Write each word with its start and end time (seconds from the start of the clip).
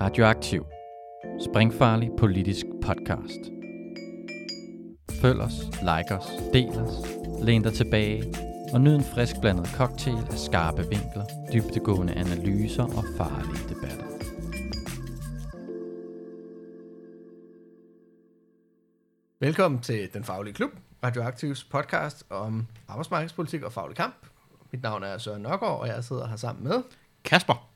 Radioaktiv. 0.00 0.66
Springfarlig 1.50 2.10
politisk 2.18 2.66
podcast. 2.82 3.40
Følg 5.22 5.40
os, 5.40 5.52
like 5.80 6.14
os, 6.18 6.26
del 6.52 6.68
os, 6.68 6.94
læn 7.42 7.62
dig 7.62 7.72
tilbage 7.72 8.34
og 8.72 8.80
nyd 8.80 8.94
en 8.94 9.04
frisk 9.04 9.40
blandet 9.40 9.66
cocktail 9.66 10.26
af 10.30 10.38
skarpe 10.38 10.82
vinkler, 10.88 11.24
dybtegående 11.52 12.12
analyser 12.14 12.82
og 12.82 13.04
farlige 13.16 13.68
debatter. 13.68 14.06
Velkommen 19.40 19.80
til 19.80 20.14
Den 20.14 20.24
Faglige 20.24 20.54
Klub, 20.54 20.70
Radioaktivs 21.04 21.64
podcast 21.64 22.26
om 22.30 22.66
arbejdsmarkedspolitik 22.88 23.62
og 23.62 23.72
faglig 23.72 23.96
kamp. 23.96 24.14
Mit 24.72 24.82
navn 24.82 25.02
er 25.02 25.18
Søren 25.18 25.42
Nørgaard, 25.42 25.80
og 25.80 25.86
jeg 25.86 26.04
sidder 26.04 26.28
her 26.28 26.36
sammen 26.36 26.64
med. 26.64 26.82
Kasper. 27.24 27.69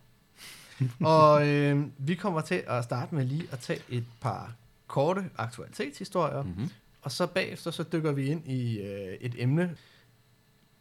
Og 1.00 1.48
øh, 1.48 1.86
vi 1.98 2.14
kommer 2.14 2.40
til 2.40 2.62
at 2.66 2.84
starte 2.84 3.14
med 3.14 3.24
lige 3.24 3.48
at 3.52 3.58
tage 3.58 3.80
et 3.88 4.04
par 4.20 4.52
korte 4.86 5.30
aktualitetshistorier, 5.36 6.42
mm-hmm. 6.42 6.70
og 7.02 7.12
så 7.12 7.26
bagefter 7.26 7.70
så 7.70 7.84
dykker 7.92 8.12
vi 8.12 8.26
ind 8.26 8.48
i 8.48 8.78
øh, 8.80 9.14
et 9.20 9.34
emne. 9.38 9.76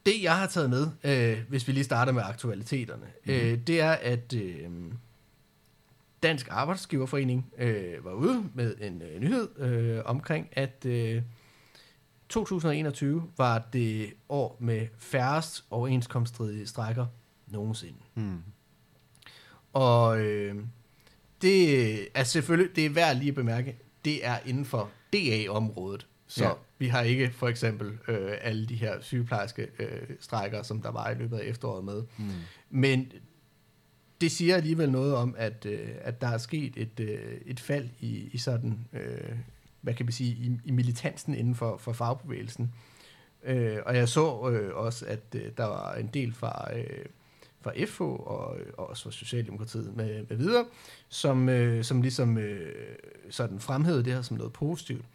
Det 0.05 0.23
jeg 0.23 0.37
har 0.37 0.47
taget 0.47 0.69
med, 0.69 0.87
øh, 1.03 1.39
hvis 1.49 1.67
vi 1.67 1.73
lige 1.73 1.83
starter 1.83 2.11
med 2.11 2.23
aktualiteterne, 2.25 3.05
mm-hmm. 3.05 3.41
øh, 3.41 3.57
det 3.67 3.81
er, 3.81 3.91
at 3.91 4.33
øh, 4.33 4.69
Dansk 6.23 6.47
Arbejdsgiverforening 6.51 7.53
øh, 7.57 8.05
var 8.05 8.11
ude 8.11 8.43
med 8.53 8.75
en 8.81 9.01
øh, 9.01 9.21
nyhed 9.21 9.59
øh, 9.59 10.01
omkring, 10.05 10.47
at 10.51 10.85
øh, 10.85 11.21
2021 12.29 13.23
var 13.37 13.67
det 13.73 14.13
år 14.29 14.57
med 14.59 14.87
færrest 14.97 15.65
overenskomststridige 15.69 16.67
strækker 16.67 17.05
nogensinde. 17.47 17.97
Mm. 18.15 18.43
Og 19.73 20.19
øh, 20.19 20.55
det 21.41 22.07
er 22.13 22.23
selvfølgelig, 22.23 22.75
det 22.75 22.85
er 22.85 22.89
værd 22.89 23.17
lige 23.17 23.29
at 23.29 23.35
bemærke, 23.35 23.75
det 24.05 24.25
er 24.25 24.37
inden 24.45 24.65
for 24.65 24.89
DA-området. 25.13 26.07
Så 26.27 26.43
Ja. 26.45 26.51
vi 26.77 26.87
har 26.87 27.01
ikke 27.01 27.31
for 27.33 27.47
eksempel 27.47 27.97
øh, 28.07 28.31
alle 28.41 28.65
de 28.65 28.75
her 28.75 29.01
sygeplejerske 29.01 29.67
øh, 29.79 30.01
strækker, 30.19 30.63
som 30.63 30.81
der 30.81 30.91
var 30.91 31.09
i 31.09 31.15
løbet 31.15 31.37
af 31.37 31.45
efteråret 31.45 31.83
med. 31.85 32.03
Mm. 32.17 32.25
Men 32.69 33.11
det 34.21 34.31
siger 34.31 34.55
alligevel 34.55 34.91
noget 34.91 35.15
om, 35.15 35.35
at, 35.37 35.65
øh, 35.65 35.89
at 36.01 36.21
der 36.21 36.27
er 36.27 36.37
sket 36.37 36.73
et, 36.77 36.99
øh, 36.99 37.37
et 37.45 37.59
fald 37.59 37.89
i, 37.99 38.29
i 38.33 38.37
sådan, 38.37 38.79
øh, 38.93 39.35
hvad 39.81 39.93
kan 39.93 40.07
vi 40.07 40.11
sige, 40.11 40.31
i, 40.31 40.51
i 40.65 40.71
militansen 40.71 41.35
inden 41.35 41.55
for, 41.55 41.77
for 41.77 41.93
fagbevægelsen. 41.93 42.73
Øh, 43.43 43.77
og 43.85 43.95
jeg 43.97 44.09
så 44.09 44.49
øh, 44.49 44.75
også, 44.75 45.05
at 45.05 45.19
øh, 45.35 45.41
der 45.57 45.65
var 45.65 45.93
en 45.95 46.07
del 46.13 46.33
fra, 46.33 46.77
øh, 46.77 47.05
fra 47.63 47.71
FH 47.85 48.01
og, 48.01 48.57
og 48.77 48.89
også 48.89 49.03
fra 49.03 49.11
Socialdemokratiet 49.11 49.95
med, 49.97 50.25
med 50.29 50.37
videre, 50.37 50.65
som, 51.09 51.49
øh, 51.49 51.83
som 51.83 52.01
ligesom 52.01 52.37
øh, 52.37 52.75
sådan 53.29 53.59
fremhævede 53.59 54.03
det 54.05 54.13
her 54.13 54.21
som 54.21 54.37
noget 54.37 54.53
positivt. 54.53 55.05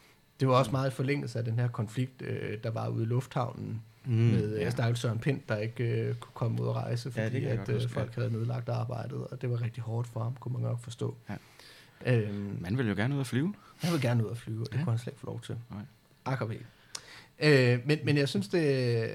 Det 0.41 0.49
var 0.49 0.55
også 0.55 0.71
meget 0.71 0.91
i 0.91 0.95
forlængelse 0.95 1.39
af 1.39 1.45
den 1.45 1.59
her 1.59 1.69
konflikt, 1.69 2.23
øh, 2.23 2.59
der 2.63 2.71
var 2.71 2.89
ude 2.89 3.03
i 3.03 3.07
lufthavnen 3.07 3.83
mm, 4.05 4.13
med 4.13 4.57
ja. 4.57 4.63
ja. 4.65 4.71
Stakkels 4.71 5.01
Søren 5.01 5.19
Pind, 5.19 5.41
der 5.49 5.57
ikke 5.57 5.85
øh, 5.85 6.15
kunne 6.15 6.33
komme 6.35 6.63
ud 6.63 6.67
og 6.67 6.75
rejse, 6.77 7.13
Ja, 7.17 7.27
fordi 7.27 7.43
jeg 7.43 7.51
at 7.61 7.69
øh, 7.69 7.89
folk 7.89 8.15
havde 8.15 8.31
nedlagt 8.33 8.69
arbejdet, 8.69 9.19
og 9.27 9.43
det 9.43 9.51
var 9.51 9.63
rigtig 9.63 9.83
hårdt 9.83 10.09
for 10.09 10.23
ham, 10.23 10.35
kunne 10.41 10.53
man 10.53 10.63
godt 10.63 10.81
forstå. 10.83 11.17
Ja. 12.07 12.17
Øhm, 12.17 12.59
Man 12.61 12.79
vil 12.79 12.89
jo 12.89 12.95
gerne 12.95 13.15
ud 13.15 13.21
at 13.21 13.27
flyve. 13.27 13.55
jeg 13.83 13.93
vil 13.93 14.01
gerne 14.01 14.25
ud 14.25 14.31
og 14.31 14.37
flyve, 14.37 14.61
og 14.61 14.67
det 14.67 14.73
Ja. 14.73 14.79
ja. 14.79 14.85
kunne 14.85 14.93
han 14.93 14.99
slet 14.99 15.13
ikke 15.13 15.21
få 15.21 15.27
lov 15.27 15.41
til. 15.41 15.57
Nej. 15.71 15.83
Øh, 17.41 17.79
men, 17.87 17.99
men 18.05 18.17
jeg 18.17 18.29
synes, 18.29 18.49
det, 18.49 19.11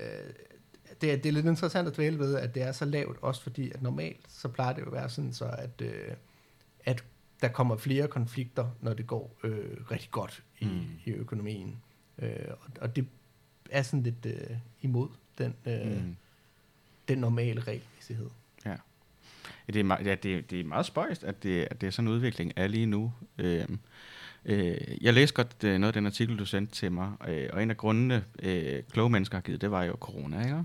det, 1.01 1.11
er, 1.11 1.15
det 1.17 1.25
er 1.25 1.33
lidt 1.33 1.45
interessant 1.45 1.87
at 1.87 1.95
dvæle 1.95 2.19
ved, 2.19 2.35
at 2.35 2.55
det 2.55 2.63
er 2.63 2.71
så 2.71 2.85
lavt, 2.85 3.17
også 3.21 3.41
fordi, 3.43 3.71
at 3.71 3.81
normalt, 3.81 4.25
så 4.29 4.47
plejer 4.47 4.73
det 4.73 4.81
jo 4.81 4.85
at 4.85 4.93
være 4.93 5.09
sådan, 5.09 5.33
så 5.33 5.45
at, 5.45 5.81
øh, 5.81 6.11
at 6.85 7.03
der 7.41 7.47
kommer 7.47 7.77
flere 7.77 8.07
konflikter, 8.07 8.69
når 8.81 8.93
det 8.93 9.07
går 9.07 9.35
øh, 9.43 9.91
rigtig 9.91 10.11
godt 10.11 10.43
i, 10.59 10.65
Mm. 10.65 10.85
i 11.05 11.11
økonomien. 11.11 11.77
Øh, 12.19 12.29
og, 12.49 12.69
og 12.81 12.95
det 12.95 13.07
er 13.69 13.81
sådan 13.81 14.03
lidt 14.03 14.25
øh, 14.25 14.57
imod 14.81 15.07
den, 15.37 15.55
øh, 15.65 16.03
mm. 16.03 16.15
Den 17.07 17.17
normale 17.17 17.61
regelmæssighed. 17.61 18.29
Ja, 18.65 18.75
det 19.67 19.75
er, 19.75 19.83
meget, 19.83 20.05
ja, 20.05 20.15
det, 20.15 20.49
det 20.51 20.59
er 20.59 20.63
meget 20.63 20.85
spøjst, 20.85 21.23
at 21.23 21.43
det, 21.43 21.67
at 21.71 21.81
det 21.81 21.87
er 21.87 21.91
sådan 21.91 22.07
en 22.07 22.13
udvikling 22.13 22.53
er 22.55 22.67
lige 22.67 22.85
nu. 22.85 23.13
Øh, 23.37 23.67
øh, 24.45 24.77
jeg 25.01 25.13
læste 25.13 25.35
godt 25.35 25.63
øh, 25.63 25.77
noget 25.79 25.87
af 25.87 25.93
den 25.93 26.05
artikel, 26.05 26.39
du 26.39 26.45
sendte 26.45 26.73
til 26.73 26.91
mig, 26.91 27.11
øh, 27.27 27.49
og 27.53 27.63
en 27.63 27.69
af 27.69 27.77
grundene, 27.77 28.23
øh, 28.43 28.83
kloge 28.91 29.09
mennesker 29.09 29.37
har 29.37 29.41
givet, 29.41 29.61
det 29.61 29.71
var 29.71 29.83
jo 29.83 29.95
corona, 29.99 30.43
ikke? 30.43 30.63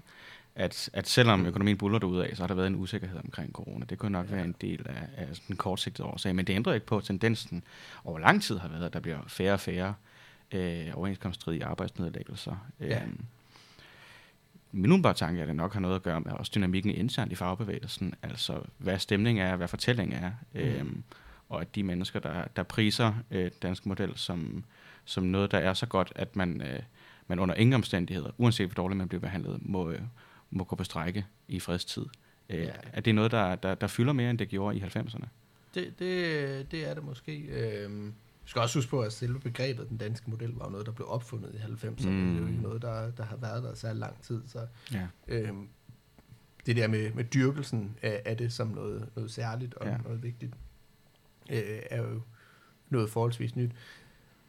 At, 0.55 0.91
at 0.93 1.09
selvom 1.09 1.47
økonomien 1.47 1.77
buller 1.77 1.99
derudad, 1.99 2.35
så 2.35 2.43
har 2.43 2.47
der 2.47 2.55
været 2.55 2.67
en 2.67 2.77
usikkerhed 2.77 3.19
omkring 3.25 3.53
corona. 3.53 3.85
Det 3.85 3.99
kunne 3.99 4.13
nok 4.13 4.31
ja. 4.31 4.35
være 4.35 4.45
en 4.45 4.55
del 4.61 4.87
af, 4.89 5.03
af 5.17 5.27
sådan 5.27 5.45
en 5.49 5.57
kortsigtet 5.57 6.07
årsag, 6.07 6.35
men 6.35 6.47
det 6.47 6.55
ændrer 6.55 6.75
ikke 6.75 6.87
på, 6.87 6.97
at 6.97 7.05
tendensen 7.05 7.65
over 8.05 8.19
lang 8.19 8.43
tid 8.43 8.59
har 8.59 8.69
været, 8.69 8.85
at 8.85 8.93
der 8.93 9.01
bliver 9.01 9.19
færre 9.27 9.53
og 9.53 9.61
færre 9.61 9.95
øh, 10.53 10.87
overenskomststridige 10.95 11.65
arbejdsnedlæggelser. 11.65 12.57
Ja. 12.81 13.03
Øhm, 13.03 13.25
min 14.73 14.91
umiddelbare 14.91 15.15
tanke 15.15 15.39
er, 15.39 15.43
at 15.43 15.49
det 15.49 15.57
nok 15.57 15.73
har 15.73 15.81
noget 15.81 15.97
at 15.97 16.03
gøre 16.03 16.21
med 16.21 16.33
også 16.33 16.53
dynamikken 16.55 16.95
internt 16.95 17.33
i 17.33 17.35
fagbevægelsen, 17.35 18.15
altså 18.23 18.61
hvad 18.79 18.99
stemningen 18.99 19.47
er, 19.47 19.57
hvad 19.57 19.69
fortællingen 19.69 20.25
er, 20.25 20.31
mm. 20.53 20.61
øhm, 20.61 21.03
og 21.49 21.61
at 21.61 21.75
de 21.75 21.83
mennesker, 21.83 22.21
der, 22.21 22.45
der 22.57 22.63
priser 22.63 23.15
øh, 23.31 23.51
dansk 23.63 23.87
model 23.87 24.13
som, 24.17 24.65
som 25.05 25.25
noget, 25.25 25.51
der 25.51 25.59
er 25.59 25.75
så 25.75 25.87
godt, 25.87 26.13
at 26.17 26.37
man, 26.37 26.63
øh, 26.63 26.81
man 27.27 27.39
under 27.39 27.55
ingen 27.55 27.75
omstændigheder, 27.75 28.31
uanset 28.39 28.67
hvor 28.69 28.75
dårligt 28.83 28.99
man 28.99 29.09
bliver 29.09 29.21
behandlet, 29.21 29.59
må, 29.63 29.91
øh, 29.91 30.01
må 30.51 30.65
gå 30.65 30.77
på 30.77 30.85
strække 30.85 31.27
i 31.49 31.61
fredstid. 31.61 32.07
Øh, 32.49 32.59
Ja. 32.61 32.71
Er 32.93 33.01
det 33.01 33.15
noget, 33.15 33.31
der, 33.31 33.55
der, 33.55 33.75
der 33.75 33.87
fylder 33.87 34.13
mere, 34.13 34.31
end 34.31 34.39
det 34.39 34.49
gjorde 34.49 34.77
i 34.77 34.81
90'erne? 34.81 35.27
Det, 35.75 35.99
det, 35.99 36.71
det 36.71 36.91
er 36.91 36.95
det 36.95 37.05
måske. 37.05 37.37
Øhm, 37.39 38.15
du 38.45 38.51
skal 38.51 38.63
også 38.63 38.79
huske 38.79 38.91
på, 38.91 39.01
at 39.01 39.13
selve 39.13 39.41
begrebet, 39.41 39.89
den 39.89 39.97
danske 39.97 40.31
model, 40.31 40.51
var 40.55 40.69
noget, 40.71 40.87
der 40.87 40.93
blev 40.93 41.07
opfundet 41.11 41.55
i 41.55 41.57
90'erne. 41.57 42.09
Mm. 42.09 42.29
Det 42.29 42.37
er 42.37 42.41
jo 42.41 42.47
ikke 42.47 42.63
noget, 42.63 42.83
der, 42.83 43.11
der 43.11 43.25
har 43.25 43.37
været 43.37 43.63
der 43.63 43.75
så 43.75 43.93
lang 43.93 44.23
tid. 44.23 44.43
Så 44.47 44.67
Ja. 44.93 45.07
øhm, 45.29 45.69
det 46.67 46.77
der 46.77 46.89
med, 46.89 47.13
med 47.13 47.25
dyrkelsen 47.25 47.97
af, 48.03 48.23
af 48.25 48.37
det 48.37 48.53
som 48.53 48.69
noget, 48.69 49.09
noget 49.17 49.31
særligt 49.31 49.75
og 49.75 49.87
ja. 49.87 49.97
noget 49.97 50.23
vigtigt, 50.23 50.55
øh, 51.51 51.81
er 51.91 52.03
jo 52.03 52.21
noget 52.91 53.11
forholdsvis 53.11 53.57
nyt. 53.57 53.71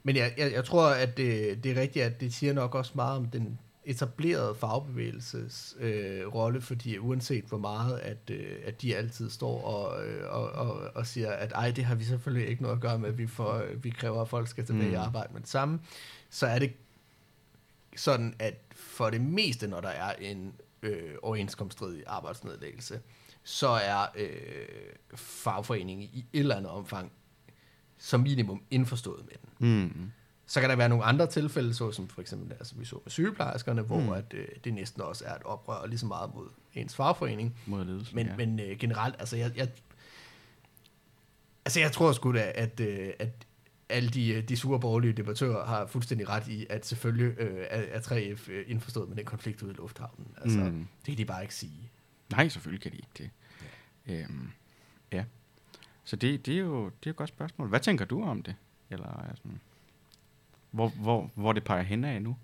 Men 0.03 0.15
jeg, 0.15 0.33
jeg, 0.37 0.51
jeg 0.51 0.65
tror, 0.65 0.87
at 0.87 1.17
det, 1.17 1.63
det 1.63 1.71
er 1.71 1.81
rigtigt, 1.81 2.05
at 2.05 2.21
det 2.21 2.33
siger 2.33 2.53
nok 2.53 2.75
også 2.75 2.91
meget 2.95 3.17
om 3.17 3.25
den 3.25 3.59
etablerede 3.85 4.55
fagbevægelses 4.55 5.77
øh, 5.79 6.27
rolle, 6.27 6.61
fordi 6.61 6.97
uanset 6.97 7.43
hvor 7.43 7.57
meget, 7.57 7.99
at, 7.99 8.29
øh, 8.31 8.57
at 8.65 8.81
de 8.81 8.95
altid 8.95 9.29
står 9.29 9.61
og, 9.61 10.05
øh, 10.05 10.33
og, 10.33 10.51
og, 10.51 10.91
og 10.95 11.07
siger, 11.07 11.31
at 11.31 11.51
ej, 11.51 11.71
det 11.71 11.83
har 11.83 11.95
vi 11.95 12.03
selvfølgelig 12.03 12.49
ikke 12.49 12.61
noget 12.61 12.75
at 12.75 12.81
gøre 12.81 12.99
med, 12.99 13.09
at 13.09 13.17
vi, 13.17 13.27
får, 13.27 13.63
vi 13.81 13.89
kræver, 13.89 14.21
at 14.21 14.29
folk 14.29 14.47
skal 14.47 14.65
tilbage 14.65 14.87
mm. 14.87 14.93
i 14.93 14.95
arbejde 14.95 15.33
med 15.33 15.41
det 15.41 15.49
samme, 15.49 15.79
så 16.29 16.47
er 16.47 16.59
det 16.59 16.73
sådan, 17.95 18.35
at 18.39 18.53
for 18.71 19.09
det 19.09 19.21
meste, 19.21 19.67
når 19.67 19.81
der 19.81 19.89
er 19.89 20.13
en 20.13 20.53
øh, 20.81 21.15
overenskomststridig 21.21 22.03
arbejdsnedlæggelse, 22.07 22.99
så 23.49 23.67
er 23.67 24.05
øh, 24.15 24.29
fagforeningen 25.15 26.09
i 26.13 26.25
et 26.33 26.39
eller 26.39 26.55
andet 26.55 26.71
omfang 26.71 27.11
som 27.97 28.19
minimum 28.19 28.61
indforstået 28.71 29.25
med 29.25 29.35
den. 29.41 29.69
Mm. 29.69 30.11
Så 30.45 30.59
kan 30.59 30.69
der 30.69 30.75
være 30.75 30.89
nogle 30.89 31.03
andre 31.03 31.27
tilfælde, 31.27 31.73
såsom 31.73 32.07
for 32.07 32.21
eksempel, 32.21 32.53
altså 32.53 32.75
vi 32.75 32.85
så 32.85 32.99
med 33.05 33.11
sygeplejerskerne, 33.11 33.81
hvor 33.81 33.99
Mm. 33.99 34.09
at, 34.09 34.33
øh, 34.33 34.47
det 34.63 34.73
næsten 34.73 35.01
også 35.01 35.25
er 35.25 35.35
et 35.35 35.43
oprør 35.43 35.85
lige 35.87 35.99
så 35.99 36.05
meget 36.05 36.35
mod 36.35 36.47
ens 36.73 36.95
fagforening. 36.95 37.55
Mod 37.65 37.85
ledelse. 37.85 38.15
Men, 38.15 38.27
ja. 38.27 38.35
men 38.35 38.59
øh, 38.59 38.77
generelt, 38.77 39.15
altså 39.19 39.37
jeg, 39.37 39.51
jeg, 39.57 39.69
altså 41.65 41.79
jeg 41.79 41.91
tror 41.91 42.11
sgu 42.11 42.33
da, 42.33 42.51
at, 42.55 42.79
øh, 42.79 43.13
at 43.19 43.47
alle 43.89 44.09
de, 44.09 44.29
øh, 44.33 44.49
de 44.49 44.57
sure 44.57 44.79
borgerlige 44.79 45.13
debattører 45.13 45.65
har 45.65 45.85
fuldstændig 45.85 46.29
ret 46.29 46.47
i, 46.47 46.65
at 46.69 46.85
selvfølgelig 46.85 47.39
øh, 47.39 47.65
er, 47.69 47.81
er 47.81 47.99
3F 47.99 48.51
øh, 48.51 48.65
indforstået 48.67 49.09
med 49.09 49.17
den 49.17 49.25
konflikt 49.25 49.61
ude 49.63 49.71
i 49.71 49.75
lufthavnen. 49.75 50.27
Altså, 50.37 50.59
mm. 50.59 50.87
det 50.97 51.05
kan 51.05 51.17
de 51.17 51.25
bare 51.25 51.41
ikke 51.41 51.55
sige. 51.55 51.91
Nej, 52.31 52.47
selvfølgelig 52.47 52.81
kan 52.81 52.91
de 52.91 52.97
ikke 52.97 53.09
det. 53.17 53.29
Øhm, 54.09 54.49
ja. 55.11 55.23
Så 56.03 56.15
det, 56.15 56.45
det, 56.45 56.53
er 56.53 56.59
jo, 56.59 56.85
det 56.85 56.91
er 56.91 57.07
jo 57.07 57.09
et 57.11 57.15
godt 57.15 57.29
spørgsmål. 57.29 57.67
Hvad 57.69 57.79
tænker 57.79 58.05
du 58.05 58.23
om 58.23 58.43
det? 58.43 58.55
Eller 58.89 59.05
er 59.07 59.35
sådan, 59.35 59.59
hvor, 60.71 60.89
hvor, 60.89 61.31
hvor 61.35 61.53
det 61.53 61.63
peger 61.63 61.83
hen 61.83 62.03
af 62.03 62.21
nu? 62.21 62.35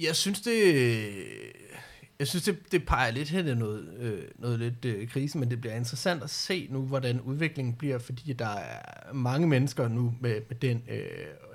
Jeg 0.00 0.16
synes, 0.16 0.40
det, 0.40 0.74
jeg 2.18 2.26
synes, 2.26 2.44
det, 2.44 2.72
det 2.72 2.86
peger 2.86 3.10
lidt 3.10 3.28
hen 3.30 3.48
af 3.48 3.56
noget, 3.56 3.94
øh, 3.98 4.22
noget 4.38 4.58
lidt 4.58 4.84
øh, 4.84 5.08
krise, 5.08 5.38
men 5.38 5.50
det 5.50 5.60
bliver 5.60 5.74
interessant 5.74 6.22
at 6.22 6.30
se 6.30 6.66
nu, 6.70 6.82
hvordan 6.82 7.20
udviklingen 7.20 7.74
bliver, 7.74 7.98
fordi 7.98 8.32
der 8.32 8.48
er 8.48 9.12
mange 9.12 9.46
mennesker 9.48 9.88
nu 9.88 10.14
med, 10.20 10.40
med 10.48 10.56
den 10.56 10.82
øh, 10.88 10.98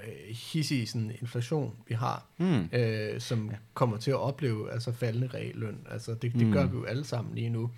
øh, 0.08 0.36
hissige 0.36 0.88
sådan, 0.88 1.12
inflation, 1.22 1.76
vi 1.88 1.94
har, 1.94 2.26
Mm. 2.38 2.70
øh, 2.74 3.22
som 3.22 3.46
Ja. 3.46 3.52
ja. 3.52 3.58
kommer 3.74 3.98
til 3.98 4.12
at 4.12 4.18
opleve 4.18 4.72
altså 4.72 4.92
faldende 4.92 5.28
realløn. 5.28 5.88
Altså, 5.90 6.14
det, 6.14 6.34
det 6.34 6.48
Mm. 6.48 6.52
gør 6.54 6.66
vi 6.66 6.78
jo 6.78 6.84
alle 6.84 7.04
sammen 7.06 7.36
lige 7.36 7.50
nu. 7.50 7.72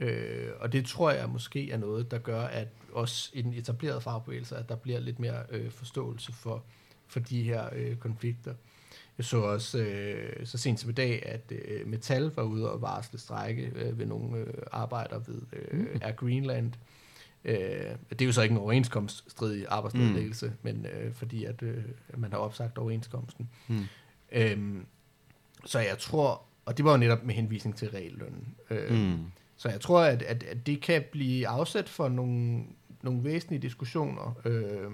Øh, 0.00 0.48
og 0.60 0.72
det 0.72 0.86
tror 0.86 1.10
jeg 1.10 1.28
måske 1.28 1.70
er 1.70 1.76
noget, 1.76 2.10
der 2.10 2.18
gør, 2.18 2.40
at 2.42 2.68
også 2.92 3.30
i 3.32 3.42
den 3.42 3.54
etablerede 3.54 4.00
fagbevægelse, 4.00 4.56
at 4.56 4.68
der 4.68 4.76
bliver 4.76 5.00
lidt 5.00 5.18
mere 5.18 5.42
øh, 5.50 5.70
forståelse 5.70 6.32
for, 6.32 6.64
for 7.06 7.20
de 7.20 7.42
her 7.42 7.68
øh, 7.72 7.96
konflikter. 7.96 8.54
Jeg 9.18 9.24
så 9.26 9.36
også 9.36 9.78
øh, 9.78 10.46
så 10.46 10.58
sent 10.58 10.80
som 10.80 10.90
i 10.90 10.92
dag, 10.92 11.26
at 11.26 11.52
øh, 11.52 11.86
Metal 11.86 12.22
var 12.34 12.42
ude 12.42 12.72
og 12.72 12.82
varsle 12.82 13.18
strække 13.18 13.72
øh, 13.74 13.98
ved 13.98 14.06
nogle 14.06 14.36
øh, 14.38 14.54
arbejder 14.72 15.18
ved 15.18 15.42
øh, 15.52 15.78
Mm. 15.80 15.88
Air 16.02 16.12
Greenland. 16.12 16.72
Øh, 17.44 17.56
det 18.10 18.22
er 18.22 18.26
jo 18.26 18.32
så 18.32 18.42
ikke 18.42 18.52
en 18.52 18.58
overenskomststridig 18.58 19.66
arbejdsnedlæggelse, 19.68 20.46
mm. 20.46 20.52
men 20.62 20.86
øh, 20.86 21.12
fordi 21.12 21.44
at 21.44 21.62
øh, 21.62 21.84
man 22.16 22.32
har 22.32 22.38
opsagt 22.38 22.78
overenskomsten. 22.78 23.50
Mm. 23.68 23.84
Øhm, 24.32 24.86
så 25.64 25.78
jeg 25.78 25.98
tror, 25.98 26.42
og 26.64 26.76
det 26.76 26.84
var 26.84 26.90
jo 26.90 26.96
netop 26.96 27.24
med 27.24 27.34
henvisning 27.34 27.76
til 27.76 27.88
regellønnen. 27.90 28.54
Øh, 28.70 28.90
Mm. 28.92 29.24
Så 29.64 29.70
jeg 29.70 29.80
tror, 29.80 30.00
at, 30.00 30.22
at, 30.22 30.42
at 30.42 30.66
det 30.66 30.80
kan 30.82 31.04
blive 31.12 31.48
afsat 31.48 31.88
for 31.88 32.08
nogle, 32.08 32.64
nogle 33.02 33.24
væsentlige 33.24 33.62
diskussioner, 33.62 34.40
øh, 34.44 34.90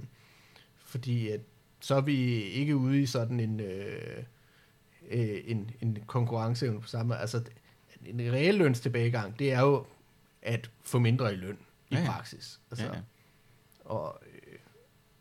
fordi 0.76 1.28
at, 1.28 1.40
så 1.80 1.94
er 1.94 2.00
vi 2.00 2.16
ikke 2.42 2.76
ude 2.76 3.02
i 3.02 3.06
sådan 3.06 3.40
en, 3.40 3.60
øh, 3.60 4.22
øh, 5.10 5.40
en, 5.44 5.70
en 5.80 5.98
konkurrenceevne 6.06 6.80
på 6.80 6.88
samme. 6.88 7.16
Altså, 7.16 7.44
en 8.06 8.20
reel 8.20 8.54
løns 8.54 8.80
tilbagegang, 8.80 9.38
det 9.38 9.52
er 9.52 9.60
jo 9.60 9.86
at 10.42 10.70
få 10.82 10.98
mindre 10.98 11.32
i 11.32 11.36
løn 11.36 11.58
i 11.90 11.94
Ja, 11.94 12.00
ja. 12.00 12.06
praksis. 12.06 12.60
Altså, 12.70 12.84
Ja, 12.86 12.94
ja. 12.94 13.00
Og, 13.84 14.20
øh, 14.32 14.58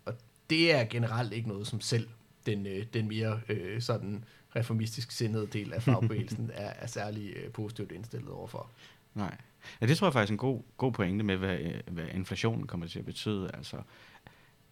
og 0.05 0.13
det 0.49 0.73
er 0.75 0.85
generelt 0.85 1.33
ikke 1.33 1.47
noget, 1.49 1.67
som 1.67 1.81
selv 1.81 2.07
den, 2.45 2.65
øh, 2.65 2.85
den 2.93 3.07
mere 3.07 3.41
øh, 3.49 3.81
sådan 3.81 4.25
reformistisk 4.55 5.11
sindede 5.11 5.47
del 5.47 5.73
af 5.73 5.83
fagbevægelsen 5.83 6.51
er, 6.53 6.69
er 6.69 6.87
særlig 6.87 7.33
øh, 7.35 7.51
positivt 7.51 7.91
indstillet 7.91 8.29
overfor. 8.29 8.69
Nej. 9.13 9.37
Ja, 9.81 9.85
det 9.85 9.97
tror 9.97 10.07
jeg 10.07 10.13
faktisk 10.13 10.29
er 10.29 10.33
en 10.33 10.37
god, 10.37 10.61
god 10.77 10.91
pointe 10.91 11.23
med, 11.23 11.37
hvad, 11.37 11.57
øh, 11.59 11.73
hvad 11.87 12.05
inflationen 12.13 12.67
kommer 12.67 12.87
til 12.87 12.99
at 12.99 13.05
betyde. 13.05 13.51
Altså, 13.53 13.77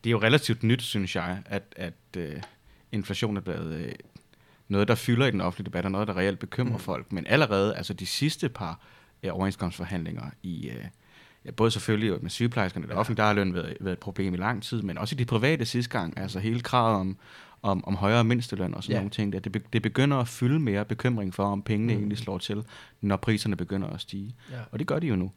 det 0.04 0.10
er 0.10 0.12
jo 0.12 0.22
relativt 0.22 0.64
nyt, 0.64 0.82
synes 0.82 1.16
jeg, 1.16 1.42
at, 1.46 1.64
at 1.76 1.94
øh, 2.18 2.42
inflation 2.92 3.38
er 3.38 3.42
blevet 3.42 3.76
øh, 3.76 3.94
noget, 4.68 4.88
der 4.88 4.96
fylder 4.96 5.26
i 5.26 5.32
den 5.32 5.42
offentlige 5.42 5.66
debat, 5.66 5.86
og 5.86 5.92
noget, 5.92 6.08
der 6.08 6.18
reelt 6.18 6.40
bekymrer 6.40 6.78
mm. 6.78 6.80
Folk. 6.80 7.12
Men 7.12 7.28
allerede, 7.28 7.76
altså 7.76 7.94
de 7.94 8.06
sidste 8.06 8.50
par 8.50 8.82
øh, 9.24 9.34
overenskomstforhandlinger 9.34 10.30
i... 10.44 10.70
Øh, 10.70 10.86
både 11.56 11.72
selvfølgelig 11.72 12.14
med 12.22 12.30
sygeplejerskerne, 12.30 12.88
Ja. 12.90 12.96
offentlige, 12.96 13.18
der 13.22 13.28
har 13.28 13.34
løn 13.34 13.54
været, 13.54 13.78
været 13.80 13.94
et 13.94 14.00
problem 14.00 14.34
i 14.34 14.38
lang 14.38 14.64
tid, 14.64 14.82
men 14.82 14.98
også 14.98 15.16
i 15.16 15.18
de 15.18 15.26
private 15.26 15.66
sidste 15.66 15.92
gang, 16.00 16.18
altså 16.20 16.40
hele 16.40 16.60
kravet 16.60 17.00
om, 17.00 17.18
om, 17.62 17.86
om 17.88 17.96
højere 17.96 18.24
mindsteløn 18.24 18.74
og 18.74 18.84
sådan 18.84 18.94
Ja. 18.94 19.00
nogle 19.00 19.10
ting, 19.10 19.34
der, 19.34 19.40
det, 19.40 19.52
be, 19.52 19.62
det 19.74 19.82
begynder 19.82 20.18
at 20.18 20.28
fylde 20.28 20.60
mere 20.60 20.86
bekymring 20.86 21.34
for, 21.34 21.44
om 21.44 21.62
pengene 21.62 21.94
Mm. 21.94 22.00
egentlig 22.00 22.18
slår 22.18 22.38
til, 22.38 22.64
når 23.02 23.18
priserne 23.18 23.56
begynder 23.56 23.88
at 23.88 24.02
stige. 24.02 24.36
Ja, 24.52 24.58
Og 24.72 24.80
det 24.80 24.88
gør 24.88 25.00
de 25.00 25.08
jo 25.08 25.16
nu. 25.16 25.32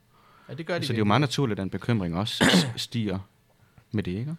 ja 0.48 0.54
det 0.54 0.66
gør 0.66 0.78
de 0.78 0.86
Så 0.86 0.92
det 0.92 0.96
er 0.96 1.00
jo 1.00 1.04
meget 1.04 1.20
naturligt, 1.20 1.58
at 1.60 1.62
den 1.62 1.70
bekymring 1.70 2.16
også 2.16 2.44
stiger 2.76 3.18
med 3.90 4.02
det, 4.02 4.10
ikke? 4.12 4.34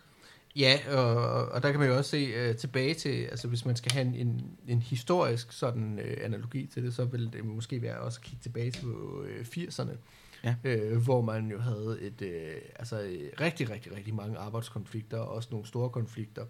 Ja, 0.56 0.78
og, 0.98 1.16
og 1.52 1.64
der 1.64 1.72
kan 1.72 1.80
man 1.80 1.90
jo 1.90 1.98
også 1.98 2.10
se 2.12 2.50
uh, 2.50 2.56
tilbage 2.56 2.94
til, 2.94 3.10
altså 3.10 3.48
hvis 3.48 3.66
man 3.66 3.76
skal 3.76 3.92
have 3.92 4.06
en, 4.06 4.16
en, 4.28 4.42
en 4.68 4.82
historisk 4.82 5.52
sådan 5.52 6.00
uh, 6.04 6.26
analogi 6.26 6.66
til 6.74 6.84
det, 6.84 6.94
så 6.94 7.06
vil 7.06 7.30
det 7.34 7.46
måske 7.46 7.82
være 7.82 7.98
også 8.00 8.20
at 8.22 8.26
kigge 8.30 8.44
tilbage 8.44 8.72
til 8.72 8.88
uh, 8.88 9.26
80'erne, 9.58 9.92
Ja. 10.44 10.56
øh, 10.64 10.98
hvor 11.04 11.22
man 11.22 11.52
jo 11.52 11.60
havde 11.60 11.98
et, 12.02 12.22
øh, 12.22 12.56
altså, 12.76 13.02
øh, 13.02 13.30
rigtig, 13.42 13.70
rigtig, 13.70 13.96
rigtig 13.96 14.14
mange 14.16 14.38
arbejdskonflikter, 14.38 15.18
og 15.18 15.28
også 15.36 15.48
nogle 15.52 15.68
store 15.68 15.90
konflikter, 15.90 16.46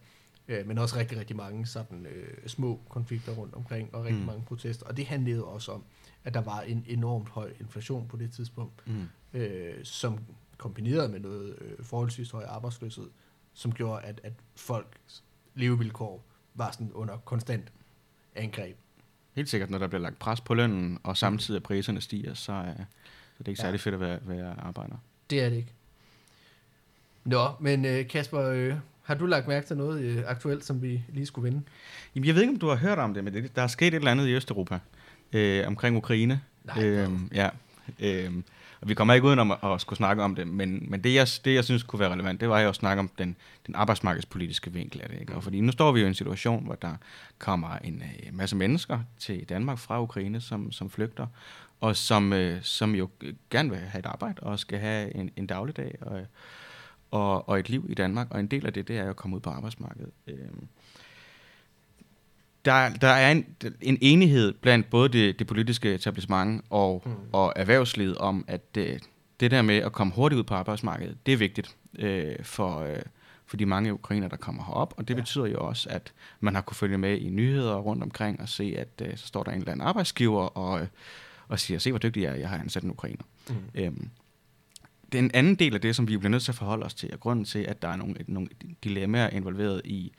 øh, 0.48 0.68
men 0.68 0.78
også 0.78 0.96
rigtig, 0.98 1.18
rigtig 1.18 1.36
mange 1.36 1.66
sådan, 1.66 2.06
øh, 2.06 2.48
små 2.48 2.80
konflikter 2.90 3.32
rundt 3.32 3.54
omkring, 3.56 3.96
og 3.96 4.04
rigtig 4.04 4.20
Mm. 4.22 4.26
mange 4.26 4.44
protester. 4.46 4.86
Og 4.86 4.98
det 4.98 5.06
handlede 5.06 5.46
også 5.46 5.72
om, 5.72 5.84
at 6.24 6.34
der 6.34 6.42
var 6.42 6.62
en 6.62 6.86
enormt 6.88 7.30
høj 7.30 7.54
inflation 7.60 8.08
på 8.08 8.18
det 8.18 8.32
tidspunkt, 8.32 8.88
Mm. 8.88 9.08
øh, 9.40 9.74
som 9.84 10.20
kombineret 10.58 11.12
med 11.12 11.20
noget 11.20 11.56
øh, 11.62 11.86
forholdsvis 11.86 12.32
høj 12.32 12.44
arbejdsløshed, 12.44 13.10
som 13.54 13.72
gjorde, 13.72 14.02
at, 14.02 14.22
at 14.24 14.34
folks 14.56 15.24
levevilkår 15.56 16.24
var 16.56 16.72
sådan 16.72 16.92
under 16.94 17.18
konstant 17.18 17.72
angreb. 18.36 18.78
Helt 19.34 19.50
sikkert, 19.50 19.70
når 19.70 19.78
der 19.78 19.88
bliver 19.88 20.02
lagt 20.02 20.20
pres 20.20 20.42
på 20.42 20.54
lønnen, 20.54 21.00
og 21.04 21.18
samtidig 21.18 21.58
at 21.58 21.64
priserne 21.64 22.02
stiger, 22.02 22.34
så, 22.34 22.74
så 22.74 22.74
det 23.42 23.48
er 23.48 23.52
ikke 23.52 23.62
Ja. 23.62 23.66
særlig 23.68 23.80
fedt 23.80 23.96
at 23.96 24.02
være, 24.02 24.20
være 24.22 24.56
arbejder. 24.60 24.96
Det 25.30 25.42
er 25.44 25.50
det 25.50 25.56
ikke. 25.58 25.72
Nå, 27.26 27.48
men 27.60 27.86
øh, 27.86 28.08
Kasper, 28.08 28.42
øh, 28.42 28.74
har 29.04 29.16
du 29.16 29.26
lagt 29.26 29.48
mærke 29.48 29.68
til 29.68 29.78
noget 29.78 30.02
øh, 30.02 30.24
aktuelt, 30.28 30.66
som 30.66 30.82
vi 30.82 31.04
lige 31.10 31.26
skulle 31.26 31.44
vinde? 31.52 31.64
Jamen, 32.16 32.28
jeg 32.28 32.36
ved 32.36 32.42
ikke, 32.42 32.54
om 32.54 32.60
du 32.60 32.68
har 32.70 32.76
hørt 32.76 33.00
om 33.00 33.14
det, 33.14 33.24
men 33.24 33.34
det, 33.34 33.56
der 33.56 33.62
er 33.62 33.68
sket 33.68 33.88
et 33.88 33.94
eller 33.94 34.12
andet 34.12 34.28
i 34.28 34.34
Østeuropa 34.34 34.80
øh, 35.34 35.68
omkring 35.68 35.98
Ukraine. 35.98 36.42
Nej, 36.64 36.84
øhm, 36.84 37.30
ja. 37.34 37.50
Øhm, 38.00 38.44
og 38.82 38.90
vi 38.90 38.94
kommer 38.94 39.14
ikke 39.14 39.28
udenom 39.28 39.52
at, 39.52 39.58
at 39.64 39.82
skulle 39.82 39.98
snakke 39.98 40.24
om 40.24 40.36
det, 40.36 40.48
men, 40.48 40.86
men 40.90 41.04
det, 41.04 41.14
jeg, 41.14 41.28
det, 41.46 41.54
jeg 41.56 41.64
synes 41.64 41.84
kunne 41.84 42.00
være 42.00 42.10
relevant, 42.12 42.42
det 42.42 42.50
var 42.50 42.60
jo 42.60 42.70
at 42.70 42.76
snakke 42.76 43.00
om 43.00 43.10
den, 43.18 43.36
den 43.68 43.76
arbejdsmarkedspolitiske 43.76 44.74
vinkel 44.74 45.02
af 45.02 45.10
det. 45.10 45.20
Ikke? 45.20 45.36
Og 45.36 45.44
fordi 45.44 45.62
nu 45.62 45.72
står 45.72 45.92
vi 45.92 46.00
jo 46.00 46.06
i 46.06 46.08
en 46.08 46.14
situation, 46.16 46.66
hvor 46.66 46.76
der 46.76 46.94
kommer 47.40 47.78
en 47.78 48.04
øh, 48.26 48.36
masse 48.36 48.56
mennesker 48.56 49.00
til 49.20 49.46
Danmark 49.50 49.78
fra 49.78 50.02
Ukraine, 50.02 50.42
som, 50.42 50.72
som 50.72 50.90
flygter, 50.90 51.28
og 51.82 51.96
som, 51.96 52.34
øh, 52.34 52.64
som 52.64 52.96
jo 52.96 53.10
gerne 53.50 53.70
vil 53.70 53.80
have 53.80 54.00
et 54.00 54.06
arbejde, 54.06 54.44
og 54.44 54.60
skal 54.60 54.80
have 54.80 55.16
en, 55.16 55.32
en 55.36 55.48
dagligdag 55.48 55.96
og, 56.02 56.22
og, 57.12 57.50
og 57.50 57.60
et 57.60 57.70
liv 57.70 57.86
i 57.90 57.94
Danmark. 57.94 58.28
Og 58.30 58.40
en 58.40 58.48
del 58.48 58.66
af 58.66 58.74
det, 58.74 58.88
det 58.88 58.98
er 58.98 59.04
jo 59.04 59.10
at 59.10 59.16
komme 59.16 59.36
ud 59.36 59.42
på 59.42 59.50
arbejdsmarkedet. 59.50 60.12
Øhm, 60.28 60.68
der, 62.66 62.90
der 62.90 63.08
er 63.08 63.32
en, 63.32 63.46
en 63.82 63.98
enighed 64.02 64.54
blandt 64.54 64.90
både 64.90 65.10
det, 65.10 65.40
det 65.40 65.48
politiske 65.48 65.94
etablissement 65.94 66.66
og, 66.70 67.04
mm. 67.06 67.12
Og 67.32 67.54
erhvervslivet 67.56 68.18
om, 68.18 68.46
at 68.48 68.78
øh, 68.78 69.00
det 69.40 69.52
der 69.52 69.62
med 69.62 69.78
at 69.78 69.92
komme 69.92 70.14
hurtigt 70.14 70.40
ud 70.40 70.44
på 70.44 70.54
arbejdsmarkedet, 70.54 71.18
det 71.26 71.34
er 71.34 71.38
vigtigt 71.38 71.76
øh, 72.00 72.36
for, 72.44 72.80
øh, 72.80 73.00
for 73.46 73.58
de 73.58 73.66
mange 73.66 73.94
ukrainer, 73.94 74.28
der 74.28 74.38
kommer 74.38 74.64
herop. 74.64 74.94
Og 74.98 75.08
det. 75.08 75.14
Ja. 75.14 75.20
betyder 75.20 75.46
jo 75.46 75.68
også, 75.68 75.90
at 75.90 76.14
man 76.40 76.56
har 76.56 76.62
kunne 76.62 76.76
følge 76.76 76.98
med 76.98 77.18
i 77.18 77.30
nyheder 77.30 77.76
rundt 77.76 78.04
omkring 78.04 78.42
og 78.42 78.50
se, 78.50 78.76
at 78.78 79.08
øh, 79.08 79.18
så 79.18 79.28
står 79.28 79.44
der 79.44 79.52
en 79.52 79.58
eller 79.58 79.72
anden 79.72 79.88
arbejdsgiver 79.88 80.44
og, 80.44 80.82
øh, 80.82 80.88
og 81.52 81.60
siger, 81.60 81.80
se 81.80 81.92
hvor 81.92 82.00
dygtig 82.00 82.24
jeg 82.24 82.32
er, 82.32 82.36
jeg 82.36 82.50
har 82.50 82.58
ansat 82.58 82.84
en 82.84 82.92
ukrainer. 82.92 83.24
Mm. 83.50 83.56
Øhm, 83.76 84.10
den 85.12 85.32
anden 85.34 85.56
del 85.56 85.74
af 85.76 85.82
det, 85.82 85.96
som 85.96 86.08
vi 86.08 86.18
bliver 86.18 86.30
nødt 86.30 86.44
til 86.44 86.52
at 86.52 86.56
forholde 86.56 86.86
os 86.86 86.94
til, 86.94 87.10
er 87.14 87.18
grunden 87.18 87.46
til, 87.46 87.60
at 87.60 87.82
der 87.82 87.88
er 87.88 87.96
nogle, 87.96 88.16
nogle 88.28 88.50
dilemmaer 88.84 89.30
involveret 89.30 89.82
i... 89.86 90.12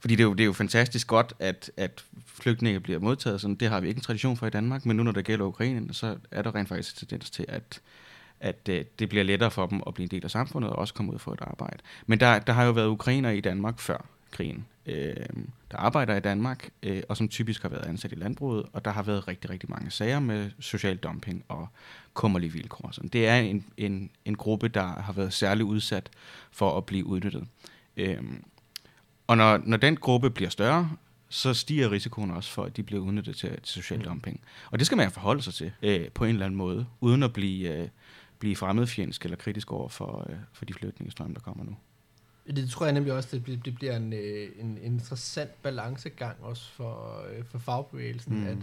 Fordi 0.00 0.14
det 0.14 0.22
er 0.22 0.28
jo, 0.28 0.32
det 0.32 0.40
er 0.40 0.46
jo 0.46 0.52
fantastisk 0.52 1.06
godt, 1.06 1.34
at, 1.38 1.70
at 1.76 2.04
flygtninge 2.26 2.80
bliver 2.80 2.98
modtaget. 2.98 3.40
Sådan, 3.40 3.54
det 3.54 3.68
har 3.68 3.80
vi 3.80 3.88
ikke 3.88 3.98
en 3.98 4.02
tradition 4.02 4.36
for 4.36 4.46
i 4.46 4.50
Danmark, 4.50 4.86
men 4.86 4.96
nu 4.96 5.02
når 5.02 5.12
det 5.12 5.24
gælder 5.24 5.44
Ukraine, 5.44 5.94
så 5.94 6.16
er 6.30 6.42
der 6.42 6.54
rent 6.54 6.68
faktisk 6.68 6.96
tendens 6.96 7.30
til, 7.30 7.44
at, 7.48 7.80
at 8.40 8.68
øh, 8.68 8.84
det 8.98 9.08
bliver 9.08 9.24
lettere 9.24 9.50
for 9.50 9.66
dem 9.66 9.82
at 9.86 9.94
blive 9.94 10.04
en 10.04 10.10
del 10.10 10.24
af 10.24 10.30
samfundet 10.30 10.70
og 10.70 10.78
også 10.78 10.94
komme 10.94 11.10
ud 11.10 11.14
og 11.14 11.20
få 11.20 11.32
et 11.32 11.40
arbejde. 11.40 11.78
Men 12.06 12.20
der, 12.20 12.38
der 12.38 12.52
har 12.52 12.64
jo 12.64 12.72
været 12.72 12.88
ukrainer 12.88 13.30
i 13.30 13.40
Danmark 13.40 13.80
før 13.80 14.06
krigen, 14.30 14.66
øh, 14.86 15.16
der 15.70 15.76
arbejder 15.76 16.16
i 16.16 16.20
Danmark, 16.20 16.70
øh, 16.82 17.02
og 17.08 17.16
som 17.16 17.28
typisk 17.28 17.62
har 17.62 17.68
været 17.68 17.86
ansat 17.86 18.12
i 18.12 18.14
landbruget, 18.14 18.66
og 18.72 18.84
der 18.84 18.90
har 18.90 19.02
været 19.02 19.28
rigtig, 19.28 19.50
rigtig 19.50 19.70
mange 19.70 19.90
sager 19.90 20.20
med 20.20 20.50
social 20.60 20.96
dumping 20.96 21.44
og 21.48 21.68
kummerlige 22.14 22.52
vilkår. 22.52 22.90
Så 22.92 23.00
det 23.12 23.28
er 23.28 23.38
en, 23.38 23.64
en, 23.76 24.10
en 24.24 24.34
gruppe, 24.34 24.68
der 24.68 24.86
har 24.86 25.12
været 25.12 25.32
særligt 25.32 25.66
udsat 25.66 26.10
for 26.50 26.76
at 26.76 26.86
blive 26.86 27.06
udnyttet. 27.06 27.46
Øhm, 27.96 28.44
og 29.26 29.36
når, 29.36 29.60
når 29.64 29.76
den 29.76 29.96
gruppe 29.96 30.30
bliver 30.30 30.50
større, 30.50 30.90
så 31.28 31.54
stiger 31.54 31.90
risikoen 31.90 32.30
også 32.30 32.50
for, 32.50 32.64
at 32.64 32.76
de 32.76 32.82
bliver 32.82 33.02
udnyttet 33.02 33.36
til, 33.36 33.50
til 33.50 33.82
social 33.82 33.98
Mm. 33.98 34.04
dumping. 34.04 34.40
Og 34.70 34.78
det 34.78 34.86
skal 34.86 34.96
man 34.96 35.10
forholde 35.10 35.42
sig 35.42 35.54
til 35.54 35.72
øh, 35.82 36.08
på 36.08 36.24
en 36.24 36.30
eller 36.30 36.46
anden 36.46 36.58
måde, 36.58 36.86
uden 37.00 37.22
at 37.22 37.32
blive, 37.32 37.76
øh, 37.78 37.88
blive 38.38 38.56
fremmedfjendsk 38.56 39.24
eller 39.24 39.36
kritisk 39.36 39.72
over 39.72 39.88
for, 39.88 40.26
øh, 40.30 40.36
for 40.52 40.64
de 40.64 40.74
flygtningestrømme, 40.74 41.34
der 41.34 41.40
kommer 41.40 41.64
nu. 41.64 41.76
Det 42.46 42.70
tror 42.70 42.86
jeg 42.86 42.92
nemlig 42.92 43.12
også, 43.12 43.28
det 43.32 43.42
bliver, 43.42 43.58
det 43.64 43.74
bliver 43.74 43.96
en, 43.96 44.12
øh, 44.12 44.48
en 44.58 44.78
interessant 44.82 45.62
balancegang 45.62 46.36
også 46.40 46.72
for, 46.72 47.24
øh, 47.30 47.44
for 47.44 47.58
fagbevægelsen, 47.58 48.34
Mm. 48.34 48.40
mm. 48.40 48.46
at, 48.46 48.56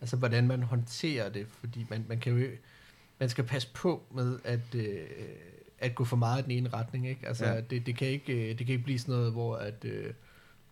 altså 0.00 0.16
hvordan 0.16 0.46
man 0.46 0.62
håndterer 0.62 1.28
det, 1.28 1.46
fordi 1.60 1.86
man, 1.90 2.04
man 2.08 2.18
kan 2.20 2.32
jo 2.38 2.46
man 3.20 3.28
skal 3.28 3.44
passe 3.44 3.68
på 3.74 4.02
med 4.14 4.38
at, 4.44 4.74
øh, 4.74 5.06
at 5.78 5.94
gå 5.94 6.04
for 6.04 6.16
meget 6.16 6.40
i 6.40 6.42
den 6.42 6.50
ene 6.50 6.68
retning, 6.68 7.08
ikke? 7.08 7.28
Altså 7.28 7.46
Ja. 7.46 7.60
det, 7.60 7.86
det, 7.86 7.96
kan 7.96 8.08
ikke, 8.08 8.48
det 8.48 8.58
kan 8.58 8.68
ikke 8.68 8.84
blive 8.84 8.98
sådan 8.98 9.14
noget, 9.14 9.32
hvor 9.32 9.56
at, 9.56 9.84
øh, 9.84 10.12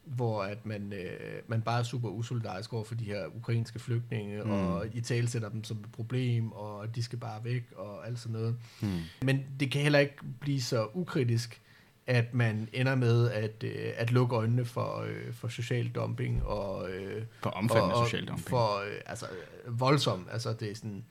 hvor 0.04 0.42
at 0.42 0.66
man, 0.66 0.92
øh, 0.92 1.40
man 1.48 1.62
bare 1.62 1.78
er 1.78 1.82
super 1.82 2.08
usolidarisk 2.08 2.72
over 2.72 2.84
for 2.84 2.94
de 2.94 3.04
her 3.04 3.26
ukrainske 3.36 3.78
flygtninge, 3.78 4.42
Mm. 4.42 4.48
mm. 4.48 4.52
og 4.52 4.86
i 4.94 5.00
tale 5.00 5.28
sætter 5.28 5.48
dem 5.48 5.64
som 5.64 5.76
et 5.76 5.92
problem, 5.92 6.52
og 6.52 6.94
de 6.96 7.02
skal 7.02 7.18
bare 7.18 7.44
væk, 7.44 7.64
og 7.76 8.06
alt 8.06 8.18
sådan 8.18 8.32
noget. 8.32 8.56
Hmm. 8.80 9.00
Men 9.22 9.44
det 9.60 9.70
kan 9.70 9.82
heller 9.82 9.98
ikke 9.98 10.14
blive 10.40 10.60
så 10.62 10.88
ukritisk, 10.94 11.60
at 12.06 12.34
man 12.34 12.68
ender 12.72 12.94
med 12.94 13.30
at, 13.30 13.64
øh, 13.64 13.92
at 13.96 14.10
lukke 14.12 14.36
øjnene 14.36 14.64
for, 14.64 15.00
øh, 15.00 15.32
for 15.32 15.48
social 15.48 15.88
dumping 15.88 16.44
og, 16.44 16.90
øh, 16.90 17.22
For 17.42 17.50
omfattende 17.50 17.94
og, 17.94 18.00
og 18.00 18.06
social 18.06 18.26
dumping. 18.28 18.48
For 18.48 18.80
øh, 18.80 19.00
altså, 19.06 19.26
øh, 19.66 19.80
voldsom. 19.80 20.28
Altså, 20.32 20.52
det 20.52 20.70
er 20.70 20.74
sådan, 20.74 21.04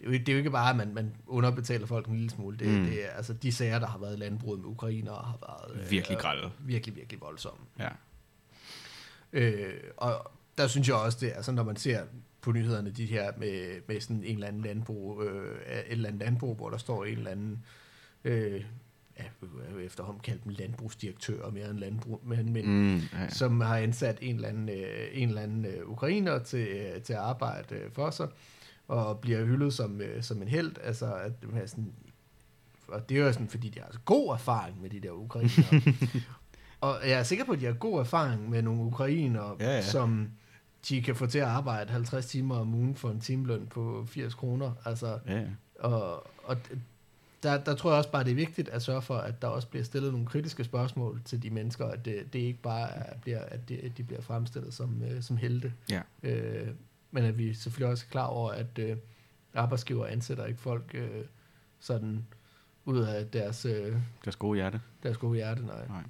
det 0.00 0.06
er 0.06 0.32
jo- 0.32 0.34
er 0.34 0.38
ikke 0.38 0.50
bare, 0.50 0.70
at 0.70 0.76
man, 0.76 0.94
man 0.94 1.14
underbetaler 1.26 1.86
folk 1.86 2.06
en 2.06 2.14
lille 2.14 2.30
smule. 2.30 2.56
Det, 2.56 2.66
Mm. 2.68 2.84
det 2.86 3.04
er, 3.04 3.08
altså, 3.10 3.32
de 3.32 3.52
sager, 3.52 3.78
der 3.78 3.86
har 3.86 3.98
været 3.98 4.16
i 4.16 4.20
landbruget 4.20 4.60
med 4.60 4.66
ukrainere, 4.68 5.14
har 5.14 5.38
været 5.70 5.80
øh, 5.84 5.90
Virkelig 5.90 6.18
grælde. 6.18 6.50
Virkelig, 6.58 6.96
virkelig 6.96 7.20
voldsomme. 7.20 7.60
Ja. 7.78 7.88
Øh, 9.32 9.74
og 9.96 10.30
der 10.58 10.66
synes 10.66 10.88
jeg 10.88 10.96
også, 10.96 11.18
det 11.20 11.32
altså 11.36 11.52
når 11.52 11.62
man 11.62 11.76
ser 11.76 12.02
på 12.40 12.52
nyhederne, 12.52 12.90
de 12.90 13.06
her 13.06 13.32
med, 13.36 13.80
med 13.88 14.00
sådan 14.00 14.16
en 14.24 14.34
eller 14.34 14.46
anden 14.46 14.62
landbrug, 14.62 15.22
øh, 15.22 15.58
et 15.68 15.82
eller 15.88 16.08
andet 16.08 16.22
landbrug, 16.22 16.56
hvor 16.56 16.70
der 16.70 16.76
står 16.78 17.04
en 17.04 17.18
eller 17.18 17.30
anden, 17.30 17.64
øh, 18.24 18.64
ja, 19.18 19.24
efterhånden 19.84 20.20
kalde 20.22 20.40
dem 20.44 20.52
landbrugsdirektører 20.58 21.50
mere 21.50 21.70
end 21.70 21.78
landbrug, 21.78 22.20
men, 22.24 22.52
Mm, 22.66 22.96
ja, 22.96 23.00
ja. 23.18 23.30
som 23.30 23.60
har 23.60 23.76
ansat 23.76 24.18
en 24.22 24.34
eller 24.34 24.48
anden, 24.48 24.68
øh, 24.68 25.08
en 25.12 25.28
eller 25.28 25.42
anden 25.42 25.64
øh, 25.64 25.88
ukrainer 25.88 26.38
til, 26.38 26.68
øh, 26.68 27.02
til 27.02 27.12
at 27.12 27.18
arbejde 27.18 27.74
øh, 27.74 27.92
for 27.92 28.10
sig, 28.10 28.28
og 28.88 29.18
bliver 29.18 29.44
hyldet 29.44 29.74
som, 29.74 30.00
øh, 30.00 30.22
som 30.22 30.42
en 30.42 30.48
held. 30.48 30.72
Altså, 30.84 31.14
at 31.14 31.32
er 31.54 31.66
sådan, 31.66 31.92
og 32.88 33.08
det 33.08 33.16
er 33.18 33.20
jo 33.26 33.32
sådan, 33.32 33.48
fordi 33.48 33.68
de 33.68 33.78
har 33.78 33.86
altså 33.86 34.00
god 34.04 34.32
erfaring 34.32 34.80
med 34.82 34.90
de 34.90 35.00
der 35.00 35.10
ukrainere. 35.10 35.82
og 36.80 36.98
jeg 37.04 37.18
er 37.18 37.22
sikker 37.22 37.44
på, 37.44 37.52
at 37.52 37.60
de 37.60 37.64
har 37.66 37.72
god 37.72 38.00
erfaring 38.00 38.50
med 38.50 38.62
nogle 38.62 38.82
ukrainere, 38.82 39.56
Ja, 39.60 39.66
ja. 39.74 39.82
som 39.82 40.28
de 40.88 41.02
kan 41.02 41.16
få 41.16 41.26
til 41.26 41.38
at 41.38 41.44
arbejde 41.44 41.90
50 41.92 42.26
timer 42.26 42.56
om 42.58 42.74
ugen 42.74 42.94
for 42.94 43.10
en 43.10 43.20
timeløn 43.20 43.66
på 43.66 44.06
80 44.08 44.34
kroner. 44.34 44.72
Altså, 44.84 45.18
ja. 45.28 45.42
og, 45.80 46.26
og 46.44 46.56
der, 47.42 47.64
der 47.64 47.74
tror 47.74 47.90
jeg 47.90 47.98
også 47.98 48.10
bare, 48.10 48.24
det 48.24 48.30
er 48.30 48.34
vigtigt 48.34 48.68
at 48.68 48.82
sørge 48.82 49.02
for, 49.02 49.16
at 49.16 49.42
der 49.42 49.48
også 49.48 49.68
bliver 49.68 49.84
stillet 49.84 50.12
nogle 50.12 50.26
kritiske 50.26 50.64
spørgsmål 50.64 51.20
til 51.24 51.42
de 51.42 51.50
mennesker, 51.50 51.86
at 51.86 52.04
det, 52.04 52.32
det 52.32 52.38
ikke 52.38 52.62
bare 52.62 52.90
er, 52.90 53.18
bliver, 53.18 53.40
at 53.44 53.68
de, 53.68 53.92
de 53.96 54.02
bliver 54.02 54.20
fremstillet 54.22 54.74
som, 54.74 55.02
øh, 55.02 55.22
som 55.22 55.36
helte. 55.36 55.72
Ja. 55.90 56.00
Øh, 56.22 56.68
men 57.10 57.24
at 57.24 57.38
vi 57.38 57.54
selvfølgelig 57.54 57.90
også 57.90 58.04
er 58.08 58.10
klar 58.12 58.26
over, 58.26 58.50
at 58.50 58.78
øh, 58.78 58.96
arbejdsgiver 59.54 60.06
ansætter 60.06 60.46
ikke 60.46 60.60
folk 60.60 60.90
øh, 60.94 61.24
sådan 61.80 62.26
ud 62.84 62.98
af 62.98 63.26
deres, 63.26 63.64
øh, 63.64 63.96
Deres 64.24 64.36
gode 64.36 64.56
hjerte. 64.56 64.80
deres 65.02 65.16
gode 65.16 65.36
hjerte, 65.36 65.66
nej. 65.66 65.86
Nej. 65.88 66.02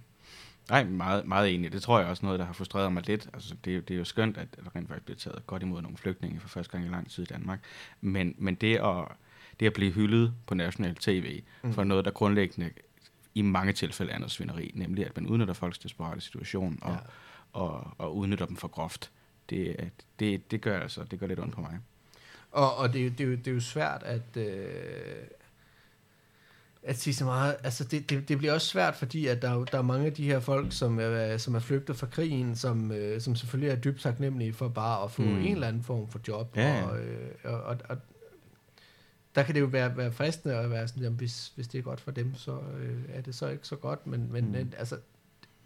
Nej, 0.70 0.84
meget, 0.84 1.26
meget 1.26 1.54
enig. 1.54 1.72
Det 1.72 1.82
tror 1.82 1.98
jeg 1.98 2.08
også 2.08 2.26
noget, 2.26 2.38
der 2.40 2.46
har 2.46 2.52
frustreret 2.52 2.92
mig 2.92 3.06
lidt. 3.06 3.28
Altså, 3.34 3.54
det, 3.64 3.70
er 3.70 3.74
jo- 3.74 3.80
det 3.88 3.94
er 3.94 3.98
jo 3.98 4.04
skønt, 4.04 4.36
at 4.38 4.48
der 4.64 4.76
rent 4.76 4.88
faktisk 4.88 5.04
bliver 5.04 5.18
taget 5.18 5.46
godt 5.46 5.62
imod 5.62 5.82
nogle 5.82 5.96
flygtninge 5.96 6.40
for 6.40 6.48
første 6.48 6.72
gang 6.72 6.84
i 6.86 6.88
lang 6.88 7.10
tid 7.10 7.22
i 7.22 7.26
Danmark. 7.26 7.60
Men, 8.00 8.34
men 8.38 8.54
det, 8.54 8.76
at, 8.76 9.04
det 9.60 9.66
at 9.66 9.72
blive 9.72 9.92
hyldet 9.92 10.34
på 10.46 10.54
national 10.54 10.94
tv 10.94 11.42
Mm. 11.62 11.72
for 11.72 11.84
noget, 11.84 12.04
der 12.04 12.10
grundlæggende 12.10 12.70
i 13.34 13.42
mange 13.42 13.72
tilfælde 13.72 14.12
er 14.12 14.18
noget 14.18 14.32
svineri, 14.32 14.70
nemlig 14.74 15.06
at 15.06 15.16
man 15.16 15.26
udnytter 15.26 15.54
folks 15.54 15.78
desperate 15.78 16.20
situation 16.20 16.78
og, 16.82 16.90
Ja. 16.92 16.96
og, 17.52 17.90
og 17.98 18.16
udnytter 18.16 18.46
dem 18.46 18.56
for 18.56 18.68
groft, 18.68 19.10
det, 19.50 19.90
det, 20.18 20.50
det, 20.50 20.60
gør, 20.60 20.80
altså, 20.80 21.04
det 21.10 21.18
gør 21.20 21.26
lidt 21.26 21.40
ondt 21.40 21.54
på 21.54 21.60
mig. 21.60 21.78
Og, 22.50 22.76
og 22.76 22.92
det, 22.92 23.00
er 23.00 23.04
jo- 23.04 23.10
det, 23.10 23.20
er 23.20 23.24
jo, 23.24 23.36
det 23.36 23.46
er 23.48 23.52
jo 23.52 23.60
svært 23.60 24.02
at, 24.02 24.36
øh, 24.36 24.68
at 26.82 26.96
sige 26.98 27.14
så 27.14 27.24
meget. 27.24 27.56
Altså 27.64 27.84
det, 27.84 28.10
det, 28.10 28.28
det 28.28 28.38
bliver 28.38 28.52
også 28.52 28.66
svært, 28.66 28.96
fordi 28.96 29.26
at 29.26 29.42
der, 29.42 29.50
er 29.50 29.64
der 29.64 29.78
er 29.78 29.82
mange 29.82 30.06
af 30.06 30.12
de 30.12 30.24
her 30.24 30.40
folk, 30.40 30.72
som 30.72 30.98
er, 31.00 31.36
som 31.36 31.54
er 31.54 31.58
flygtet 31.58 31.96
fra 31.96 32.06
krigen, 32.06 32.56
som, 32.56 32.92
øh, 32.92 33.20
som 33.20 33.36
selvfølgelig 33.36 33.70
er 33.72 33.76
dybt 33.76 34.00
taknemmelige 34.00 34.52
for 34.52 34.68
bare 34.68 35.04
at 35.04 35.10
få 35.10 35.22
mm. 35.22 35.28
En 35.38 35.54
eller 35.54 35.68
anden 35.68 35.82
form 35.82 36.08
for 36.10 36.20
job. 36.28 36.56
Ja. 36.56 36.82
Og, 36.84 36.98
øh, 37.00 37.28
og, 37.44 37.62
og, 37.62 37.76
og 37.88 37.96
der 39.38 39.44
kan 39.44 39.54
det 39.54 39.60
jo 39.60 39.66
være, 39.66 39.96
være 39.96 40.12
fristende 40.12 40.54
at 40.56 40.70
være 40.70 40.88
sådan, 40.88 41.02
jamen, 41.02 41.18
hvis, 41.18 41.52
hvis 41.54 41.68
det 41.68 41.78
er 41.78 41.82
godt 41.82 42.00
for 42.00 42.10
dem, 42.10 42.34
så 42.34 42.58
øh, 42.80 42.98
er 43.08 43.20
det 43.20 43.34
så 43.34 43.48
ikke 43.48 43.66
så 43.66 43.76
godt. 43.76 44.06
Men, 44.06 44.32
men 44.32 44.44
Mm. 44.44 44.50
mm. 44.50 44.72
altså, 44.78 44.98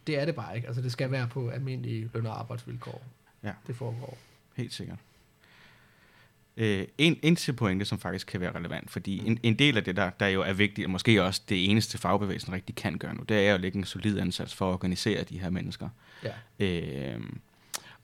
det 0.06 0.18
er 0.20 0.24
det 0.24 0.34
bare 0.34 0.56
ikke. 0.56 0.66
Altså 0.68 0.82
det 0.82 0.92
skal 0.92 1.10
være 1.10 1.28
på 1.28 1.48
almindelige 1.48 2.10
løn- 2.14 2.26
og 2.26 2.38
arbejdsvilkår. 2.38 3.02
Ja. 3.42 3.52
Det 3.66 3.76
foregår. 3.76 4.18
Helt 4.56 4.72
sikkert. 4.72 4.98
Øh, 6.56 6.86
en, 6.98 7.18
en 7.22 7.36
til 7.36 7.52
pointe, 7.52 7.84
som 7.84 7.98
faktisk 7.98 8.26
kan 8.26 8.40
være 8.40 8.54
relevant, 8.54 8.90
fordi 8.90 9.26
en, 9.26 9.38
en 9.42 9.58
del 9.58 9.76
af 9.76 9.84
det, 9.84 9.96
der, 9.96 10.10
der 10.10 10.26
jo 10.26 10.42
er 10.42 10.52
vigtigt, 10.52 10.86
og 10.86 10.90
måske 10.90 11.22
også 11.24 11.42
det 11.48 11.70
eneste 11.70 11.98
fagbevægelsen 11.98 12.52
rigtig 12.52 12.74
kan 12.74 12.98
gøre 12.98 13.14
nu, 13.14 13.22
det 13.22 13.36
er 13.36 13.48
jo 13.48 13.54
at 13.54 13.60
lægge 13.60 13.78
en 13.78 13.84
solid 13.84 14.18
ansats 14.18 14.54
for 14.54 14.68
at 14.68 14.72
organisere 14.72 15.22
de 15.24 15.38
her 15.38 15.50
mennesker. 15.50 15.88
Ja. 16.24 16.32
Øh, 16.66 17.20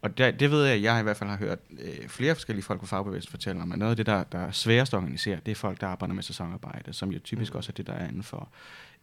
og 0.02 0.18
der, 0.18 0.30
det 0.30 0.50
ved 0.50 0.64
jeg, 0.64 0.74
at 0.74 0.82
jeg 0.82 1.00
i 1.00 1.02
hvert 1.02 1.16
fald 1.16 1.30
har 1.30 1.36
hørt 1.36 1.58
øh, 1.70 2.08
flere 2.08 2.34
forskellige 2.34 2.64
folk 2.64 2.80
på 2.80 2.86
fagbevægelsen 2.86 3.30
fortælle 3.30 3.62
om, 3.62 3.72
at 3.72 3.78
noget 3.78 3.90
af 3.90 3.96
det, 3.96 4.06
der, 4.06 4.24
der 4.24 4.38
er 4.38 4.50
sværest 4.50 4.94
at 4.94 4.98
organisere, 4.98 5.38
det 5.46 5.52
er 5.52 5.56
folk, 5.56 5.80
der 5.80 5.86
arbejder 5.86 6.14
med 6.14 6.22
sæsonarbejde, 6.22 6.92
som 6.92 7.12
jo 7.12 7.18
typisk 7.18 7.52
Mm. 7.52 7.56
også 7.56 7.72
er 7.72 7.74
det, 7.74 7.86
der 7.86 7.92
er 7.92 8.08
inden 8.08 8.22
for, 8.22 8.48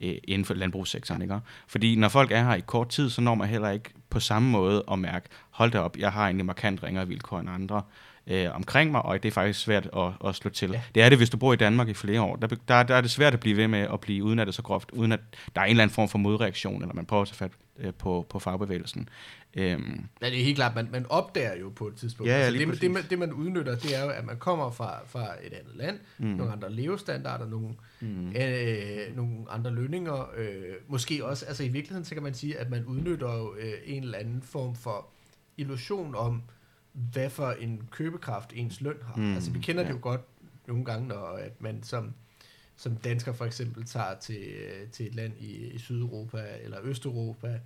øh, 0.01 0.15
inden 0.23 0.45
for 0.45 0.53
landbrugssektoren. 0.53 1.21
Ikke? 1.21 1.39
Fordi 1.67 1.95
når 1.95 2.09
folk 2.09 2.31
er 2.31 2.43
her 2.43 2.55
i 2.55 2.63
kort 2.65 2.89
tid, 2.89 3.09
så 3.09 3.21
når 3.21 3.35
man 3.35 3.47
heller 3.47 3.69
ikke 3.69 3.89
på 4.09 4.19
samme 4.19 4.49
måde 4.49 4.83
at 4.91 4.99
mærke, 4.99 5.29
hold 5.49 5.71
da 5.71 5.79
op, 5.79 5.97
jeg 5.97 6.11
har 6.11 6.25
egentlig 6.25 6.45
markant 6.45 6.83
ringere 6.83 7.07
vilkår 7.07 7.39
end 7.39 7.49
andre 7.49 7.81
øh, 8.27 8.55
omkring 8.55 8.91
mig, 8.91 9.01
og 9.01 9.23
det 9.23 9.29
er 9.29 9.33
faktisk 9.33 9.59
svært 9.59 9.89
at, 9.97 10.11
at 10.29 10.35
slå 10.35 10.49
til. 10.51 10.69
Ja. 10.71 10.81
Det 10.95 11.03
er 11.03 11.09
det, 11.09 11.17
hvis 11.17 11.29
du 11.29 11.37
bor 11.37 11.53
i 11.53 11.55
Danmark 11.55 11.87
i 11.89 11.93
flere 11.93 12.21
år. 12.21 12.35
Der, 12.35 12.47
der, 12.47 12.83
der 12.83 12.95
er 12.95 13.01
det 13.01 13.11
svært 13.11 13.33
at 13.33 13.39
blive 13.39 13.57
ved 13.57 13.67
med 13.67 13.79
at 13.93 13.99
blive 14.01 14.23
udnattet 14.23 14.55
så 14.55 14.61
groft, 14.61 14.91
uden 14.91 15.11
at 15.11 15.19
der 15.55 15.61
er 15.61 15.65
en 15.65 15.69
eller 15.71 15.83
anden 15.83 15.95
form 15.95 16.09
for 16.09 16.17
modreaktion, 16.17 16.81
eller 16.81 16.95
man 16.95 17.05
prøver 17.05 17.21
at 17.21 17.27
tage 17.27 17.37
fat 17.37 17.51
øh, 17.79 17.93
på, 17.93 18.25
på 18.29 18.39
fagbevægelsen. 18.39 19.09
Øhm, 19.57 20.05
Ja, 20.21 20.29
det 20.29 20.39
er 20.39 20.43
helt 20.43 20.55
klart, 20.55 20.75
man, 20.75 20.87
man 20.91 21.05
opdager 21.09 21.55
jo 21.59 21.69
på 21.75 21.87
et 21.87 21.95
tidspunkt. 21.95 22.29
Ja, 22.31 22.37
ja, 22.37 22.43
altså, 22.45 22.59
det, 22.59 22.67
man- 22.67 22.77
det, 22.77 22.91
man, 22.91 23.03
det, 23.09 23.19
man 23.19 23.33
udnytter, 23.33 23.75
det 23.75 23.95
er 23.97 24.03
jo, 24.03 24.09
at 24.09 24.25
man 24.25 24.37
kommer 24.37 24.71
fra, 24.71 24.99
fra 25.07 25.21
et 25.43 25.53
andet 25.53 25.75
land, 25.75 25.99
mm. 26.17 26.25
Nogle 26.27 26.51
andre 26.53 26.71
levestandarder, 26.71 27.47
nogle, 27.49 27.67
mm, 28.01 28.29
øh, 28.35 29.15
nogle 29.15 29.35
andre 29.49 29.71
lønninger. 29.71 30.29
Øh, 30.37 30.47
måske 30.87 31.25
også, 31.25 31.45
altså 31.45 31.63
i 31.63 31.67
virkeligheden, 31.67 32.05
så 32.05 32.13
kan 32.13 32.23
man 32.23 32.33
sige, 32.33 32.57
at 32.57 32.69
man 32.69 32.85
udnytter 32.85 33.33
jo 33.37 33.55
øh, 33.59 33.73
en 33.85 34.03
eller 34.03 34.17
anden 34.17 34.41
form 34.41 34.75
for 34.75 35.07
illusion 35.57 36.15
om, 36.15 36.41
hvad 36.95 37.29
for 37.29 37.51
en 37.51 37.81
købekraft 37.91 38.53
ens 38.55 38.81
løn 38.81 38.97
har. 39.03 39.15
Mm. 39.15 39.33
Altså 39.35 39.51
vi 39.51 39.59
kender 39.59 39.81
ja. 39.81 39.87
det 39.87 39.93
jo 39.95 39.99
godt 40.01 40.21
nogle 40.67 40.85
gange, 40.85 41.07
når 41.07 41.25
at 41.25 41.61
man 41.61 41.83
som, 41.83 42.13
som 42.75 42.95
dansker 42.95 43.33
for 43.33 43.45
eksempel 43.45 43.85
tager 43.85 44.19
til, 44.21 44.37
øh, 44.37 44.89
til 44.91 45.07
et 45.07 45.15
land 45.15 45.33
i, 45.39 45.71
i 45.71 45.77
Sydeuropa 45.77 46.45
eller 46.63 46.77
Østeuropa, 46.83 47.59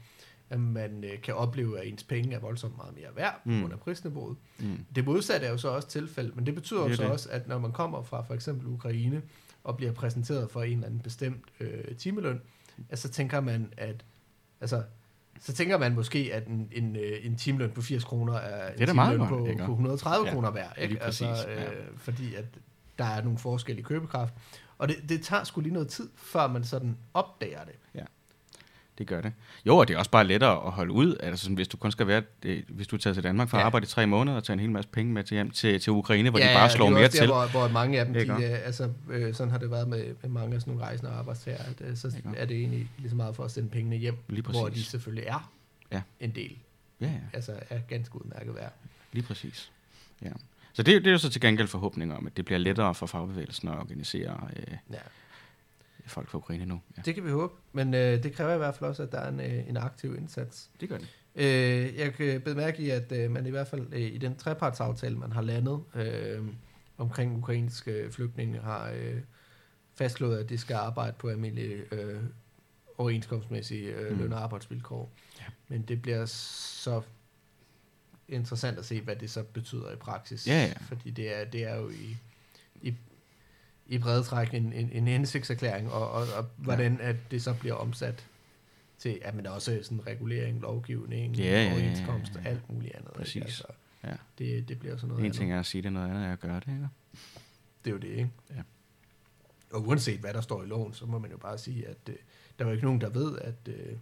at 0.49 0.59
man 0.59 1.03
øh, 1.03 1.21
kan 1.21 1.33
opleve, 1.35 1.79
at 1.79 1.87
ens 1.87 2.03
penge 2.03 2.35
er 2.35 2.39
voldsomt 2.39 2.77
meget 2.77 2.95
mere 2.95 3.15
værd 3.15 3.41
mm. 3.45 3.63
Under 3.63 3.77
prisniveauet. 3.77 4.37
mm, 4.59 4.85
Det 4.95 5.05
modsatte 5.05 5.47
er 5.47 5.51
jo 5.51 5.57
så 5.57 5.69
også 5.69 5.87
tilfældet, 5.87 6.35
men 6.35 6.45
det 6.45 6.55
betyder 6.55 6.79
jo 6.79 6.85
Det 6.85 6.91
er 6.91 6.95
så 6.97 7.03
det. 7.03 7.11
også, 7.11 7.29
at 7.29 7.47
når 7.47 7.59
man 7.59 7.71
kommer 7.71 8.03
fra 8.03 8.21
for 8.21 8.33
eksempel 8.33 8.67
Ukraine 8.67 9.21
og 9.63 9.77
bliver 9.77 9.91
præsenteret 9.91 10.51
for 10.51 10.63
en 10.63 10.71
eller 10.73 10.85
anden 10.85 10.99
bestemt 10.99 11.43
øh, 11.59 11.95
timeløn, 11.97 12.41
at 12.89 12.99
så 12.99 13.09
tænker 13.09 13.39
man, 13.41 13.73
at 13.77 14.05
altså, 14.61 14.83
så 15.39 15.53
tænker 15.53 15.77
man 15.77 15.95
måske, 15.95 16.29
at 16.33 16.47
en, 16.47 16.69
en, 16.71 16.95
øh, 16.95 17.25
en 17.25 17.35
timeløn 17.35 17.71
på 17.71 17.81
80 17.81 18.03
kroner 18.03 18.33
er 18.33 18.73
en 18.73 18.87
da 18.87 18.93
meget 18.93 19.11
timeløn 19.11 19.29
godt, 19.29 19.39
på, 19.41 19.47
ikke? 19.47 19.65
på 19.65 19.71
130 19.71 20.27
Ja, 20.27 20.33
kroner 20.33 20.51
værd. 20.51 20.73
Ikke? 20.77 21.03
Altså, 21.03 21.25
øh, 21.25 21.55
ja. 21.55 21.65
Fordi 21.97 22.35
at 22.35 22.45
der 22.97 23.05
er 23.05 23.21
nogle 23.23 23.37
forskelle 23.37 23.79
i 23.79 23.83
købekraft. 23.83 24.33
Og 24.77 24.87
det, 24.87 24.95
det 25.09 25.21
tager 25.21 25.43
sgu 25.43 25.61
lige 25.61 25.73
noget 25.73 25.87
tid, 25.87 26.09
før 26.15 26.47
man 26.47 26.63
sådan 26.63 26.97
opdager 27.13 27.63
det. 27.63 27.75
Det 28.99 29.07
gør 29.07 29.21
det. 29.21 29.33
Jo, 29.65 29.77
og 29.77 29.87
det 29.87 29.93
er 29.93 29.97
også 29.97 30.11
bare 30.11 30.23
lettere 30.27 30.65
at 30.65 30.71
holde 30.71 30.91
ud. 30.91 31.15
Altså, 31.19 31.43
sådan, 31.43 31.55
hvis 31.55 31.67
du 31.67 31.77
kun 31.77 31.91
skal 31.91 32.07
være, 32.07 32.23
øh, 32.45 32.63
hvis 32.67 32.87
du 32.87 32.97
tager 32.97 33.13
til 33.13 33.23
Danmark 33.23 33.49
for 33.49 33.57
Ja. 33.57 33.61
at 33.61 33.65
arbejde 33.65 33.83
i 33.83 33.87
tre 33.87 34.07
måneder 34.07 34.37
og 34.37 34.43
tage 34.43 34.53
en 34.53 34.59
hel 34.59 34.71
masse 34.71 34.89
penge 34.89 35.13
med 35.13 35.23
til 35.23 35.35
hjem 35.35 35.51
til, 35.51 35.79
til 35.79 35.91
Ukraine, 35.91 36.29
hvor 36.29 36.39
ja, 36.39 36.49
de 36.49 36.53
bare 36.53 36.63
ja, 36.63 36.69
slår 36.69 36.85
er 36.85 36.89
mere 36.89 37.03
også 37.05 37.17
til. 37.17 37.27
Der, 37.27 37.33
hvor, 37.49 37.59
hvor 37.59 37.67
mange 37.67 37.99
af 37.99 38.05
dem, 38.05 38.13
de, 38.13 38.19
øh, 38.21 38.65
altså, 38.65 38.89
øh, 39.09 39.33
sådan 39.33 39.51
har 39.51 39.57
det 39.57 39.71
været 39.71 39.87
med, 39.87 40.05
med 40.21 40.29
mange 40.29 40.55
af 40.55 40.61
sådan 40.61 40.73
nogle 40.73 40.85
rejsende 40.87 41.11
arbejdstager, 41.11 41.57
at 41.63 41.81
øh, 41.89 41.95
så 41.97 42.07
Ikke? 42.17 42.29
er 42.37 42.45
det 42.45 42.57
egentlig 42.57 42.89
lige 42.97 43.09
så 43.09 43.15
meget 43.15 43.35
for 43.35 43.43
at 43.43 43.51
sende 43.51 43.69
pengene 43.69 43.95
hjem, 43.95 44.17
Lige 44.27 44.41
hvor 44.41 44.69
de 44.69 44.83
selvfølgelig 44.83 45.23
er 45.27 45.51
Ja. 45.91 46.01
en 46.19 46.31
del, 46.35 46.57
Ja, 47.01 47.05
ja, 47.07 47.11
altså 47.33 47.59
er 47.69 47.79
ganske 47.89 48.15
udmærket 48.15 48.55
værd. 48.55 48.73
lige 49.11 49.23
præcis. 49.23 49.71
Ja. 50.21 50.29
Så 50.73 50.83
det, 50.83 51.01
det 51.03 51.07
er 51.07 51.11
jo 51.11 51.17
så 51.17 51.29
til 51.29 51.41
gengæld 51.41 51.67
forhåbninger 51.67 52.15
om, 52.15 52.27
at 52.27 52.37
det 52.37 52.45
bliver 52.45 52.57
lettere 52.59 52.95
for 52.95 53.05
fagbevægelsen 53.05 53.67
at 53.67 53.75
organisere 53.77 54.47
øh, 54.55 54.63
Ja. 54.91 54.97
Folk 56.09 56.29
fra 56.29 56.37
Ukraine 56.37 56.65
nu. 56.65 56.81
Ja, 56.97 57.01
Det 57.05 57.15
kan 57.15 57.25
vi 57.25 57.29
håbe, 57.31 57.53
men 57.73 57.93
øh, 57.93 58.23
det 58.23 58.33
kræver 58.33 58.53
i 58.53 58.57
hvert 58.57 58.75
fald 58.75 58.89
også, 58.89 59.03
at 59.03 59.11
der 59.11 59.19
er 59.19 59.29
en, 59.29 59.39
øh, 59.39 59.69
en 59.69 59.77
aktiv 59.77 60.15
indsats. 60.15 60.69
det 60.81 60.89
gør 60.89 60.97
det. 60.97 61.07
Øh, 61.35 61.95
jeg 61.97 62.13
kan 62.13 62.41
bemærke 62.41 62.83
i, 62.83 62.89
at 62.89 63.11
øh, 63.11 63.31
man 63.31 63.45
i 63.45 63.49
hvert 63.49 63.67
fald 63.67 63.87
øh, 63.93 64.01
i 64.01 64.17
den 64.17 64.35
trepartsaftale, 64.35 65.17
man 65.17 65.31
har 65.31 65.41
landet 65.41 65.79
øh, 65.95 66.43
omkring 66.97 67.37
ukrainske 67.37 68.07
flygtninge, 68.11 68.59
har 68.59 68.89
øh, 68.95 69.21
fastslået, 69.95 70.37
at 70.37 70.49
de 70.49 70.57
skal 70.57 70.73
arbejde 70.75 71.15
på 71.19 71.29
almindelige 71.29 71.83
øh, 71.91 72.23
overenskomstmæssige 72.97 73.93
øh, 73.95 74.11
Mm. 74.11 74.17
løn- 74.19 74.33
og 74.33 74.43
arbejdsvilkår. 74.43 75.11
Ja. 75.39 75.45
Men 75.67 75.81
det 75.81 76.01
bliver 76.01 76.25
så 76.25 77.01
interessant 78.27 78.77
at 78.79 78.85
se, 78.85 79.01
hvad 79.01 79.15
det 79.15 79.29
så 79.29 79.43
betyder 79.43 79.91
i 79.91 79.95
praksis. 79.95 80.47
Ja, 80.47 80.65
ja. 80.65 80.73
Fordi 80.87 81.11
det 81.11 81.39
er, 81.39 81.45
det 81.45 81.63
er 81.63 81.75
jo 81.75 81.89
i, 81.89 82.17
i, 82.81 82.93
i 83.89 83.97
brede 83.97 84.23
træk 84.23 84.53
en, 84.53 84.73
en, 84.73 84.89
en 84.91 85.07
hensigtserklæring, 85.07 85.91
og, 85.91 86.11
og, 86.11 86.23
og 86.37 86.45
hvordan 86.57 86.99
at 87.01 87.15
det 87.31 87.41
så 87.43 87.53
bliver 87.53 87.75
omsat 87.75 88.25
til, 88.99 89.19
at 89.21 89.35
man 89.35 89.45
også 89.47 89.79
sådan 89.83 90.07
regulering, 90.07 90.61
lovgivning, 90.61 91.35
Ja, 91.37 91.43
ja, 91.43 91.63
ja, 91.63 91.71
overenskomst 91.73 92.31
ja, 92.33 92.39
og 92.39 92.43
ja. 92.45 92.49
alt 92.49 92.69
muligt 92.69 92.93
andet. 92.95 93.07
ikke? 93.09 93.17
Præcis. 93.17 93.41
Altså, 93.43 93.63
Ja. 94.03 94.13
det, 94.37 94.67
det 94.69 94.79
bliver 94.79 94.95
sådan 94.95 95.07
noget 95.07 95.19
En 95.19 95.25
andet. 95.25 95.37
ting 95.37 95.51
er 95.53 95.59
at 95.59 95.65
sige 95.65 95.81
det, 95.81 95.93
noget 95.93 96.09
andet 96.09 96.25
er 96.25 96.31
at 96.33 96.39
gøre 96.39 96.55
det. 96.59 96.67
Ikke? 96.67 96.87
Det 97.85 97.89
er 97.89 97.91
jo 97.91 97.97
det, 97.97 98.07
ikke? 98.09 98.29
Ja. 98.49 98.61
Og 99.71 99.87
uanset 99.87 100.19
hvad 100.19 100.33
der 100.33 100.41
står 100.41 100.63
i 100.63 100.65
loven, 100.65 100.93
så 100.93 101.05
må 101.05 101.19
man 101.19 101.31
jo 101.31 101.37
bare 101.37 101.57
sige, 101.57 101.87
at 101.87 101.97
øh, 102.09 102.15
der 102.59 102.65
er 102.65 102.69
jo 102.69 102.73
ikke 102.73 102.85
nogen, 102.85 103.01
der 103.01 103.09
ved, 103.09 103.37
at, 103.39 103.53
øh, 103.67 103.95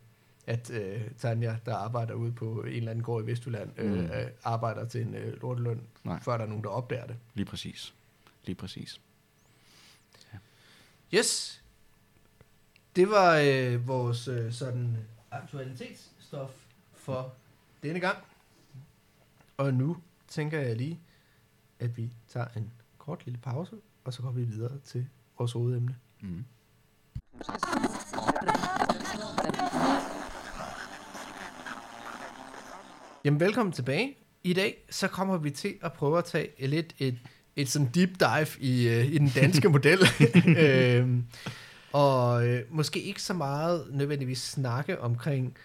at 0.48 0.70
øh, 0.72 1.02
Tanja, 1.18 1.56
der 1.66 1.76
arbejder 1.76 2.14
ude 2.14 2.32
på 2.32 2.62
en 2.62 2.68
eller 2.74 2.92
anden 2.92 3.04
gård 3.04 3.24
i 3.24 3.28
Vestjylland, 3.28 3.70
øh, 3.78 3.92
Mm. 3.92 3.98
øh, 4.00 4.28
arbejder 4.44 4.86
til 4.88 5.02
en 5.02 5.16
øh, 5.16 5.42
lorteløn, 5.42 5.82
Nej. 6.04 6.20
før 6.22 6.38
der 6.38 6.44
er 6.46 6.50
nogen, 6.50 6.64
der 6.64 6.70
opdager 6.70 7.08
det. 7.08 7.16
Lige 7.36 7.46
præcis. 7.46 7.94
Lige 8.46 8.56
præcis. 8.56 9.02
Yes. 11.14 11.62
Det 12.96 13.10
var 13.10 13.38
øh, 13.46 13.88
vores 13.88 14.28
øh, 14.28 14.54
sådan 14.54 14.98
aktualitetsstof 15.32 16.52
for 16.94 17.34
denne 17.84 18.00
gang. 18.00 18.18
Og 19.58 19.74
nu 19.74 19.98
tænker 20.28 20.60
jeg 20.60 20.76
lige, 20.76 21.00
at 21.80 21.98
vi 21.98 22.12
tager 22.28 22.48
en 22.56 22.72
kort 22.98 23.26
lille 23.26 23.40
pause, 23.40 23.76
og 24.04 24.14
så 24.14 24.22
går 24.22 24.32
vi 24.32 24.44
videre 24.44 24.80
til 24.80 25.08
vores 25.38 25.52
hovedemne. 25.52 25.96
Mm. 26.22 26.46
Jamen, 33.26 33.40
velkommen 33.40 33.74
tilbage. 33.74 34.18
I 34.44 34.54
dag, 34.54 34.86
så 34.90 35.08
kommer 35.08 35.38
vi 35.38 35.52
til 35.52 35.78
at 35.82 35.94
prøve 35.94 36.18
at 36.18 36.26
tage 36.26 36.68
lidt 36.68 36.96
et, 36.98 37.20
et 37.58 37.70
sådan 37.70 37.90
deep 37.96 38.10
dive 38.20 38.48
i, 38.60 38.88
øh, 38.88 39.06
i 39.06 39.18
den 39.18 39.30
danske 39.36 39.70
model. 39.70 40.00
øhm, 40.64 41.26
Og 41.92 42.48
øh, 42.48 42.64
måske 42.70 43.02
ikke 43.02 43.22
så 43.22 43.34
meget 43.34 43.88
nødvendigvis 43.92 44.42
snakke 44.42 45.02
omkring, 45.02 45.58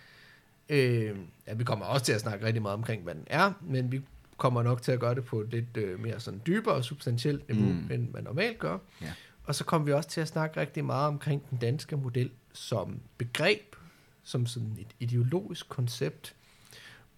øh, 0.69 1.17
ja, 1.47 1.55
vi 1.55 1.65
kommer 1.65 1.87
også 1.87 2.05
til 2.05 2.13
at 2.13 2.21
snakke 2.21 2.47
rigtig 2.47 2.63
meget 2.63 2.75
omkring, 2.75 3.03
hvad 3.03 3.15
den 3.15 3.25
er, 3.27 3.53
men 3.61 3.93
vi 3.93 4.01
kommer 4.37 4.63
nok 4.63 4.83
til 4.83 4.93
at 4.93 5.01
gøre 5.01 5.15
det 5.15 5.25
på 5.25 5.41
et 5.41 5.51
lidt 5.51 5.77
øh, 5.77 6.01
mere 6.01 6.21
sådan 6.21 6.41
dybere 6.47 6.75
og 6.75 6.85
substantielt 6.85 7.49
niveau, 7.49 7.73
mm. 7.73 7.91
end 7.91 8.11
man 8.11 8.25
normalt 8.25 8.59
gør. 8.59 8.79
Ja. 9.03 9.13
Og 9.45 9.55
så 9.55 9.65
kommer 9.65 9.87
vi 9.87 9.93
også 9.93 10.09
til 10.09 10.21
at 10.21 10.29
snakke 10.29 10.61
rigtig 10.61 10.85
meget 10.85 11.09
omkring 11.09 11.51
den 11.51 11.59
danske 11.59 11.97
model 11.97 12.31
som 12.53 13.01
begreb, 13.19 13.77
som 14.25 14.47
sådan 14.47 14.77
et 14.81 14.87
ideologisk 15.01 15.69
koncept, 15.69 16.35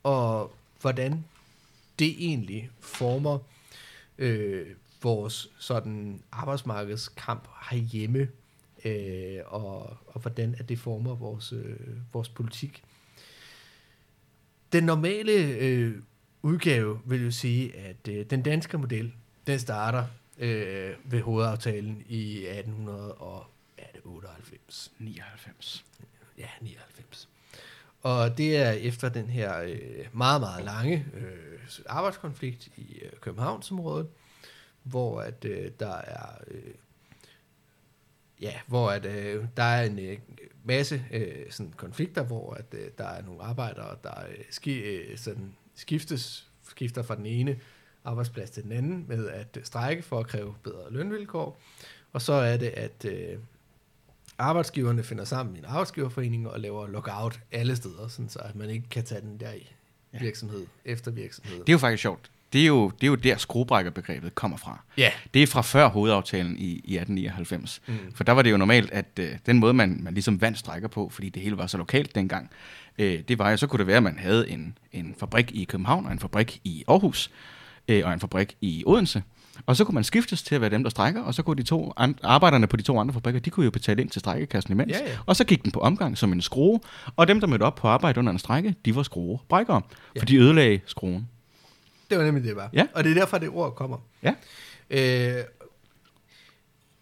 og 0.03 0.55
hvordan 0.81 1.25
det 1.99 2.15
egentlig 2.19 2.71
former 2.81 3.39
øh, 4.19 4.67
vores 5.03 5.51
sådan 5.59 6.23
arbejdsmarkedskamp 6.33 7.49
herhjemme, 7.71 8.29
øh, 8.85 9.41
og, 9.47 9.97
og 10.07 10.21
hvordan 10.21 10.55
at 10.59 10.69
det 10.69 10.79
former 10.79 11.15
vores, 11.15 11.53
øh, 11.53 11.77
vores 12.13 12.29
politik. 12.29 12.85
Den 14.73 14.85
normale 14.85 15.33
øh, 15.33 15.95
udgave 16.43 17.01
vil 17.05 17.25
jo 17.25 17.31
sige, 17.31 17.77
at 17.77 18.09
øh, 18.09 18.27
den 18.31 18.43
danske 18.43 18.79
model, 18.79 19.13
den 19.47 19.59
starter 19.59 20.07
øh, 20.39 20.95
ved 21.05 21.21
hovedaftalen 21.21 22.05
i 22.09 22.47
1898. 22.47 24.93
99. 24.99 25.85
Ja, 26.39 26.49
99. 26.61 27.29
Og 28.05 28.39
det 28.39 28.57
er 28.57 28.71
efter 28.71 29.09
den 29.09 29.31
her 29.31 29.61
øh, 29.63 30.07
meget, 30.13 30.41
meget 30.41 30.65
lange 30.65 31.07
øh, 31.15 31.59
arbejdskonflikt 31.87 32.67
i 32.77 32.99
øh, 33.03 33.11
Københavnsområdet, 33.21 34.09
hvor 34.83 35.21
at 35.21 35.45
øh, 35.45 35.71
der 35.81 35.97
er 35.97 36.27
øh, 36.47 36.75
ja, 38.41 38.53
hvor 38.67 38.91
at 38.91 39.05
øh, 39.07 39.45
der 39.57 39.63
er 39.63 39.85
en 39.85 39.99
øh, 39.99 40.19
masse 40.65 41.05
øh, 41.13 41.51
sådan 41.51 41.73
konflikter, 41.77 42.23
hvor 42.23 42.55
at 42.55 42.67
øh, 42.73 42.89
der 42.99 43.07
er 43.07 43.23
nogle 43.23 43.43
arbejdere, 43.43 43.97
der 44.05 44.27
øh, 44.29 44.45
ski, 44.51 44.79
øh, 44.79 45.19
sådan 45.19 45.55
skiftes 45.75 46.49
skifter 46.69 47.03
fra 47.03 47.17
den 47.17 47.27
ene 47.27 47.61
arbejdsplads 48.05 48.51
til 48.51 48.63
den 48.63 48.73
anden 48.73 49.05
med 49.09 49.29
at 49.29 49.57
øh, 49.57 49.65
strejke 49.65 49.67
strække 49.67 50.03
for 50.03 50.21
at 50.21 50.27
kræve 50.27 50.55
bedre 50.63 50.93
lønvilkår. 50.93 51.61
Og 52.13 52.23
så 52.23 52.33
er 52.33 52.57
det, 52.57 52.69
at 52.69 53.05
øh, 53.05 53.39
arbejdsgiverne 54.39 55.03
finder 55.03 55.25
sammen 55.25 55.57
i 55.57 55.59
en 55.59 55.65
arbejdsgiverforening 55.65 56.49
og 56.49 56.61
laver 56.61 56.87
lockout 56.87 57.41
alle 57.53 57.77
steder, 57.77 58.09
sådan 58.09 58.29
så 58.29 58.39
at 58.39 58.55
man 58.57 58.71
ikke 58.71 58.89
kan 58.91 59.05
tage 59.05 59.21
den 59.21 59.41
der 59.41 59.53
i 59.53 59.71
Ja. 60.15 60.19
virksomhed 60.19 60.67
efter 60.85 61.11
virksomhed. 61.11 61.59
Det 61.59 61.69
er 61.69 61.73
jo 61.73 61.79
faktisk 61.79 62.03
sjovt. 62.03 62.31
Det 62.53 62.63
er 62.63 62.67
jo, 62.67 62.89
det 62.91 63.03
er 63.03 63.07
jo 63.07 63.15
der 63.15 63.37
skruebrækkerbegrebet 63.37 64.35
kommer 64.35 64.57
fra. 64.57 64.81
ja. 64.99 65.11
Det 65.35 65.43
er 65.43 65.47
fra 65.47 65.63
før 65.63 65.89
hovedaftalen 65.89 66.57
i, 66.59 66.65
i 66.65 66.97
1899. 66.97 67.83
Mm. 67.87 67.95
For 68.15 68.25
der 68.25 68.33
var 68.33 68.43
det 68.43 68.51
jo 68.51 68.57
normalt, 68.57 68.91
at 68.91 69.07
øh, 69.21 69.31
den 69.47 69.59
måde, 69.59 69.75
man, 69.75 69.99
man 70.03 70.15
ligesom 70.15 70.41
vandt 70.41 70.59
strækker 70.59 70.89
på, 70.89 71.09
fordi 71.09 71.29
det 71.29 71.43
hele 71.43 71.57
var 71.59 71.67
så 71.67 71.79
lokalt 71.79 72.15
dengang, 72.15 72.51
øh, 72.99 73.23
det 73.29 73.39
var 73.39 73.51
jo, 73.51 73.57
så 73.57 73.67
kunne 73.67 73.79
det 73.79 73.87
være, 73.87 73.97
at 73.97 74.03
man 74.03 74.19
havde 74.19 74.49
en, 74.51 74.79
en 74.93 75.15
fabrik 75.21 75.51
i 75.55 75.65
København, 75.65 76.07
og 76.07 76.13
en 76.13 76.19
fabrik 76.19 76.61
i 76.65 76.85
Aarhus, 76.89 77.31
øh, 77.89 78.07
og 78.07 78.13
en 78.13 78.21
fabrik 78.21 78.57
i 78.61 78.83
Odense. 78.87 79.23
Og 79.67 79.77
så 79.77 79.85
kunne 79.85 79.95
man 79.95 80.05
skiftes 80.05 80.43
til 80.43 80.55
at 80.55 80.61
være 80.61 80.71
dem, 80.71 80.83
der 80.83 80.91
strækker, 80.91 81.23
og 81.23 81.35
så 81.35 81.43
kunne 81.43 81.57
de 81.57 81.63
to 81.63 81.93
an- 81.97 82.19
arbejderne 82.23 82.67
på 82.67 82.77
de 82.77 82.83
to 82.83 82.99
andre 83.01 83.15
fabrikker, 83.15 83.41
de 83.41 83.51
kunne 83.51 83.65
jo 83.65 83.71
betale 83.71 84.03
ind 84.03 84.11
til 84.11 84.21
strækkekassen 84.21 84.73
imens. 84.73 84.93
Ja, 84.93 84.99
ja. 85.11 85.19
Og 85.27 85.37
så 85.37 85.45
gik 85.45 85.63
den 85.65 85.73
på 85.73 85.81
omgang 85.81 86.19
som 86.19 86.33
en 86.33 86.43
skrue, 86.43 86.81
og 87.17 87.29
dem, 87.29 87.41
der 87.41 87.47
mødte 87.47 87.63
op 87.63 87.75
på 87.75 87.89
arbejde 87.89 88.19
under 88.19 88.33
en 88.33 88.39
strække, 88.39 88.75
de 88.85 88.97
var 88.97 89.03
skruebrækkere, 89.03 89.83
Ja. 90.17 90.21
for 90.21 90.27
de 90.27 90.37
ødelagde 90.37 90.81
skruen. 90.87 91.29
Det 92.11 92.19
var 92.19 92.25
nemlig 92.25 92.45
det, 92.45 92.57
var. 92.57 92.71
Ja. 92.73 92.87
Og 92.95 93.05
det 93.05 93.11
er 93.11 93.15
derfor, 93.15 93.39
det 93.39 93.49
ord 93.49 93.75
kommer. 93.75 93.97
Ja. 94.23 94.35
Øh, 94.91 95.45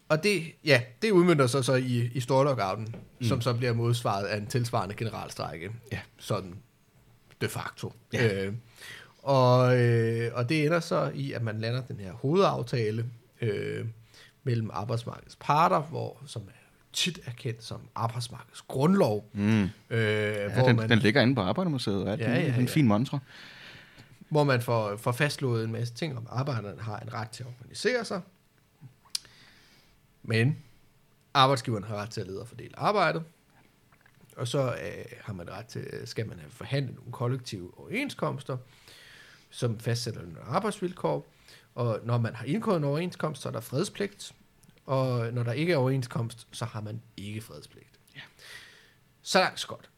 og 0.08 0.22
det, 0.22 0.42
ja, 0.64 0.80
det 1.02 1.10
udmyndter 1.10 1.46
sig 1.46 1.64
så 1.64 1.74
i, 1.74 2.10
i 2.14 2.20
storlockouten, 2.20 2.94
mm. 3.20 3.26
som 3.26 3.40
så 3.40 3.54
bliver 3.54 3.72
modsvaret 3.72 4.24
af 4.24 4.36
en 4.36 4.46
tilsvarende 4.46 4.94
generalstrække. 4.94 5.70
Ja. 5.92 5.98
Sådan 6.18 6.54
de 7.40 7.48
facto. 7.48 7.92
Ja. 8.12 8.44
Øh, 8.46 8.52
og, 9.22 9.80
øh, 9.80 10.30
og 10.34 10.48
det 10.48 10.66
ender 10.66 10.80
så 10.80 11.10
i, 11.14 11.32
at 11.32 11.42
man 11.42 11.60
lander 11.60 11.80
den 11.80 12.00
her 12.00 12.12
hovedaftale 12.12 13.06
øh, 13.40 13.86
mellem 14.44 14.70
arbejdsmarkedets 14.72 15.36
parter, 15.40 15.80
hvor, 15.80 16.22
som 16.26 16.42
er 16.42 16.52
tit 16.92 17.20
er 17.26 17.30
kendt 17.32 17.64
som 17.64 17.80
arbejdsmarkedets 17.94 18.62
grundlov. 18.62 19.30
Mm. 19.32 19.62
Øh, 19.62 19.68
Ja, 19.90 20.54
hvor 20.54 20.66
den, 20.66 20.76
man, 20.76 20.88
den 20.88 20.98
ligger 20.98 21.22
inde 21.22 21.34
på 21.34 21.40
Arbejdermuseet, 21.40 22.04
Ja, 22.04 22.10
ja, 22.10 22.16
ja, 22.16 22.40
ja, 22.40 22.46
ja. 22.46 22.56
en 22.58 22.68
fin 22.68 22.86
montre. 22.86 23.18
hvor 24.28 24.44
man 24.44 24.62
får, 24.62 24.96
får 24.96 25.12
fastslået 25.12 25.64
en 25.64 25.72
masse 25.72 25.94
ting 25.94 26.16
om, 26.16 26.26
arbejderne 26.30 26.82
har 26.82 26.98
en 26.98 27.12
ret 27.14 27.30
til 27.30 27.42
at 27.42 27.48
organisere 27.58 28.04
sig. 28.04 28.20
Men 30.22 30.56
arbejdsgiveren 31.34 31.84
har 31.84 31.96
ret 31.96 32.10
til 32.10 32.20
at 32.20 32.26
lede 32.26 32.40
og 32.40 32.48
fordele 32.48 32.78
arbejdet. 32.78 33.22
Og 34.36 34.48
så 34.48 34.62
øh, 34.72 35.04
har 35.20 35.32
man 35.32 35.50
ret 35.50 35.66
til, 35.66 35.86
skal 36.04 36.26
man 36.28 36.38
have 36.38 36.50
forhandlet 36.50 36.96
nogle 36.96 37.12
kollektive 37.12 37.70
overenskomster, 37.78 38.56
som 39.52 39.78
fastsætter 39.78 40.22
nogle 40.22 40.40
arbejdsvilkår. 40.40 41.32
Og 41.74 42.00
når 42.04 42.18
man 42.18 42.34
har 42.34 42.44
indgået 42.44 42.76
en 42.76 42.84
overenskomst, 42.84 43.42
så 43.42 43.48
er 43.48 43.52
der 43.52 43.60
fredspligt. 43.60 44.34
Og 44.86 45.32
når 45.32 45.42
der 45.42 45.52
ikke 45.52 45.72
er 45.72 45.76
overenskomst, 45.76 46.46
så 46.50 46.64
har 46.64 46.80
man 46.80 47.00
ikke 47.16 47.40
fredspligt. 47.40 47.90
Ja. 48.16 48.20
Så 49.22 49.38
langt 49.38 49.60
så 49.60 49.66
godt. 49.66 49.90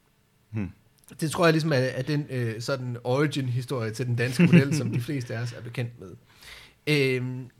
Hmm. 0.51 0.73
Det 1.21 1.31
tror 1.31 1.45
jeg 1.47 1.53
ligesom 1.53 1.73
er, 1.73 1.77
er 1.77 2.03
den 2.03 2.27
øh, 2.31 2.63
sådan 2.63 2.97
origin-historie 3.05 3.91
til 3.91 4.07
den 4.07 4.17
danske 4.17 4.43
model, 4.43 4.77
som 4.77 4.93
de 4.93 5.01
fleste 5.01 5.37
af 5.37 5.43
os 5.43 5.53
er 5.53 5.61
bekendt 5.61 6.01
med. 6.01 6.17
Øhm, 6.87 7.51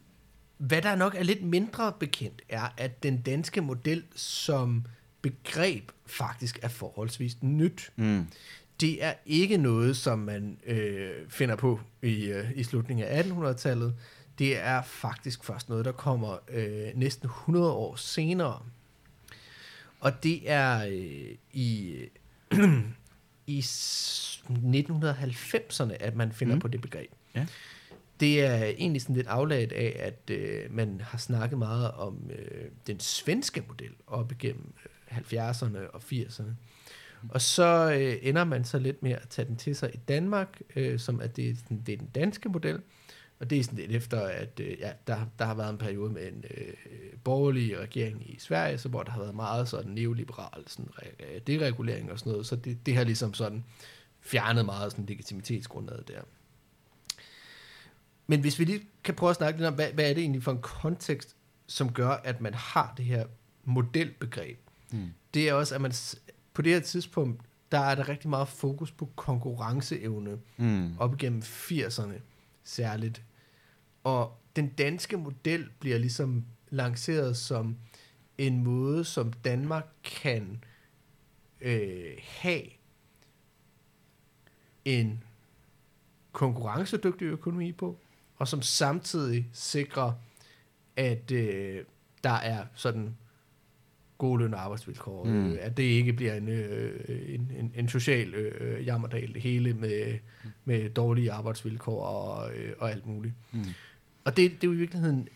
hvad 0.59 0.83
der 0.83 0.95
nok 0.95 1.15
er 1.15 1.23
lidt 1.23 1.43
mindre 1.43 1.93
bekendt, 2.01 2.43
er, 2.49 2.69
at 2.77 3.03
den 3.03 3.23
danske 3.23 3.61
model 3.61 4.05
som 4.17 4.85
begreb 5.23 5.91
faktisk 6.07 6.59
er 6.63 6.69
forholdsvis 6.69 7.43
nyt. 7.43 7.93
Mm. 7.97 8.27
Det 8.81 9.05
er 9.05 9.15
ikke 9.27 9.57
noget, 9.57 9.97
som 9.97 10.19
man 10.19 10.59
øh, 10.67 11.11
finder 11.29 11.57
på 11.57 11.81
i, 12.03 12.25
øh, 12.25 12.51
i 12.55 12.63
slutningen 12.63 13.07
af 13.07 13.23
1800-tallet. 13.23 13.95
Det 14.39 14.59
er 14.59 14.83
faktisk 14.83 15.45
først 15.45 15.69
noget, 15.69 15.85
der 15.85 15.93
kommer 15.93 16.37
øh, 16.49 16.89
næsten 16.95 17.27
100 17.27 17.73
år 17.73 17.97
senere. 17.97 18.63
Og 20.01 20.23
det 20.23 20.51
er 20.51 20.87
øh, 20.87 21.35
i, 21.53 21.97
i 23.47 23.63
s- 23.63 24.45
1990'erne, 24.51 25.93
at 26.01 26.17
man 26.17 26.33
finder 26.33 26.55
Mm. 26.55 26.61
på 26.61 26.69
det 26.69 26.81
begreb. 26.81 27.11
Ja. 27.35 27.47
Det 28.21 28.45
er 28.45 28.65
egentlig 28.65 29.03
sådan 29.03 29.17
lidt 29.17 29.27
afladet 29.27 29.73
af, 29.73 29.97
at 29.99 30.31
øh, 30.37 30.75
man 30.75 31.01
har 31.05 31.19
snakket 31.19 31.59
meget 31.59 31.91
om 31.91 32.31
øh, 32.39 32.65
den 32.87 33.01
svenske 33.01 33.65
model 33.69 33.91
op 34.07 34.33
igennem 34.33 34.73
øh, 35.11 35.17
70'erne 35.19 35.79
og 35.93 36.03
80'erne. 36.13 36.51
Og 37.29 37.41
så 37.41 37.93
øh, 38.01 38.17
ender 38.23 38.45
man 38.45 38.65
så 38.65 38.79
lidt 38.79 39.03
med 39.03 39.13
at 39.13 39.29
tage 39.29 39.49
den 39.49 39.57
til 39.57 39.77
sig 39.77 39.95
i 39.95 39.97
Danmark, 39.97 40.61
øh, 40.77 40.99
som 40.99 41.21
at 41.21 41.37
det, 41.37 41.51
er 41.51 41.55
sådan, 41.55 41.83
det 41.87 41.93
er 41.93 41.97
den 41.97 42.11
danske 42.15 42.49
model. 42.49 42.81
Og 43.39 43.51
det 43.51 43.59
er 43.59 43.65
sådan 43.65 43.79
lidt 43.79 43.93
efter, 43.93 44.21
at 44.21 44.61
øh, 44.61 44.79
ja, 44.79 44.93
der, 45.07 45.27
der 45.39 45.45
har 45.45 45.55
været 45.55 45.71
en 45.71 45.79
periode 45.79 46.13
med 46.13 46.29
en 46.29 46.45
øh, 46.51 46.75
borgerlig 47.25 47.79
regering 47.79 48.31
i 48.31 48.39
Sverige, 48.39 48.79
så 48.79 48.89
hvor 48.89 49.03
der 49.03 49.13
har 49.13 49.21
været 49.21 49.35
meget 49.35 49.69
sådan 49.69 49.91
neoliberal 49.91 50.65
sådan, 50.67 50.91
øh, 51.21 51.41
deregulering 51.47 52.13
og 52.13 52.19
sådan 52.19 52.31
noget. 52.31 52.47
Så 52.47 52.57
det, 52.57 52.87
det 52.87 52.97
har 52.97 53.05
ligesom 53.05 53.35
sådan 53.35 53.65
fjernet 54.21 54.65
meget 54.65 54.93
sådan 54.93 55.07
legitimitetsgrundlaget 55.07 56.09
der. 56.09 56.21
Men 58.27 58.41
hvis 58.41 58.59
vi 58.59 58.65
lige 58.65 58.83
kan 59.05 59.15
prøve 59.15 59.31
at 59.31 59.37
snakke 59.37 59.59
lidt 59.59 59.69
om, 59.69 59.75
hvad, 59.75 59.93
hvad 59.93 60.11
er 60.11 60.15
det 60.15 60.21
egentlig 60.21 60.43
for 60.43 60.53
en 60.53 60.63
kontekst, 60.63 61.37
som 61.67 61.93
gør, 61.93 62.09
at 62.09 62.41
man 62.41 62.55
har 62.55 62.95
det 62.97 63.05
her 63.05 63.27
modelbegreb? 63.65 64.59
Mm. 64.91 65.11
Det 65.35 65.49
er 65.49 65.53
også, 65.53 65.75
at 65.75 65.81
man 65.81 65.93
på 66.55 66.63
det 66.63 66.73
her 66.73 66.81
tidspunkt, 66.81 67.43
der 67.73 67.79
er 67.79 67.95
der 67.95 68.09
rigtig 68.09 68.31
meget 68.31 68.49
fokus 68.49 68.93
på 68.93 69.09
konkurrenceevne 69.17 70.39
Mm. 70.57 70.99
op 70.99 71.15
igennem 71.15 71.43
80'erne 71.43 72.21
særligt. 72.65 73.23
Og 74.05 74.37
den 74.57 74.69
danske 74.69 75.17
model 75.17 75.71
bliver 75.81 75.99
ligesom 75.99 76.45
lanceret 76.71 77.37
som 77.37 77.77
en 78.39 78.65
måde, 78.65 79.05
som 79.05 79.33
Danmark 79.33 79.87
kan 80.05 80.65
øh, 81.61 82.13
have 82.29 82.63
en 84.85 85.25
konkurrencedygtig 86.33 87.25
økonomi 87.25 87.73
på, 87.73 87.99
og 88.37 88.49
som 88.49 88.63
samtidig 88.63 89.49
sikrer, 89.53 90.13
at 90.97 91.31
øh, 91.31 91.85
der 92.25 92.31
er 92.31 92.67
sådan 92.75 93.17
gode 94.27 94.43
løn- 94.43 94.55
og 94.55 94.61
arbejdsvilkår. 94.65 95.25
Mm. 95.25 95.53
Øh, 95.53 95.59
at 95.61 95.77
det 95.77 95.83
ikke 95.83 96.13
bliver 96.13 96.35
en, 96.35 96.49
øh, 96.49 97.01
en, 97.35 97.51
en, 97.59 97.73
en 97.75 97.89
social 97.89 98.35
øh, 98.35 98.87
jammerdal, 98.87 99.35
det 99.35 99.43
hele 99.43 99.75
med, 99.75 100.19
med 100.65 100.91
dårlige 100.91 101.33
arbejdsvilkår 101.33 102.05
og, 102.05 102.55
øh, 102.57 102.73
og 102.79 102.91
alt 102.91 103.07
muligt. 103.07 103.35
Mm. 103.53 103.65
Og 104.25 104.37
det, 104.37 104.51
det 104.51 104.65
er 104.65 104.69
jo 104.69 104.73
i 104.73 104.77
virkeligheden... 104.77 105.29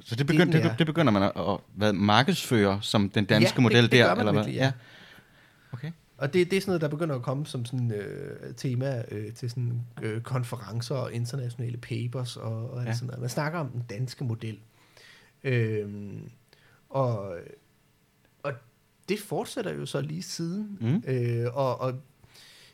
Så 0.00 0.16
det, 0.16 0.26
begynd, 0.26 0.52
den 0.52 0.62
det, 0.62 0.74
det 0.78 0.86
begynder 0.86 1.12
man 1.12 1.22
at, 1.22 1.32
at 1.36 1.58
hvad, 1.74 1.92
markedsføre 1.92 2.78
som 2.82 3.08
den 3.10 3.24
danske 3.24 3.46
Ja, 3.48 3.54
det- 3.56 3.62
model 3.62 3.82
det 3.82 3.92
der, 3.92 4.06
gør 4.06 4.14
man 4.14 4.18
eller 4.18 4.32
hvad? 4.32 4.42
virkelig, 4.42 4.60
ja. 4.60 4.72
Okay. 5.72 5.90
Og 6.18 6.32
det, 6.32 6.50
det 6.50 6.56
er 6.56 6.60
sådan 6.60 6.70
noget, 6.70 6.80
der 6.80 6.88
begynder 6.88 7.14
at 7.14 7.22
komme 7.22 7.46
som 7.46 7.64
sådan 7.64 7.92
øh, 7.92 8.54
tema 8.56 9.02
øh, 9.10 9.32
til 9.32 9.50
sådan 9.50 9.80
øh, 10.02 10.20
konferencer 10.20 10.94
og 10.94 11.12
internationale 11.12 11.76
papers 11.76 12.36
og, 12.36 12.70
og 12.70 12.84
Ja. 12.84 12.92
sådan 12.94 13.06
noget. 13.06 13.20
Man 13.20 13.28
snakker 13.30 13.58
om 13.58 13.68
den 13.68 13.82
danske 13.90 14.24
model. 14.24 14.58
Øhm, 15.44 16.30
og 16.92 17.36
det 19.08 19.20
fortsætter 19.20 19.72
jo 19.72 19.86
så 19.86 20.00
lige 20.00 20.22
siden. 20.22 20.78
Mm. 20.80 21.02
Øh, 21.06 21.46
og, 21.56 21.80
og 21.80 21.94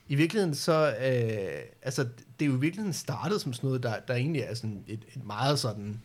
i 0.08 0.14
virkeligheden 0.14 0.54
så, 0.54 0.86
øh, 0.88 1.62
altså 1.82 2.02
det 2.38 2.46
er 2.46 2.50
jo 2.50 2.56
i 2.56 2.60
virkeligheden 2.60 2.92
startet 2.92 3.40
som 3.40 3.52
sådan 3.52 3.66
noget, 3.66 3.82
der, 3.82 3.94
der 4.08 4.14
egentlig 4.14 4.42
er 4.42 4.54
sådan 4.54 4.84
et, 4.86 5.04
et 5.16 5.24
meget 5.24 5.58
sådan 5.58 6.00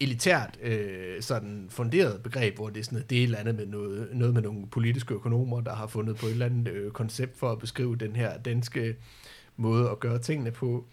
elitært 0.00 0.58
øh, 0.62 1.22
sådan 1.22 1.66
funderet 1.70 2.22
begreb, 2.22 2.56
hvor 2.56 2.70
det 2.70 2.80
er 2.80 2.84
sådan 2.84 2.96
noget, 2.96 3.10
det 3.10 3.18
er 3.18 3.22
et 3.22 3.24
eller 3.24 3.38
andet 3.38 3.54
med 3.54 3.66
noget, 3.66 4.08
noget 4.12 4.34
med 4.34 4.42
nogle 4.42 4.66
politiske 4.66 5.14
økonomer, 5.14 5.60
der 5.60 5.74
har 5.74 5.86
fundet 5.86 6.16
på 6.16 6.26
et 6.26 6.32
eller 6.32 6.46
andet 6.46 6.68
øh, 6.68 6.90
koncept 6.90 7.38
for 7.38 7.52
at 7.52 7.58
beskrive 7.58 7.96
den 7.96 8.16
her 8.16 8.38
danske 8.38 8.96
måde 9.56 9.90
at 9.90 10.00
gøre 10.00 10.18
tingene 10.18 10.50
på. 10.50 10.86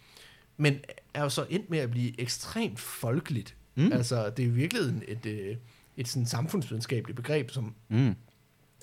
Men 0.58 0.80
er 1.14 1.24
jo 1.24 1.30
så 1.30 1.46
endt 1.50 1.70
med 1.70 1.80
at 1.80 1.92
blive 1.92 2.22
ekstremt 2.22 2.80
folkeligt. 2.80 3.56
Mm. 3.76 3.92
Altså, 3.92 4.30
det 4.30 4.44
er 4.44 4.48
i 4.48 4.52
virkeligheden 4.52 5.04
et, 5.08 5.26
øh, 5.26 5.56
et 5.98 6.08
sådan 6.08 6.26
samfundsvidenskabeligt 6.26 7.16
begreb, 7.16 7.52
som 7.52 7.76
Mm. 7.90 8.16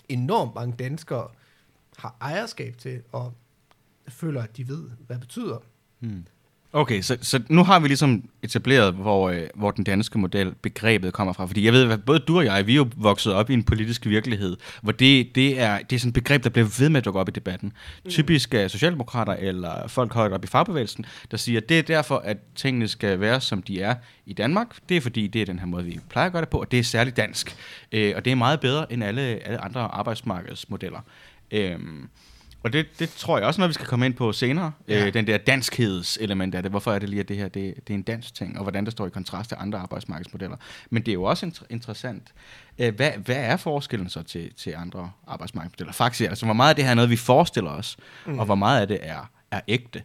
enormt 0.08 0.54
mange 0.54 0.76
danskere 0.76 1.28
har 1.98 2.16
ejerskab 2.20 2.78
til, 2.78 3.02
og 3.12 3.32
føler, 4.08 4.42
at 4.42 4.56
de 4.56 4.68
ved, 4.68 4.90
hvad 5.06 5.16
det 5.16 5.20
betyder. 5.20 5.58
Mm. 6.00 6.26
Okay, 6.76 7.02
så, 7.02 7.16
så 7.20 7.42
nu 7.48 7.64
har 7.64 7.80
vi 7.80 7.88
ligesom 7.88 8.28
etableret, 8.42 8.94
hvor, 8.94 9.30
øh, 9.30 9.42
hvor 9.54 9.70
den 9.70 9.84
danske 9.84 10.18
model, 10.18 10.54
begrebet 10.62 11.12
kommer 11.12 11.32
fra. 11.32 11.46
Fordi 11.46 11.64
jeg 11.64 11.72
ved, 11.72 11.90
at 11.90 12.04
både 12.04 12.18
du 12.18 12.38
og 12.38 12.44
jeg, 12.44 12.66
vi 12.66 12.72
er 12.72 12.76
jo 12.76 12.88
vokset 12.96 13.32
op 13.32 13.50
i 13.50 13.54
en 13.54 13.64
politisk 13.64 14.06
virkelighed, 14.06 14.56
hvor 14.82 14.92
det, 14.92 15.34
det, 15.34 15.60
er, 15.60 15.78
det 15.78 15.96
er 15.96 16.00
sådan 16.00 16.08
et 16.08 16.14
begreb, 16.14 16.44
der 16.44 16.50
bliver 16.50 16.68
ved 16.78 16.88
med 16.88 16.98
at 16.98 17.04
dukke 17.04 17.20
op 17.20 17.28
i 17.28 17.32
debatten. 17.32 17.72
Mm. 18.04 18.10
Typisk 18.10 18.54
er 18.54 18.68
socialdemokrater 18.68 19.32
eller 19.32 19.88
folk 19.88 20.12
højt 20.12 20.32
op 20.32 20.44
i 20.44 20.46
fagbevægelsen, 20.46 21.06
der 21.30 21.36
siger, 21.36 21.60
at 21.60 21.68
det 21.68 21.78
er 21.78 21.82
derfor, 21.82 22.16
at 22.16 22.36
tingene 22.54 22.88
skal 22.88 23.20
være, 23.20 23.40
som 23.40 23.62
de 23.62 23.80
er 23.80 23.94
i 24.26 24.32
Danmark. 24.32 24.76
Det 24.88 24.96
er 24.96 25.00
fordi, 25.00 25.26
det 25.26 25.42
er 25.42 25.46
den 25.46 25.58
her 25.58 25.66
måde, 25.66 25.84
vi 25.84 26.00
plejer 26.10 26.26
at 26.26 26.32
gøre 26.32 26.42
det 26.42 26.48
på, 26.48 26.60
og 26.60 26.70
det 26.70 26.78
er 26.78 26.82
særligt 26.82 27.16
dansk. 27.16 27.56
Øh, 27.92 28.12
og 28.16 28.24
det 28.24 28.30
er 28.30 28.36
meget 28.36 28.60
bedre 28.60 28.92
end 28.92 29.04
alle, 29.04 29.22
alle 29.22 29.64
andre 29.64 29.80
arbejdsmarkedsmodeller. 29.80 31.00
Øhm, 31.50 32.08
og 32.64 32.72
det, 32.72 32.86
det 32.98 33.08
tror 33.08 33.38
jeg 33.38 33.46
også 33.46 33.60
noget, 33.60 33.68
vi 33.68 33.74
skal 33.74 33.86
komme 33.86 34.06
ind 34.06 34.14
på 34.14 34.32
senere. 34.32 34.72
Ja. 34.88 35.06
Øh, 35.06 35.14
den 35.14 35.26
der 35.26 35.38
danskhedselement 35.38 36.54
af 36.54 36.62
det. 36.62 36.72
Hvorfor 36.72 36.92
er 36.92 36.98
det 36.98 37.08
lige, 37.08 37.20
at 37.20 37.28
det 37.28 37.36
her 37.36 37.48
det, 37.48 37.74
det 37.76 37.90
er 37.90 37.94
en 37.94 38.02
dansk 38.02 38.34
ting, 38.34 38.56
og 38.58 38.62
hvordan 38.62 38.84
det 38.84 38.92
står 38.92 39.06
i 39.06 39.10
kontrast 39.10 39.48
til 39.48 39.56
andre 39.60 39.78
arbejdsmarkedsmodeller. 39.78 40.56
Men 40.90 41.02
det 41.02 41.12
er 41.12 41.14
jo 41.14 41.22
også 41.22 41.46
inter- 41.46 41.66
interessant. 41.70 42.34
Øh, 42.78 42.94
hvad, 42.94 43.10
hvad 43.10 43.36
er 43.36 43.56
forskellen 43.56 44.08
så 44.08 44.22
til, 44.22 44.54
til 44.54 44.74
andre 44.76 45.10
arbejdsmarkedsmodeller? 45.26 45.92
Faktisk, 45.92 46.28
altså, 46.28 46.44
hvor 46.44 46.54
meget 46.54 46.70
af 46.70 46.76
det 46.76 46.84
her 46.84 46.90
er 46.90 46.94
noget, 46.94 47.10
vi 47.10 47.16
forestiller 47.16 47.70
os, 47.70 47.96
mm. 48.26 48.38
og 48.38 48.44
hvor 48.44 48.54
meget 48.54 48.80
af 48.80 48.88
det 48.88 48.98
er, 49.02 49.30
er 49.50 49.60
ægte? 49.68 50.02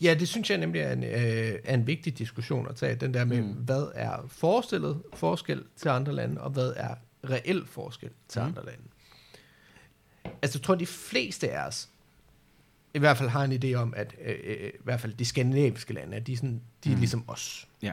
Ja, 0.00 0.14
det 0.14 0.28
synes 0.28 0.50
jeg 0.50 0.58
nemlig 0.58 0.80
er 0.80 0.92
en, 0.92 1.04
øh, 1.04 1.52
er 1.64 1.74
en 1.74 1.86
vigtig 1.86 2.18
diskussion 2.18 2.68
at 2.68 2.76
tage. 2.76 2.94
Den 2.94 3.14
der 3.14 3.24
med, 3.24 3.42
mm. 3.42 3.48
hvad 3.48 3.86
er 3.94 4.26
forestillet 4.28 5.02
forskel 5.14 5.62
til 5.76 5.88
andre 5.88 6.12
lande, 6.12 6.40
og 6.40 6.50
hvad 6.50 6.72
er 6.76 6.94
reel 7.30 7.66
forskel 7.66 8.10
til 8.28 8.40
mm. 8.40 8.46
andre 8.46 8.64
lande. 8.64 8.82
Altså, 10.42 10.58
jeg 10.58 10.62
tror, 10.64 10.74
de 10.74 10.86
fleste 10.86 11.50
af 11.50 11.66
os 11.66 11.88
i 12.94 12.98
hvert 12.98 13.16
fald 13.16 13.28
har 13.28 13.44
en 13.44 13.52
idé 13.64 13.74
om, 13.74 13.94
at 13.96 14.14
øh, 14.24 14.34
øh, 14.44 14.68
i 14.68 14.70
hvert 14.84 15.00
fald 15.00 15.14
de 15.14 15.24
skandinaviske 15.24 15.94
lande, 15.94 16.16
at 16.16 16.26
de, 16.26 16.32
er 16.32 16.36
sådan, 16.36 16.62
de 16.84 16.88
er 16.90 16.94
Mm. 16.94 17.00
ligesom 17.00 17.24
os. 17.28 17.68
Ja. 17.82 17.92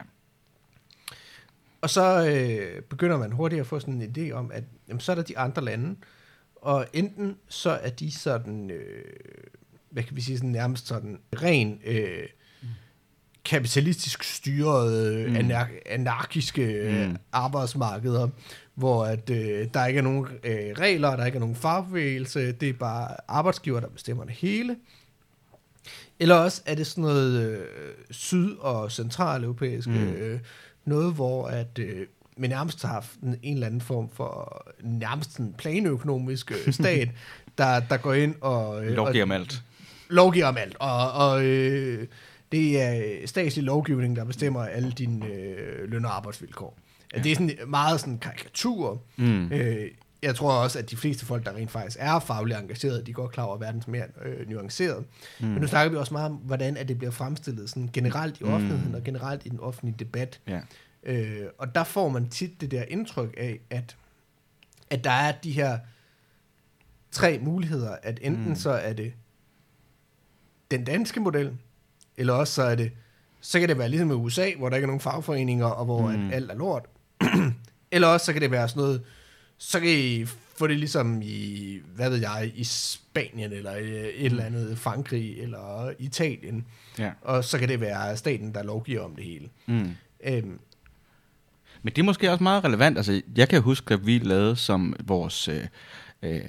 Og 1.80 1.90
så 1.90 2.26
øh, 2.28 2.82
begynder 2.82 3.18
man 3.18 3.32
hurtigt 3.32 3.60
at 3.60 3.66
få 3.66 3.80
sådan 3.80 4.02
en 4.02 4.14
idé 4.16 4.32
om, 4.32 4.50
at 4.52 4.64
jamen, 4.88 5.00
så 5.00 5.12
er 5.12 5.16
der 5.16 5.22
de 5.22 5.38
andre 5.38 5.64
lande, 5.64 5.96
og 6.56 6.86
enten 6.92 7.36
så 7.48 7.70
er 7.70 7.90
de 7.90 8.10
sådan, 8.10 8.70
øh, 8.70 9.04
hvad 9.90 10.02
kan 10.02 10.16
vi 10.16 10.20
sige, 10.20 10.36
sådan 10.38 10.50
nærmest 10.50 10.86
sådan 10.86 11.20
ren 11.42 11.80
øh, 11.84 12.28
kapitalistisk 13.44 14.22
styrede, 14.22 15.24
Mm. 15.26 15.30
mm. 15.32 15.36
anar- 15.36 15.82
anarkiske 15.86 16.62
øh, 16.62 17.08
Mm. 17.08 17.16
arbejdsmarkeder, 17.32 18.28
hvor 18.74 19.04
at, 19.04 19.30
øh, 19.30 19.68
der 19.74 19.86
ikke 19.86 19.98
er 19.98 20.02
nogen 20.02 20.26
øh, 20.44 20.54
regler, 20.78 21.16
der 21.16 21.24
ikke 21.26 21.36
er 21.36 21.40
nogen 21.40 21.56
fagbevægelse, 21.56 22.52
det 22.52 22.68
er 22.68 22.72
bare 22.72 23.08
arbejdsgiver, 23.28 23.80
der 23.80 23.88
bestemmer 23.88 24.24
det 24.24 24.32
hele. 24.34 24.76
Eller 26.20 26.34
også 26.34 26.62
er 26.66 26.74
det 26.74 26.86
sådan 26.86 27.02
noget 27.02 27.40
øh, 27.50 27.66
syd- 28.10 28.56
og 28.60 28.92
centraleuropæisk, 28.92 29.88
Mm. 29.88 29.94
øh, 30.12 30.40
noget 30.84 31.14
hvor 31.14 31.46
at 31.46 31.78
øh, 31.78 32.06
man 32.36 32.50
nærmest 32.50 32.82
har 32.82 32.88
haft 32.92 33.10
en, 33.22 33.36
en 33.42 33.54
eller 33.54 33.66
anden 33.66 33.80
form 33.80 34.08
for 34.14 34.64
nærmest 34.82 35.36
en 35.38 35.54
planøkonomisk 35.58 36.52
øh, 36.52 36.72
stat, 36.80 37.08
der, 37.58 37.80
der 37.80 37.96
går 37.96 38.12
ind 38.14 38.34
og... 38.40 38.84
Øh, 38.86 38.92
Lovgiver 38.92 39.24
om 39.24 39.32
alt. 39.32 39.62
lovgiver 40.08 40.46
om 40.46 40.56
alt, 40.56 40.76
og, 40.80 41.12
og 41.12 41.44
øh, 41.44 42.06
det 42.54 42.82
er 42.82 43.26
statslig 43.26 43.64
lovgivning, 43.64 44.16
der 44.16 44.24
bestemmer 44.24 44.62
alle 44.64 44.90
dine 44.92 45.26
øh, 45.26 45.90
løn- 45.90 46.04
og 46.04 46.16
arbejdsvilkår. 46.16 46.78
Ja. 47.14 47.18
Det 47.22 47.32
er 47.32 47.36
sådan 47.36 47.50
meget 47.66 48.00
sådan 48.00 48.18
karikatur. 48.18 49.02
Mm. 49.16 49.52
Øh, 49.52 49.90
jeg 50.22 50.34
tror 50.34 50.52
også, 50.52 50.78
at 50.78 50.90
de 50.90 50.96
fleste 50.96 51.26
folk, 51.26 51.46
der 51.46 51.52
rent 51.54 51.70
faktisk 51.70 51.96
er 52.00 52.18
fagligt 52.18 52.58
engagerede, 52.58 53.02
de 53.06 53.12
godt 53.12 53.32
klar 53.32 53.44
over, 53.44 53.54
at 53.54 53.60
verden 53.60 53.82
er 53.86 53.90
mere 53.90 54.04
øh, 54.24 54.48
nuanceret. 54.50 55.04
Mm. 55.40 55.46
Men 55.46 55.60
nu 55.60 55.66
snakker 55.66 55.90
vi 55.90 55.96
også 55.96 56.14
meget 56.14 56.30
om, 56.30 56.36
hvordan 56.36 56.76
at 56.76 56.88
det 56.88 56.98
bliver 56.98 57.10
fremstillet 57.10 57.70
sådan 57.70 57.90
generelt 57.92 58.40
i 58.40 58.44
Mm. 58.44 58.52
offentligheden, 58.52 58.94
og 58.94 59.04
generelt 59.04 59.46
i 59.46 59.48
den 59.48 59.60
offentlige 59.60 59.96
debat. 59.98 60.40
Ja. 60.48 60.60
Øh, 61.02 61.46
og 61.58 61.74
der 61.74 61.84
får 61.84 62.08
man 62.08 62.28
tit 62.28 62.60
det 62.60 62.70
der 62.70 62.82
indtryk 62.88 63.34
af, 63.36 63.60
at, 63.70 63.96
at 64.90 65.04
der 65.04 65.10
er 65.10 65.32
de 65.32 65.52
her 65.52 65.78
tre 67.10 67.38
muligheder, 67.38 67.96
at 68.02 68.18
enten 68.22 68.42
Mm. 68.44 68.48
mm. 68.48 68.54
så 68.56 68.70
er 68.70 68.92
det 68.92 69.12
den 70.70 70.84
danske 70.84 71.20
model, 71.20 71.52
eller 72.16 72.32
også 72.32 72.52
så 72.52 72.62
er 72.62 72.74
det, 72.74 72.92
så 73.40 73.60
kan 73.60 73.68
det 73.68 73.78
være 73.78 73.88
ligesom 73.88 74.10
i 74.10 74.14
USA, 74.14 74.50
hvor 74.58 74.68
der 74.68 74.76
ikke 74.76 74.84
er 74.84 74.86
nogen 74.86 75.00
fagforeninger, 75.00 75.66
og 75.66 75.84
hvor 75.84 76.10
Mm. 76.10 76.30
alt 76.32 76.50
er 76.50 76.54
lort. 76.54 76.84
eller 77.92 78.08
også 78.08 78.26
så 78.26 78.32
kan 78.32 78.42
det 78.42 78.50
være 78.50 78.68
sådan 78.68 78.80
noget, 78.82 79.02
så 79.58 79.80
kan 79.80 79.88
I 79.88 80.24
få 80.56 80.66
det 80.66 80.76
ligesom 80.78 81.22
i, 81.22 81.78
hvad 81.96 82.10
ved 82.10 82.18
jeg, 82.20 82.52
i 82.54 82.64
Spanien, 82.64 83.52
eller 83.52 83.70
et 83.72 84.24
eller 84.24 84.44
andet 84.44 84.78
Frankrig, 84.78 85.38
eller 85.40 85.92
Italien. 85.98 86.66
ja. 86.98 87.10
Og 87.22 87.44
så 87.44 87.58
kan 87.58 87.68
det 87.68 87.80
være 87.80 88.16
staten, 88.16 88.54
der 88.54 88.62
lovgiver 88.62 89.00
om 89.02 89.16
det 89.16 89.24
hele. 89.24 89.48
Mm. 89.66 89.90
Øhm, 90.24 90.58
Men 91.82 91.92
det 91.92 91.98
er 91.98 92.02
måske 92.04 92.30
også 92.30 92.42
meget 92.42 92.64
relevant. 92.64 92.96
Altså, 92.96 93.22
jeg 93.36 93.48
kan 93.48 93.62
huske, 93.62 93.94
at 93.94 94.06
vi 94.06 94.18
lavede 94.18 94.56
som 94.56 94.96
vores 95.04 95.48
øh, 95.48 95.66
øh, 96.22 96.40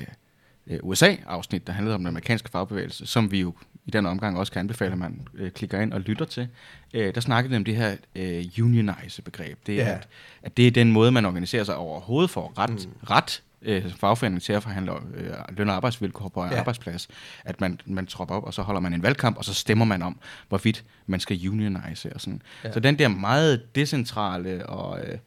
øh, 0.68 0.80
USA-afsnit, 0.84 1.68
der 1.68 1.74
handlede 1.74 1.96
om 1.96 2.00
den 2.02 2.08
amerikanske 2.08 2.50
fagbevægelse, 2.50 3.06
som 3.06 3.32
vi 3.32 3.40
jo 3.42 3.54
i 3.86 3.92
den 3.92 4.06
omgang 4.06 4.38
også 4.40 4.52
kan 4.52 4.60
anbefale, 4.60 4.92
at 4.92 4.98
man 4.98 5.28
øh, 5.34 5.52
klikker 5.52 5.80
ind 5.82 5.94
og 5.94 6.02
lytter 6.02 6.26
til. 6.26 6.48
Øh, 6.94 7.16
der 7.16 7.22
snakkede 7.22 7.50
vi 7.50 7.56
om 7.56 7.66
det 7.66 7.76
her 7.76 7.96
øh, 8.16 8.46
unionize-begreb. 8.66 9.58
Det 9.68 9.82
er, 9.82 9.86
Ja. 9.86 9.92
at, 9.96 10.08
at 10.44 10.58
det 10.58 10.68
er 10.68 10.72
den 10.72 10.92
måde, 10.92 11.12
man 11.12 11.26
organiserer 11.26 11.64
sig 11.64 11.76
overhovedet 11.76 12.30
for 12.30 12.54
ret, 12.58 12.70
mm. 12.70 13.10
ret 13.10 13.42
øh, 13.62 13.92
fagforening 13.94 14.42
til 14.42 14.54
at 14.54 14.64
forhandle 14.64 14.92
øh, 15.16 15.34
løn- 15.58 15.70
og 15.70 15.76
arbejdsvilkår 15.76 16.28
på 16.30 16.44
en 16.44 16.50
Ja. 16.52 16.60
arbejdsplads. 16.60 17.08
At 17.46 17.62
man, 17.62 17.80
man 17.86 18.06
tropper 18.08 18.36
op, 18.36 18.44
og 18.44 18.54
så 18.54 18.62
holder 18.62 18.82
man 18.82 18.94
en 18.94 19.04
valgkamp, 19.04 19.38
og 19.38 19.46
så 19.46 19.54
stemmer 19.54 19.86
man 19.86 20.02
om, 20.02 20.20
hvorvidt 20.50 20.84
man 21.08 21.20
skal 21.20 21.50
unionize 21.50 22.14
og 22.14 22.22
sådan. 22.22 22.42
Ja. 22.64 22.72
Så 22.74 22.80
den 22.80 23.00
der 23.00 23.08
meget 23.08 23.76
decentrale 23.76 24.66
og 24.66 25.00
øh, 25.06 25.18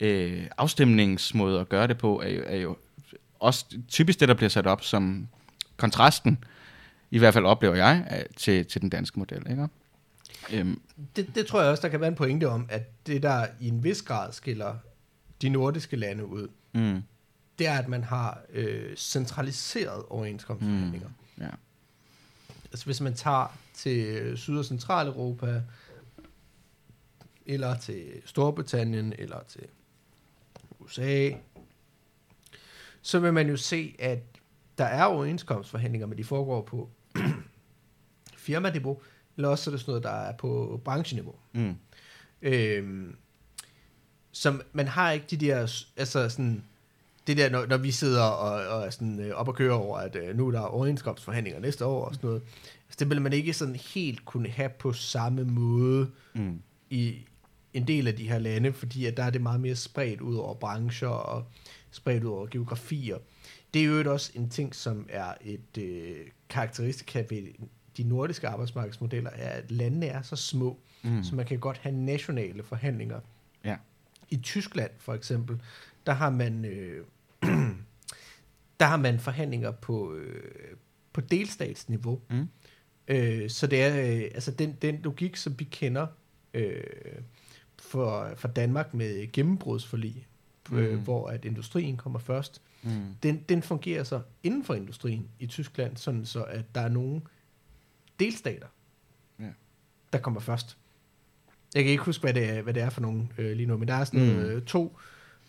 øh, 0.00 0.42
afstemningsmåde 0.58 1.60
at 1.60 1.68
gøre 1.68 1.86
det 1.86 1.98
på, 1.98 2.20
er 2.24 2.28
jo, 2.28 2.42
er 2.46 2.56
jo 2.56 2.76
også 3.40 3.64
typisk 3.88 4.20
det, 4.20 4.28
der 4.28 4.34
bliver 4.34 4.50
sat 4.50 4.66
op 4.66 4.84
som 4.84 5.28
kontrasten, 5.76 6.38
i 7.14 7.18
hvert 7.18 7.34
fald 7.34 7.44
oplever 7.44 7.74
jeg, 7.74 8.24
til, 8.36 8.66
til 8.66 8.80
den 8.80 8.88
danske 8.88 9.18
model. 9.18 9.50
Ikke? 9.50 9.68
Øhm, 10.52 10.80
det, 11.16 11.34
det 11.34 11.46
tror 11.46 11.60
jeg 11.60 11.70
også, 11.70 11.82
der 11.82 11.88
kan 11.88 12.00
være 12.00 12.08
en 12.08 12.14
pointe 12.14 12.48
om, 12.48 12.66
at 12.68 13.06
det 13.06 13.22
der 13.22 13.46
i 13.60 13.68
en 13.68 13.84
vis 13.84 14.02
grad 14.02 14.32
skiller 14.32 14.76
de 15.42 15.48
nordiske 15.48 15.96
lande 15.96 16.26
ud, 16.26 16.48
mm, 16.72 17.02
det 17.58 17.66
er, 17.66 17.78
at 17.78 17.88
man 17.88 18.04
har 18.04 18.40
øh, 18.50 18.96
centraliseret 18.96 20.02
overenskomstforhandlinger. 20.08 21.08
Mm. 21.08 21.42
ja. 21.42 21.50
Altså 22.72 22.84
hvis 22.84 23.00
man 23.00 23.14
tager 23.14 23.58
til 23.74 24.32
Syd- 24.38 24.58
og 24.58 24.64
Centraleuropa, 24.64 25.62
eller 27.46 27.78
til 27.78 28.04
Storbritannien, 28.24 29.12
eller 29.18 29.38
til 29.48 29.66
USA, 30.80 31.30
så 33.02 33.18
vil 33.18 33.32
man 33.32 33.48
jo 33.48 33.56
se, 33.56 33.96
at 33.98 34.18
der 34.78 34.84
er 34.84 35.04
overenskomstforhandlinger, 35.04 36.06
men 36.06 36.18
de 36.18 36.24
foregår 36.24 36.62
på 36.62 36.90
firmaniveau, 38.36 39.00
eller 39.36 39.48
også 39.48 39.70
er 39.70 39.72
det 39.72 39.80
sådan 39.80 39.90
noget, 39.90 40.02
der 40.02 40.10
er 40.10 40.36
på 40.36 40.80
brancheniveau. 40.84 41.34
Mm, 41.52 41.74
Øhm, 42.42 43.16
som 44.32 44.62
man 44.72 44.88
har 44.88 45.10
ikke 45.10 45.26
de 45.30 45.36
der, 45.36 45.84
altså 45.96 46.28
sådan, 46.28 46.64
det 47.26 47.36
der, 47.36 47.50
når, 47.50 47.66
når 47.66 47.76
vi 47.76 47.90
sidder 47.90 48.22
og, 48.22 48.66
og 48.78 48.86
er 48.86 48.90
sådan 48.90 49.20
øh, 49.20 49.34
op 49.34 49.48
og 49.48 49.54
kører 49.54 49.74
over, 49.74 49.98
at 49.98 50.16
øh, 50.16 50.36
nu 50.36 50.46
er 50.48 50.52
der 50.52 50.60
overenskomstforhandlinger 50.60 51.60
næste 51.60 51.84
år 51.84 52.04
og 52.04 52.14
sådan 52.14 52.28
noget, 52.28 52.42
altså, 52.86 52.96
det 52.98 53.10
vil 53.10 53.22
man 53.22 53.32
ikke 53.32 53.52
sådan 53.52 53.76
helt 53.76 54.24
kunne 54.24 54.48
have 54.48 54.68
på 54.68 54.92
samme 54.92 55.44
måde 55.44 56.10
mm, 56.34 56.62
i 56.90 57.18
en 57.74 57.86
del 57.86 58.08
af 58.08 58.16
de 58.16 58.28
her 58.28 58.38
lande, 58.38 58.72
fordi 58.72 59.06
at 59.06 59.16
der 59.16 59.22
er 59.24 59.30
det 59.30 59.40
meget 59.40 59.60
mere 59.60 59.76
spredt 59.76 60.20
ud 60.20 60.36
over 60.36 60.54
brancher 60.54 61.08
og 61.08 61.44
spredt 61.90 62.24
ud 62.24 62.30
over 62.30 62.46
geografier. 62.46 63.18
Det 63.74 63.82
er 63.82 63.86
jo 63.86 64.12
også 64.12 64.32
en 64.34 64.48
ting, 64.50 64.74
som 64.74 65.06
er 65.08 65.34
et 65.40 65.78
øh, 65.78 66.26
karakteristika 66.48 67.24
ved 67.30 67.42
de 67.96 68.02
nordiske 68.02 68.48
arbejdsmarkedsmodeller, 68.48 69.30
er, 69.30 69.48
at 69.48 69.70
landene 69.70 70.06
er 70.06 70.22
så 70.22 70.36
små, 70.36 70.78
mm, 71.02 71.22
så 71.24 71.34
man 71.34 71.46
kan 71.46 71.58
godt 71.58 71.78
have 71.78 71.94
nationale 71.94 72.62
forhandlinger. 72.62 73.20
ja. 73.64 73.76
I 74.30 74.36
Tyskland 74.36 74.90
for 74.98 75.14
eksempel, 75.14 75.60
der 76.06 76.12
har 76.12 76.30
man, 76.30 76.64
øh, 76.64 77.04
der 78.80 78.84
har 78.86 78.96
man 78.96 79.20
forhandlinger 79.20 79.70
på, 79.70 80.14
øh, 80.14 80.76
på 81.12 81.20
delstatsniveau. 81.20 82.20
Mm. 82.30 82.48
Øh, 83.08 83.50
så 83.50 83.66
det 83.66 83.82
er 83.82 84.16
øh, 84.16 84.22
altså 84.34 84.50
den, 84.50 84.76
den 84.82 85.00
logik, 85.02 85.36
som 85.36 85.54
vi 85.58 85.64
kender 85.64 86.06
øh, 86.54 86.82
for, 87.78 88.30
for 88.36 88.48
Danmark 88.48 88.94
med 88.94 89.32
gennembrudsforlig, 89.32 90.26
mm. 90.70 90.78
øh, 90.78 90.92
Mm. 90.94 91.00
hvor 91.04 91.28
at 91.28 91.44
industrien 91.44 91.96
kommer 91.96 92.18
først, 92.18 92.62
Mm. 92.84 92.90
den, 93.22 93.44
den 93.48 93.62
fungerer 93.62 94.04
så 94.04 94.20
inden 94.42 94.64
for 94.64 94.74
industrien 94.74 95.28
i 95.38 95.46
Tyskland, 95.46 95.96
sådan 95.96 96.24
så 96.26 96.42
at 96.42 96.74
der 96.74 96.80
er 96.80 96.88
nogle 96.88 97.20
delstater, 98.20 98.66
Ja. 99.40 99.44
der 100.12 100.18
kommer 100.18 100.40
først. 100.40 100.76
Jeg 101.74 101.82
kan 101.82 101.90
ikke 101.92 102.04
huske, 102.04 102.20
hvad 102.22 102.34
det 102.34 102.50
er, 102.50 102.62
hvad 102.62 102.74
det 102.74 102.82
er 102.82 102.90
for 102.90 103.00
nogle 103.00 103.28
øh, 103.38 103.56
lige 103.56 103.66
nu, 103.66 103.76
men 103.76 103.88
der 103.88 103.94
er 103.94 104.04
sådan 104.04 104.20
Mm. 104.32 104.38
øh, 104.38 104.62
to, 104.64 104.98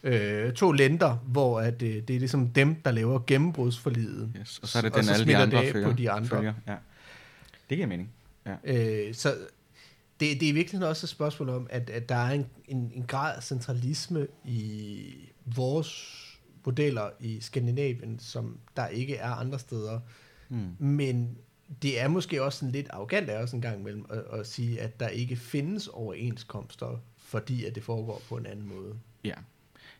øh, 0.03 0.53
to 0.53 0.71
lænder, 0.71 1.15
hvor 1.15 1.59
at, 1.61 1.81
øh, 1.81 1.95
det 2.07 2.15
er 2.15 2.19
ligesom 2.19 2.47
dem, 2.49 2.75
der 2.75 2.91
laver 2.91 3.19
gennembrudsforliget. 3.27 4.31
Yes. 4.39 4.59
Og 4.59 4.67
så 4.67 4.77
er 4.77 4.81
det 4.81 4.91
Og 4.91 4.97
den, 4.97 5.05
så 5.05 5.13
alle 5.13 5.25
de 5.25 5.37
andre 5.37 5.57
det 5.61 5.65
af 5.67 5.71
følger, 5.71 5.89
på 5.91 5.97
de 5.97 6.11
andre. 6.11 6.27
Følger. 6.29 6.53
Ja. 6.67 6.75
Det 7.69 7.77
giver 7.77 7.87
mening. 7.87 8.09
Ja. 8.45 8.55
Øh, 9.07 9.13
så 9.13 9.35
det, 10.19 10.39
det 10.39 10.49
er 10.49 10.53
virkelig 10.53 10.87
også 10.87 11.05
et 11.05 11.09
spørgsmål 11.09 11.49
om, 11.49 11.67
at, 11.69 11.89
at 11.89 12.09
der 12.09 12.15
er 12.15 12.31
en, 12.31 12.45
en, 12.67 12.91
en 12.95 13.03
grad 13.07 13.35
af 13.37 13.43
centralisme 13.43 14.27
i 14.45 15.15
vores 15.45 16.21
modeller 16.65 17.09
i 17.19 17.39
Skandinavien, 17.41 18.19
som 18.19 18.57
der 18.75 18.87
ikke 18.87 19.15
er 19.15 19.29
andre 19.29 19.59
steder. 19.59 19.99
Mm. 20.49 20.75
Men 20.79 21.37
det 21.81 22.01
er 22.01 22.07
måske 22.07 22.43
også 22.43 22.59
sådan 22.59 22.71
lidt 22.71 22.87
arrogant 22.89 23.29
af 23.29 23.43
os 23.43 23.51
en 23.51 23.61
gang 23.61 23.79
imellem 23.79 24.05
at, 24.09 24.39
at 24.39 24.47
sige, 24.47 24.81
at 24.81 24.99
der 24.99 25.07
ikke 25.07 25.35
findes 25.35 25.87
overenskomster, 25.87 26.99
fordi 27.17 27.65
at 27.65 27.75
det 27.75 27.83
foregår 27.83 28.21
på 28.29 28.35
en 28.37 28.45
anden 28.45 28.67
måde. 28.67 28.95
Ja, 29.23 29.33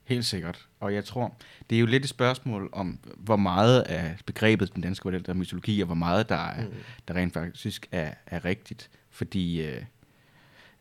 helt 0.04 0.26
sikkert. 0.26 0.68
Og 0.80 0.94
jeg 0.94 1.06
tror, 1.06 1.36
det 1.70 1.76
er 1.76 1.80
jo 1.80 1.86
lidt 1.86 2.04
et 2.04 2.10
spørgsmål 2.10 2.70
om, 2.72 3.00
hvor 3.18 3.36
meget 3.36 3.82
af 3.82 4.18
begrebet 4.26 4.74
den 4.76 4.82
danske 4.82 5.08
model, 5.08 5.26
der 5.26 5.30
er 5.30 5.38
mytologi, 5.38 5.80
og 5.82 5.86
hvor 5.86 5.96
meget 5.96 6.30
der, 6.30 6.36
er, 6.36 6.66
Mm. 6.66 6.74
der 7.08 7.14
rent 7.14 7.34
faktisk 7.34 7.88
er, 7.92 8.14
er 8.26 8.46
rigtigt. 8.46 8.90
Fordi, 9.10 9.62
øh, 9.62 9.84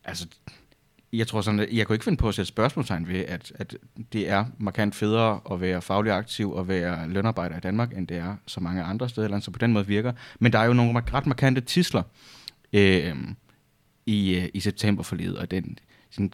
altså, 0.05 0.29
jeg 1.19 1.27
tror 1.27 1.41
sådan, 1.41 1.61
at 1.61 1.69
jeg 1.73 1.87
kunne 1.87 1.95
ikke 1.95 2.05
finde 2.05 2.17
på 2.17 2.29
at 2.29 2.35
sætte 2.35 2.49
spørgsmålstegn 2.49 3.09
ved, 3.09 3.25
at, 3.29 3.53
at 3.55 3.77
det 4.13 4.31
er 4.31 4.45
markant 4.59 4.95
federe 4.95 5.41
at 5.51 5.61
være 5.61 5.83
faglig 5.83 6.13
aktiv 6.13 6.53
og 6.53 6.69
være 6.69 7.09
lønarbejder 7.09 7.57
i 7.57 7.61
Danmark, 7.61 7.97
end 7.97 8.09
det 8.09 8.17
er 8.17 8.37
så 8.47 8.61
mange 8.61 8.83
andre 8.83 9.09
steder 9.09 9.25
eller 9.25 9.41
så 9.41 9.51
på 9.51 9.59
den 9.59 9.73
måde 9.73 9.87
virker. 9.87 10.13
Men 10.39 10.53
der 10.53 10.59
er 10.59 10.65
jo 10.65 10.73
nogle 10.73 11.03
ret 11.15 11.27
markante 11.27 11.61
tisler 11.61 12.03
øh, 12.73 13.17
i, 14.07 14.35
øh, 14.37 14.49
i 14.55 14.61
livet, 15.17 15.39
og 15.39 15.51
den, 15.51 15.79
sådan, 16.11 16.33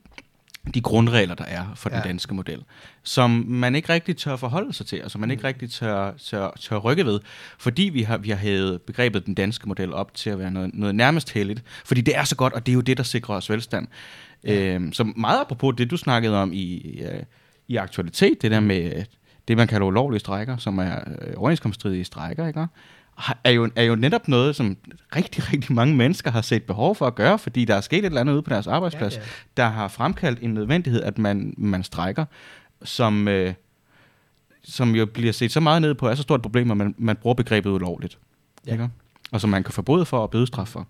de 0.75 0.81
grundregler, 0.81 1.35
der 1.35 1.45
er 1.45 1.67
for 1.75 1.91
ja. 1.91 1.97
Den 1.97 2.05
danske 2.05 2.35
model, 2.35 2.63
som 3.03 3.31
man 3.49 3.75
ikke 3.75 3.89
rigtig 3.89 4.17
tør 4.17 4.37
forholde 4.37 4.73
sig 4.73 4.87
til, 4.87 5.05
og 5.05 5.11
som 5.11 5.21
man 5.21 5.31
ikke 5.31 5.45
rigtig 5.45 5.71
tør, 5.71 6.13
tør, 6.13 6.51
tør 6.61 6.77
rykke 6.77 7.07
ved, 7.07 7.21
fordi 7.59 7.83
vi 7.83 8.03
har, 8.03 8.19
vi 8.19 8.31
har 8.31 8.37
hævet 8.37 8.83
begrebet 8.83 9.27
den 9.27 9.35
danske 9.35 9.69
model 9.69 9.93
op 9.93 10.15
til 10.15 10.31
at 10.31 10.39
være 10.39 10.51
noget, 10.51 10.71
noget 10.75 10.95
nærmest 10.95 11.33
heldigt, 11.33 11.63
fordi 11.85 12.01
det 12.01 12.17
er 12.17 12.25
så 12.25 12.37
godt, 12.37 12.53
og 12.53 12.67
det 12.67 12.73
er 12.73 12.75
jo 12.75 12.81
det, 12.81 12.97
der 12.97 13.03
sikrer 13.03 13.35
os 13.35 13.51
velstand. 13.51 13.89
Ja. 14.45 14.75
Øhm, 14.75 14.93
så 14.93 15.05
meget 15.05 15.41
apropos 15.41 15.75
det, 15.79 15.91
du 15.91 15.97
snakkede 15.97 16.43
om 16.43 16.53
i, 16.53 17.01
øh, 17.03 17.23
i 17.69 17.77
aktualitet, 17.77 18.43
det 18.43 18.51
der 18.51 18.61
med 18.61 18.97
øh, 18.97 19.05
det, 19.49 19.57
man 19.57 19.69
kalder 19.69 19.87
ulovlige 19.87 20.21
strækker, 20.21 20.57
som 20.57 20.79
er 20.79 20.97
øh, 20.97 21.35
overenskomststridige 21.37 22.05
strækker, 22.05 22.47
ikke? 22.47 22.67
Er 23.45 23.51
jo, 23.51 23.71
er 23.77 23.83
jo 23.83 23.95
netop 23.95 24.29
noget, 24.29 24.57
som 24.57 24.77
rigtig, 25.17 25.53
rigtig 25.53 25.73
mange 25.75 25.97
mennesker 25.97 26.31
har 26.31 26.43
set 26.43 26.63
behov 26.63 26.97
for 26.97 27.07
at 27.07 27.15
gøre, 27.15 27.39
fordi 27.39 27.65
der 27.65 27.75
er 27.75 27.81
sket 27.81 27.99
et 27.99 28.05
eller 28.05 28.21
andet 28.21 28.33
ude 28.33 28.43
på 28.43 28.51
deres 28.51 28.67
arbejdsplads, 28.67 29.17
Ja, 29.17 29.21
ja. 29.21 29.27
der 29.57 29.69
har 29.69 29.89
fremkaldt 29.89 30.39
en 30.43 30.55
nødvendighed, 30.55 31.03
at 31.03 31.19
man, 31.19 31.55
man 31.59 31.83
strækker, 31.83 32.25
som, 32.83 33.29
øh, 33.29 33.55
som 34.63 34.95
jo 34.95 35.07
bliver 35.07 35.33
set 35.33 35.53
så 35.53 35.61
meget 35.61 35.83
ned 35.83 35.95
på, 35.95 36.09
er 36.09 36.15
så 36.15 36.23
stort 36.23 36.39
et 36.41 36.43
problem, 36.43 36.71
at 36.71 36.77
man, 36.77 36.95
man 36.99 37.17
bruger 37.17 37.35
begrebet 37.35 37.71
ulovligt. 37.71 38.19
Ja. 38.67 38.73
Ikke? 38.73 38.89
Og 39.33 39.41
som 39.41 39.51
man 39.51 39.63
kan 39.63 39.73
forbryde 39.73 40.05
for 40.05 40.19
og 40.19 40.31
bødestraf 40.31 40.69
for. 40.69 40.89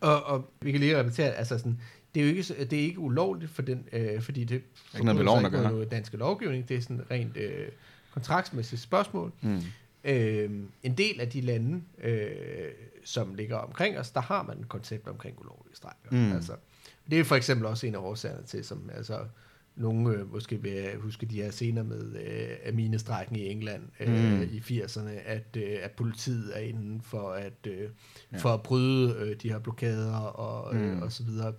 Og, 0.00 0.24
og 0.24 0.50
vi 0.62 0.70
kan 0.70 0.80
lige 0.80 0.98
repetere, 0.98 1.30
altså 1.32 1.58
sådan, 1.58 1.80
det 2.14 2.22
er 2.22 2.30
jo 2.30 2.36
ikke, 2.36 2.42
det 2.64 2.78
er 2.78 2.82
ikke 2.82 2.98
ulovligt, 2.98 3.50
for 3.50 3.62
den, 3.62 3.84
øh, 3.92 4.22
fordi 4.22 4.44
det 4.44 4.54
ikke 4.94 5.04
noget 5.04 5.16
med 5.16 5.24
loven 5.24 5.44
at 5.44 5.52
gøre. 5.52 5.70
noget 5.70 5.90
danske 5.90 6.16
lovgivning, 6.16 6.68
det 6.68 6.76
er 6.76 6.80
sådan 6.80 7.00
rent 7.10 7.36
øh, 7.36 7.66
kontraktsmæssigt 8.14 8.82
spørgsmål. 8.82 9.32
Mm. 9.40 9.62
Øh, 10.06 10.50
en 10.82 10.94
del 10.98 11.20
af 11.20 11.28
de 11.28 11.40
lande, 11.40 11.82
øh, 12.02 12.28
som 13.04 13.34
ligger 13.34 13.56
omkring 13.56 13.98
os, 13.98 14.10
der 14.10 14.20
har 14.20 14.42
man 14.42 14.58
et 14.60 14.68
koncept 14.68 15.08
omkring 15.08 15.38
ulovlige 15.40 15.76
strækker. 15.76 16.08
Mm. 16.10 16.32
Altså, 16.32 16.52
det 17.10 17.20
er 17.20 17.24
for 17.24 17.36
eksempel 17.36 17.66
også 17.66 17.86
en 17.86 17.94
af 17.94 17.98
årsagerne 17.98 18.46
til, 18.46 18.64
som 18.64 18.90
altså, 18.94 19.18
nogle 19.76 20.10
øh, 20.16 20.32
måske 20.32 20.62
vil 20.62 20.88
huske 20.98 21.26
de 21.26 21.42
her 21.42 21.50
scener 21.50 21.82
med 21.82 22.16
øh, 22.66 22.74
minestrækken 22.74 23.36
i 23.36 23.46
England 23.46 23.82
øh, 24.00 24.08
Mm. 24.38 24.42
i 24.42 24.58
80'erne, 24.58 25.10
at, 25.10 25.56
øh, 25.56 25.78
at 25.82 25.90
politiet 25.90 26.52
er 26.56 26.60
inden 26.60 27.00
for 27.02 27.30
at, 27.30 27.66
øh, 27.66 27.88
ja. 28.32 28.38
for 28.38 28.48
at 28.54 28.62
bryde 28.62 29.16
øh, 29.20 29.36
de 29.42 29.48
her 29.52 29.58
blokader 29.58 30.16
og, 30.16 30.74
øh, 30.76 30.94
Mm. 30.96 31.02
og 31.02 31.12
så 31.12 31.24
videre. 31.24 31.54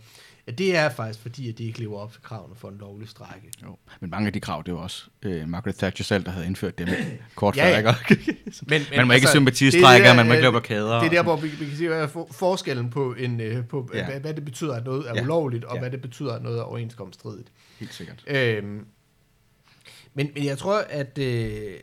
Ja, 0.47 0.51
det 0.51 0.75
er 0.75 0.89
faktisk 0.89 1.19
fordi, 1.21 1.49
at 1.49 1.57
de 1.57 1.63
ikke 1.63 1.79
lever 1.79 1.99
op 1.99 2.11
til 2.11 2.21
kravene 2.21 2.55
for 2.55 2.69
en 2.69 2.77
lovlig 2.77 3.09
strække. 3.09 3.51
Jo. 3.63 3.77
Men 4.01 4.09
mange 4.09 4.27
af 4.27 4.33
de 4.33 4.39
krav, 4.39 4.63
det 4.65 4.73
var 4.73 4.79
også 4.79 5.03
øh, 5.23 5.49
Margaret 5.49 5.75
Thatcher 5.75 6.03
selv, 6.03 6.23
der 6.25 6.31
havde 6.31 6.45
indført 6.45 6.77
dem 6.77 6.87
kort 7.35 7.57
Ja, 7.57 7.63
før. 7.79 7.89
ja. 7.89 7.95
Ikke? 8.11 8.37
Men, 8.67 8.81
man 8.95 9.07
må 9.07 9.13
ikke 9.13 9.23
det 9.25 9.29
er 9.29 9.35
sympatistrække, 9.37 10.07
man 10.07 10.15
må 10.15 10.21
ikke 10.21 10.35
øh, 10.35 10.41
lave 10.41 10.51
blokader. 10.51 10.99
Det 10.99 11.05
er 11.05 11.09
der, 11.09 11.23
hvor 11.23 11.35
vi, 11.35 11.47
vi 11.47 11.65
kan 11.65 11.77
se 11.77 11.87
hvad 11.87 12.01
er 12.01 12.07
for, 12.07 12.27
forskellen 12.31 12.89
på, 12.89 13.13
en, 13.13 13.41
øh, 13.41 13.67
på 13.67 13.89
Ja. 13.93 14.05
hvad, 14.05 14.19
hvad 14.19 14.33
det 14.33 14.45
betyder, 14.45 14.73
at 14.75 14.85
noget 14.85 15.09
er 15.09 15.13
Ja. 15.15 15.21
ulovligt, 15.23 15.63
og 15.63 15.75
Ja. 15.75 15.79
hvad 15.81 15.91
det 15.91 16.01
betyder, 16.01 16.33
at 16.33 16.41
noget 16.43 16.59
er 16.59 16.63
overenskomststridigt. 16.63 17.51
Helt 17.79 17.93
sikkert. 17.93 18.23
Øhm, 18.27 18.85
men, 20.13 20.29
men 20.33 20.45
jeg 20.45 20.57
tror, 20.57 20.77
at 20.89 21.17
øh, 21.17 21.73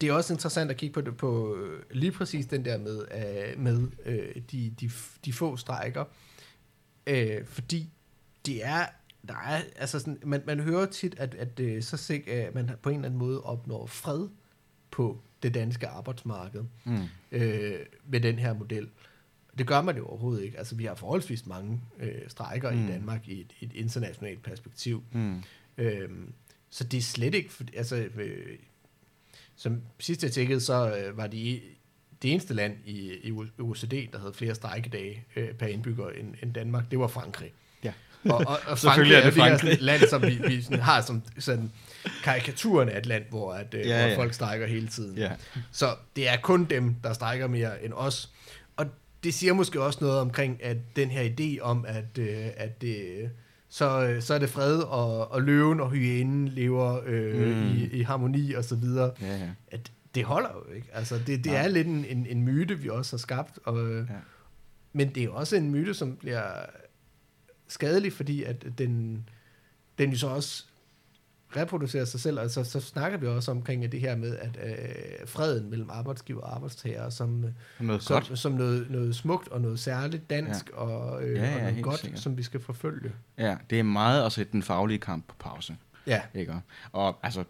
det 0.00 0.08
er 0.08 0.12
også 0.12 0.32
interessant 0.32 0.70
at 0.70 0.76
kigge 0.76 0.92
på, 0.94 1.00
det, 1.00 1.16
på 1.16 1.56
øh, 1.56 1.80
lige 1.90 2.12
præcis 2.12 2.46
den 2.46 2.64
der 2.64 2.78
med, 2.78 3.04
øh, 3.14 3.60
med 3.62 3.88
øh, 4.06 4.18
de, 4.52 4.72
de, 4.80 4.90
de 5.24 5.32
få 5.32 5.56
strækker. 5.56 6.00
Øh, 6.00 6.06
fordi 7.46 7.90
det 8.46 8.64
er, 8.64 8.86
der 9.28 9.34
er, 9.34 9.62
altså 9.76 9.98
sådan, 9.98 10.18
man, 10.24 10.42
man 10.46 10.60
hører 10.60 10.86
tit, 10.86 11.14
at, 11.18 11.34
at 11.34 11.60
øh, 11.60 11.82
så 11.82 11.96
sig, 11.96 12.28
at 12.28 12.54
man 12.54 12.70
på 12.82 12.88
en 12.90 12.96
eller 12.96 13.06
anden 13.06 13.18
måde 13.18 13.42
opnår 13.42 13.86
fred 13.86 14.28
på 14.90 15.20
det 15.42 15.54
danske 15.54 15.88
arbejdsmarked 15.88 16.64
Mm. 16.84 16.98
øh, 17.32 17.78
med 18.06 18.20
den 18.20 18.38
her 18.38 18.52
model. 18.52 18.88
Det 19.58 19.66
gør 19.66 19.82
man 19.82 19.96
jo 19.96 20.06
overhovedet 20.06 20.44
ikke. 20.44 20.58
Altså, 20.58 20.74
vi 20.74 20.84
har 20.84 20.94
forholdsvis 20.94 21.46
mange 21.46 21.80
øh, 21.98 22.28
strækker 22.28 22.70
mm. 22.70 22.76
Mm. 22.76 22.84
i 22.84 22.92
Danmark 22.92 23.28
i 23.28 23.40
et, 23.40 23.52
et 23.60 23.72
internationalt 23.72 24.42
perspektiv. 24.42 25.02
Mm. 25.12 25.42
Øhm, 25.78 26.32
så 26.70 26.84
det 26.84 26.98
er 26.98 27.02
slet 27.02 27.34
ikke, 27.34 27.52
for, 27.52 27.64
altså, 27.76 27.96
øh, 27.96 28.58
som 29.56 29.82
sidst 29.98 30.22
jeg 30.22 30.32
tjekkede, 30.32 30.60
så 30.60 30.96
øh, 30.96 31.16
var 31.16 31.26
de 31.26 31.60
det 32.22 32.32
eneste 32.32 32.54
land 32.54 32.74
i, 32.86 33.12
i 33.22 33.32
OECD, 33.58 34.12
der 34.12 34.18
havde 34.18 34.32
flere 34.34 34.54
strækkedage 34.54 35.24
øh, 35.36 35.52
per 35.52 35.66
indbygger 35.66 36.08
end, 36.08 36.34
end 36.42 36.54
Danmark, 36.54 36.90
det 36.90 36.98
var 36.98 37.06
Frankrig. 37.06 37.52
Ja. 37.84 37.92
Og, 38.24 38.44
og, 38.46 38.58
og 38.66 38.78
Selvfølgelig 38.78 39.14
Frankrig 39.14 39.14
er 39.14 39.20
det 39.20 39.24
det 39.24 39.34
Frankrig. 39.34 39.60
sådan 39.60 39.72
et 39.74 39.82
land, 39.82 40.02
som 40.10 40.22
vi, 40.22 40.40
vi 40.46 40.62
sådan, 40.62 40.80
har 40.80 41.00
som 41.00 41.22
sådan 41.38 41.72
karikaturen 42.24 42.88
af 42.88 42.98
et 42.98 43.06
land, 43.06 43.24
hvor, 43.30 43.52
at, 43.52 43.74
øh, 43.74 43.80
Ja, 43.80 44.00
ja, 44.00 44.06
hvor 44.06 44.16
folk 44.22 44.34
strækker 44.34 44.66
hele 44.66 44.86
tiden. 44.88 45.18
Ja. 45.18 45.30
Så 45.72 45.94
det 46.16 46.28
er 46.28 46.36
kun 46.36 46.64
dem, 46.64 46.94
der 47.04 47.12
strækker 47.12 47.46
mere 47.46 47.84
end 47.84 47.92
os. 47.92 48.30
Og 48.76 48.86
det 49.24 49.34
siger 49.34 49.52
måske 49.52 49.82
også 49.82 49.98
noget 50.02 50.20
omkring, 50.20 50.64
at 50.64 50.76
den 50.96 51.10
her 51.10 51.22
idé 51.22 51.60
om, 51.62 51.84
at, 51.88 52.18
øh, 52.18 52.46
at 52.56 52.82
det, 52.82 53.30
så, 53.68 54.02
øh, 54.02 54.22
så 54.22 54.34
er 54.34 54.38
det 54.38 54.48
fred, 54.50 54.78
og, 54.78 55.32
og 55.32 55.42
løven 55.42 55.80
og 55.80 55.90
hyænen 55.90 56.48
lever 56.48 57.00
øh, 57.06 57.56
mm. 57.56 57.76
i, 57.76 57.88
i 57.92 58.02
harmoni 58.02 58.52
og 58.52 58.64
så 58.64 58.74
videre. 58.76 59.10
Ja, 59.20 59.36
ja. 59.36 59.48
At 59.70 59.92
det 60.14 60.24
holder 60.24 60.50
jo 60.68 60.72
ikke. 60.74 60.88
Altså, 60.92 61.18
det, 61.18 61.26
det 61.26 61.46
Nej. 61.46 61.54
er 61.64 61.68
lidt 61.68 61.86
en, 61.86 62.04
en, 62.04 62.26
en 62.26 62.42
myte, 62.42 62.78
vi 62.78 62.88
også 62.88 63.12
har 63.12 63.18
skabt. 63.18 63.58
Og, 63.64 63.86
øh, 63.90 64.06
Ja. 64.10 64.14
Men 64.94 65.14
det 65.14 65.22
er 65.24 65.28
også 65.30 65.56
en 65.56 65.70
myte, 65.70 65.94
som 65.94 66.16
bliver 66.16 66.42
skadelig, 67.68 68.12
fordi 68.12 68.42
at 68.42 68.66
den, 68.78 69.24
den 69.98 70.10
jo 70.10 70.18
så 70.18 70.26
også 70.28 70.64
reproducerer 71.56 72.04
sig 72.04 72.20
selv, 72.20 72.40
og 72.40 72.50
så, 72.50 72.64
så 72.64 72.80
snakker 72.80 73.18
vi 73.18 73.26
også 73.26 73.50
omkring 73.50 73.92
det 73.92 74.00
her 74.00 74.16
med, 74.16 74.36
at 74.36 74.58
øh, 74.64 75.26
freden 75.28 75.70
mellem 75.70 75.90
arbejdsgiver 75.90 76.40
og 76.40 76.54
arbejdstager, 76.54 77.10
som, 77.10 77.44
Noget 77.80 78.04
godt. 78.08 78.26
som, 78.26 78.36
som 78.36 78.52
noget, 78.52 78.90
noget 78.90 79.16
smukt 79.16 79.48
og 79.48 79.60
noget 79.60 79.80
særligt 79.80 80.30
dansk, 80.30 80.68
ja. 80.70 80.76
og, 80.76 81.24
øh, 81.24 81.36
Ja, 81.36 81.42
ja, 81.50 81.54
og 81.56 81.60
noget 81.62 81.82
godt, 81.82 82.00
sikkert. 82.00 82.20
som 82.20 82.36
vi 82.38 82.42
skal 82.42 82.60
forfølge. 82.60 83.12
Ja, 83.38 83.56
det 83.70 83.78
er 83.78 83.82
meget 83.82 84.32
sætte 84.32 84.52
den 84.52 84.62
faglige 84.62 84.98
kamp 84.98 85.24
på 85.28 85.34
pause. 85.38 85.76
Ja, 86.06 86.22
Ikke? 86.34 86.54
Og 86.92 87.18
altså, 87.22 87.44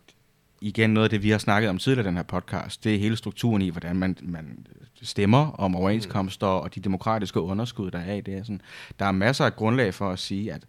igen 0.63 0.91
noget 0.91 1.05
af 1.05 1.11
det, 1.11 1.23
vi 1.23 1.31
har 1.31 1.39
snakket 1.39 1.71
om 1.71 1.79
tidligere 1.79 2.07
i 2.07 2.09
den 2.09 2.17
her 2.17 2.23
podcast, 2.23 2.85
det 2.85 2.95
er 2.95 2.99
hele 2.99 3.17
strukturen 3.17 3.63
i, 3.63 3.69
hvordan 3.69 3.97
man, 3.97 4.17
man 4.23 4.67
stemmer 5.03 5.51
om 5.51 5.77
overenskomster 5.77 6.47
og 6.47 6.75
de 6.75 6.81
demokratiske 6.81 7.41
underskud, 7.41 7.91
der 7.91 7.99
er 7.99 8.15
i 8.15 8.21
det. 8.21 8.47
Sådan, 8.47 8.61
der 8.99 9.05
er 9.05 9.13
masser 9.13 9.45
af 9.45 9.57
grundlag 9.57 9.95
for 9.95 10.11
at 10.11 10.19
sige, 10.19 10.53
at 10.53 10.63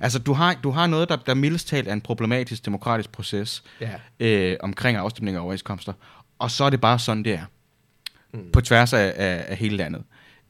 altså, 0.00 0.18
du, 0.18 0.32
har, 0.32 0.54
du 0.62 0.70
har 0.70 0.86
noget, 0.86 1.08
der, 1.08 1.16
der 1.16 1.34
mildest 1.34 1.68
talt 1.68 1.88
er 1.88 1.92
en 1.92 2.00
problematisk 2.00 2.64
demokratisk 2.64 3.12
proces 3.12 3.62
ja. 3.80 3.92
øh, 4.20 4.56
omkring 4.60 4.96
afstemning 4.96 5.36
af 5.36 5.40
overenskomster, 5.40 5.92
og 6.38 6.50
så 6.50 6.64
er 6.64 6.70
det 6.70 6.80
bare 6.80 6.98
sådan, 6.98 7.24
det 7.24 7.32
er. 7.32 7.44
Mm. 8.34 8.50
På 8.52 8.60
tværs 8.60 8.92
af, 8.92 9.12
af, 9.16 9.44
af 9.48 9.56
hele 9.56 9.76
landet. 9.76 10.02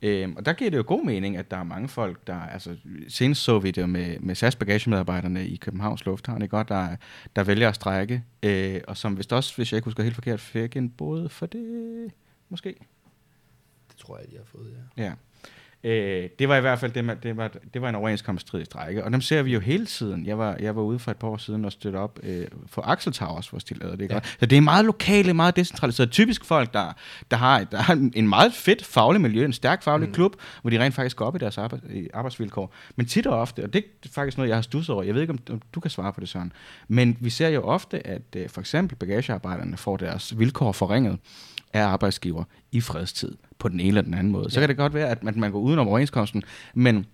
Øhm, 0.03 0.37
og 0.37 0.47
der 0.47 0.53
giver 0.53 0.71
det 0.71 0.79
jo 0.79 0.85
god 0.87 1.05
mening, 1.05 1.37
at 1.37 1.51
der 1.51 1.57
er 1.57 1.63
mange 1.63 1.89
folk, 1.89 2.27
der... 2.27 2.35
Altså, 2.35 2.77
senest 3.09 3.43
så 3.43 3.59
vi 3.59 3.71
det 3.71 3.89
med, 3.89 4.19
med 4.21 4.35
SAS 4.35 4.57
bagagemedarbejderne 4.57 5.47
i 5.47 5.57
Københavns 5.57 6.05
Lufthavn, 6.05 6.43
ikke? 6.43 6.57
Og 6.57 6.69
der, 6.69 6.97
der 7.37 7.45
vælger 7.45 7.69
at 7.69 7.75
strække, 7.75 8.25
øh, 8.43 8.81
og 8.89 8.97
som 8.97 9.19
vist 9.19 9.33
også, 9.33 9.57
hvis 9.57 9.73
jeg 9.73 9.77
ikke 9.77 9.85
husker 9.85 10.03
helt 10.03 10.15
forkert, 10.15 10.41
fik 10.41 10.77
en 10.77 10.91
både 10.91 11.29
for 11.29 11.47
det, 11.47 12.13
måske. 12.49 12.75
Det 13.89 13.97
tror 13.97 14.19
jeg, 14.19 14.27
de 14.31 14.37
har 14.37 14.45
fået, 14.45 14.75
ja. 14.97 15.05
Ja. 15.05 15.13
Øh, 15.85 16.29
det 16.38 16.49
var 16.49 16.57
i 16.57 16.61
hvert 16.61 16.79
fald 16.79 16.93
det, 16.93 17.05
man, 17.05 17.16
det, 17.23 17.37
var, 17.37 17.51
det 17.75 17.83
var 17.83 17.88
en 17.88 17.95
overenskomststridig 17.95 18.66
strække, 18.66 19.05
og 19.05 19.12
dem 19.12 19.21
ser 19.21 19.43
vi 19.43 19.53
jo 19.53 19.61
hele 19.61 19.87
tiden. 19.87 20.27
Jeg 20.27 20.38
var, 20.38 20.57
jeg 20.61 20.77
var 20.77 20.83
ude 20.83 20.99
for 20.99 21.11
et 21.11 21.16
par 21.16 21.29
år 21.29 21.37
siden 21.37 21.64
og 21.64 21.73
støtte 21.73 21.97
op 21.97 22.19
øh, 22.23 22.47
for 22.66 22.83
Axel 22.83 23.12
Towers, 23.12 23.49
hvor 23.49 23.59
de 23.59 23.75
lavede 23.75 23.97
det. 23.97 24.03
Ikke? 24.03 24.14
Ja. 24.14 24.21
Så 24.40 24.47
det 24.47 24.57
er 24.59 24.61
meget 24.61 24.85
lokale, 24.85 25.35
meget 25.35 25.57
decentraliseret. 25.57 26.11
Typisk 26.11 26.45
folk, 26.45 26.73
der, 26.73 26.93
der, 27.31 27.37
har, 27.37 27.64
der 27.64 27.79
har 27.79 28.11
en 28.14 28.29
meget 28.29 28.55
fedt 28.55 28.85
faglig 28.85 29.21
miljø, 29.21 29.45
en 29.45 29.53
stærk 29.53 29.83
faglig 29.83 30.09
mm. 30.09 30.14
klub, 30.14 30.37
hvor 30.61 30.71
de 30.71 30.81
rent 30.81 30.95
faktisk 30.95 31.16
går 31.16 31.27
op 31.27 31.37
i 31.37 31.38
deres 31.38 31.59
arbejds, 31.59 31.83
arbejdsvilkår. 32.14 32.75
Men 32.97 33.07
tit 33.07 33.27
og 33.27 33.38
ofte, 33.38 33.64
og 33.64 33.73
det 33.73 33.85
er 34.05 34.09
faktisk 34.09 34.37
noget, 34.37 34.49
jeg 34.49 34.57
har 34.57 34.62
stusset 34.62 34.95
over, 34.95 35.03
jeg 35.03 35.14
ved 35.14 35.21
ikke, 35.21 35.35
om, 35.51 35.62
du 35.75 35.81
kan 35.81 35.90
svare 35.90 36.12
på 36.12 36.21
det, 36.21 36.29
Søren, 36.29 36.53
men 36.88 37.16
vi 37.21 37.31
ser 37.31 37.49
jo 37.49 37.62
ofte, 37.62 38.07
at 38.07 38.23
øh, 38.37 38.49
for 38.49 38.61
eksempel 38.61 38.97
bagagearbejderne 38.97 39.77
får 39.77 39.97
deres 39.97 40.38
vilkår 40.38 40.73
forringet 40.73 41.19
af 41.72 41.83
arbejdsgiver 41.85 42.44
i 42.72 42.80
fredstid 42.80 43.33
på 43.59 43.68
den 43.68 43.80
ene 43.80 43.88
eller 43.88 44.02
den 44.02 44.14
anden 44.14 44.33
måde. 44.33 44.50
Så 44.50 44.61
Ja. 44.61 44.62
kan 44.62 44.68
det 44.68 44.76
godt 44.76 44.94
være, 44.94 45.09
at 45.09 45.24
man, 45.24 45.35
man 45.37 45.52
går 45.52 45.59
udenom 45.59 45.88
overenskomsten, 45.88 46.42
men 46.74 47.06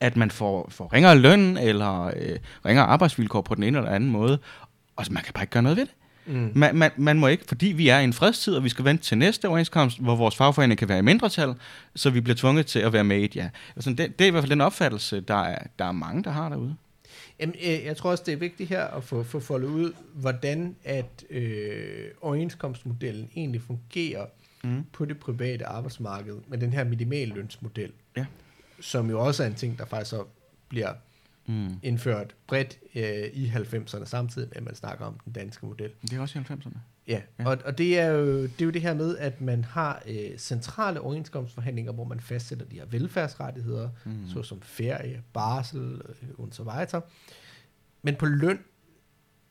at 0.00 0.16
man 0.16 0.30
får, 0.30 0.66
får 0.70 0.92
ringere 0.92 1.18
løn 1.18 1.56
eller 1.56 2.04
øh, 2.04 2.38
ringere 2.66 2.86
arbejdsvilkår 2.86 3.40
på 3.42 3.54
den 3.54 3.62
ene 3.62 3.78
eller 3.78 3.90
anden 3.90 4.10
måde, 4.10 4.38
og 4.96 5.06
så 5.06 5.12
man 5.12 5.22
kan 5.22 5.32
bare 5.32 5.42
ikke 5.42 5.52
gøre 5.52 5.62
noget 5.62 5.76
ved 5.78 5.86
det. 5.86 5.94
Mm. 6.26 6.50
Man, 6.54 6.76
man, 6.76 6.90
man 6.96 7.18
må 7.18 7.26
ikke, 7.26 7.44
fordi 7.48 7.66
vi 7.66 7.88
er 7.88 7.98
i 7.98 8.04
en 8.04 8.12
fredstid, 8.12 8.54
og 8.54 8.64
vi 8.64 8.68
skal 8.68 8.84
vente 8.84 9.04
til 9.04 9.18
næste 9.18 9.48
overenskomst, 9.48 9.98
hvor 10.00 10.16
vores 10.16 10.36
fagforening 10.36 10.78
kan 10.78 10.88
være 10.88 10.98
i 10.98 11.02
mindretal, 11.02 11.54
så 11.96 12.10
vi 12.10 12.20
bliver 12.20 12.36
tvunget 12.36 12.66
til 12.66 12.78
at 12.78 12.92
være 12.92 13.04
med 13.04 13.16
i 13.18 13.24
et 13.24 13.36
ja. 13.36 13.48
Altså, 13.76 13.90
det, 13.90 14.18
det 14.18 14.24
er 14.24 14.28
i 14.28 14.30
hvert 14.30 14.42
fald 14.42 14.50
den 14.50 14.60
opfattelse, 14.60 15.20
der 15.20 15.34
er, 15.42 15.58
der 15.78 15.84
er 15.84 15.92
mange, 15.92 16.24
der 16.24 16.30
har 16.30 16.48
derude. 16.48 16.76
Jamen, 17.40 17.54
øh, 17.64 17.84
jeg 17.84 17.96
tror 17.96 18.10
også, 18.10 18.22
det 18.26 18.32
er 18.32 18.36
vigtigt 18.36 18.68
her 18.68 18.84
at 18.84 19.04
få, 19.04 19.22
få 19.22 19.40
foldet 19.40 19.68
ud, 19.68 19.92
hvordan 20.14 20.76
at 20.84 21.24
øh, 21.30 22.04
overenskomstmodellen 22.20 23.30
egentlig 23.36 23.62
fungerer 23.62 24.26
Mm. 24.64 24.84
på 24.92 25.04
det 25.04 25.18
private 25.20 25.66
arbejdsmarked 25.66 26.36
med 26.48 26.58
den 26.58 26.72
her 26.72 26.84
minimallønsmodel, 26.84 27.92
Ja. 28.16 28.26
som 28.80 29.10
jo 29.10 29.20
også 29.26 29.42
er 29.42 29.46
en 29.46 29.54
ting, 29.54 29.78
der 29.78 29.84
faktisk 29.84 30.10
så 30.10 30.24
bliver 30.68 30.92
Mm. 31.46 31.68
indført 31.82 32.34
bredt 32.46 32.78
øh, 32.94 33.24
i 33.32 33.46
90'erne, 33.48 34.04
samtidig 34.04 34.48
med, 34.48 34.56
at 34.56 34.62
man 34.62 34.74
snakker 34.74 35.04
om 35.04 35.18
den 35.24 35.32
danske 35.32 35.66
model. 35.66 35.90
Det 36.02 36.12
er 36.12 36.20
også 36.20 36.38
i 36.38 36.42
90'erne. 36.42 36.78
Ja, 37.08 37.20
Ja. 37.38 37.48
og, 37.48 37.58
og 37.64 37.78
det, 37.78 37.98
er 37.98 38.06
jo, 38.06 38.42
det 38.42 38.60
er 38.60 38.64
jo 38.64 38.70
det 38.70 38.82
her 38.82 38.94
med, 38.94 39.16
at 39.18 39.40
man 39.40 39.64
har 39.64 40.02
øh, 40.06 40.38
centrale 40.38 41.00
overenskomstforhandlinger, 41.00 41.92
hvor 41.92 42.04
man 42.04 42.20
fastsætter 42.20 42.66
de 42.66 42.76
her 42.76 42.86
velfærdsrettigheder, 42.86 43.88
Mm. 44.04 44.26
såsom 44.28 44.60
ferie, 44.62 45.22
barsel 45.32 46.02
øh, 46.08 46.28
og 46.38 46.48
så 46.50 46.62
videre. 46.62 47.02
Men 48.02 48.14
på 48.16 48.26
løn, 48.26 48.58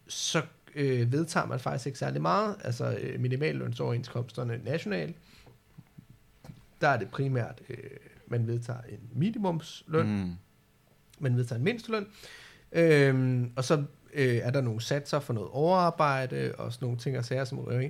så 0.07 0.41
øh, 0.75 1.11
vedtager 1.11 1.45
man 1.45 1.59
faktisk 1.59 1.87
ikke 1.87 1.99
særlig 1.99 2.21
meget. 2.21 2.55
Altså 2.63 2.97
øh, 3.01 3.19
minimallønsoverenskomsterne 3.19 4.59
nationalt, 4.65 5.15
der 6.81 6.87
er 6.87 6.97
det 6.99 7.09
primært, 7.09 7.61
øh, 7.69 7.77
man 8.27 8.47
vedtager 8.47 8.81
en 8.89 8.99
minimumsløn. 9.15 10.07
Mm. 10.25 10.31
man 11.19 11.37
vedtager 11.37 11.57
en 11.57 11.63
mindsteløn, 11.63 12.07
øhm, 12.71 13.51
og 13.55 13.63
så 13.63 13.83
øh, 14.17 14.35
er 14.35 14.51
der 14.51 14.61
nogle 14.61 14.81
satser 14.81 15.19
for 15.19 15.33
noget 15.33 15.49
overarbejde, 15.49 16.53
og 16.57 16.73
sådan 16.73 16.85
nogle 16.85 16.97
ting 16.97 17.17
og 17.17 17.25
sager, 17.25 17.45
som 17.45 17.81
i. 17.81 17.89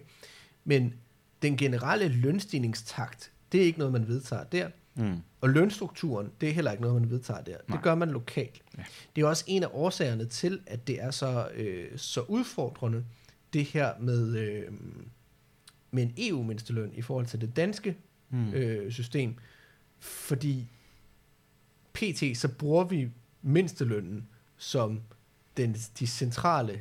Men 0.63 0.93
den 1.41 1.57
generelle 1.57 2.07
lønstigningstakt, 2.07 3.31
det 3.51 3.61
er 3.61 3.65
ikke 3.65 3.79
noget, 3.79 3.93
man 3.93 4.07
vedtager 4.07 4.43
der. 4.43 4.69
Mm. 4.95 5.17
Og 5.41 5.49
lønstrukturen, 5.49 6.31
det 6.41 6.49
er 6.49 6.53
heller 6.53 6.71
ikke 6.71 6.83
noget, 6.83 7.01
man 7.01 7.09
vedtager 7.09 7.41
der. 7.41 7.57
Nej. 7.67 7.77
Det 7.77 7.83
gør 7.83 7.95
man 7.95 8.09
lokalt. 8.09 8.61
Ja. 8.77 8.83
Det 9.15 9.21
er 9.21 9.27
også 9.27 9.43
en 9.47 9.63
af 9.63 9.67
årsagerne 9.71 10.25
til, 10.25 10.59
at 10.65 10.87
det 10.87 11.01
er 11.03 11.11
så, 11.11 11.49
øh, 11.53 11.97
så 11.97 12.21
udfordrende, 12.21 13.05
det 13.53 13.65
her 13.65 13.93
med, 13.99 14.37
øh, 14.37 14.63
med 15.91 16.03
en 16.03 16.13
EU-mindsteløn 16.17 16.91
i 16.93 17.01
forhold 17.01 17.25
til 17.25 17.41
det 17.41 17.55
danske 17.55 17.97
Mm. 18.29 18.53
øh, 18.53 18.91
system. 18.91 19.35
Fordi 19.99 20.67
pt. 21.93 22.37
så 22.37 22.47
bruger 22.47 22.83
vi 22.83 23.09
mindstelønnen 23.41 24.27
som 24.57 25.01
den, 25.57 25.75
de 25.99 26.07
centrale 26.07 26.79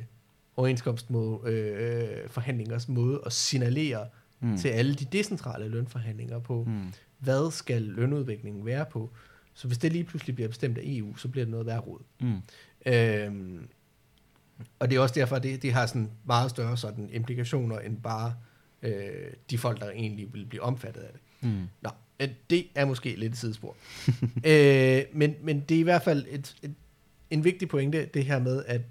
overenskomstmåde, 0.55 1.51
øh, 1.51 2.87
måde 2.87 3.21
at 3.25 3.33
signalere 3.33 4.07
Mm. 4.39 4.57
til 4.57 4.67
alle 4.67 4.95
de 4.95 5.05
decentrale 5.05 5.67
lønforhandlinger 5.67 6.39
på, 6.39 6.63
mm. 6.63 6.71
Mm. 6.71 6.93
hvad 7.19 7.51
skal 7.51 7.81
lønudviklingen 7.81 8.65
være 8.65 8.85
på. 8.91 9.09
Så 9.53 9.67
hvis 9.67 9.77
det 9.77 9.91
lige 9.91 10.03
pludselig 10.03 10.35
bliver 10.35 10.47
bestemt 10.47 10.77
af 10.77 10.81
EU, 10.85 11.15
så 11.15 11.27
bliver 11.27 11.45
det 11.45 11.51
noget 11.51 11.65
værd 11.65 11.87
råd. 11.87 12.01
Mm. 12.21 12.37
Øhm, 12.85 13.67
og 14.79 14.89
det 14.89 14.95
er 14.95 14.99
også 14.99 15.15
derfor, 15.15 15.35
at 15.35 15.43
det, 15.43 15.61
det 15.61 15.73
har 15.73 15.85
sådan 15.85 16.11
meget 16.25 16.49
større 16.49 16.77
sådan 16.77 17.09
implikationer, 17.13 17.79
end 17.79 17.97
bare 18.01 18.33
øh, 18.81 19.31
de 19.49 19.57
folk, 19.57 19.79
der 19.81 19.89
egentlig 19.91 20.33
vil 20.33 20.45
blive 20.45 20.61
omfattet 20.61 21.01
af 21.01 21.09
det. 21.13 21.49
Mm. 21.49 21.63
Nå, 21.81 21.89
øh, 22.19 22.29
det 22.49 22.67
er 22.75 22.85
måske 22.85 23.15
lidt 23.15 23.33
et 23.33 23.39
sidespor. 23.39 23.75
øh, 24.51 25.01
men, 25.13 25.35
men 25.41 25.59
det 25.59 25.75
er 25.75 25.79
i 25.79 25.83
hvert 25.83 26.03
fald 26.03 26.25
et, 26.29 26.55
et, 26.61 26.73
en 27.29 27.43
vigtig 27.43 27.69
pointe, 27.69 28.05
det 28.05 28.25
her 28.25 28.39
med, 28.39 28.63
at 28.65 28.81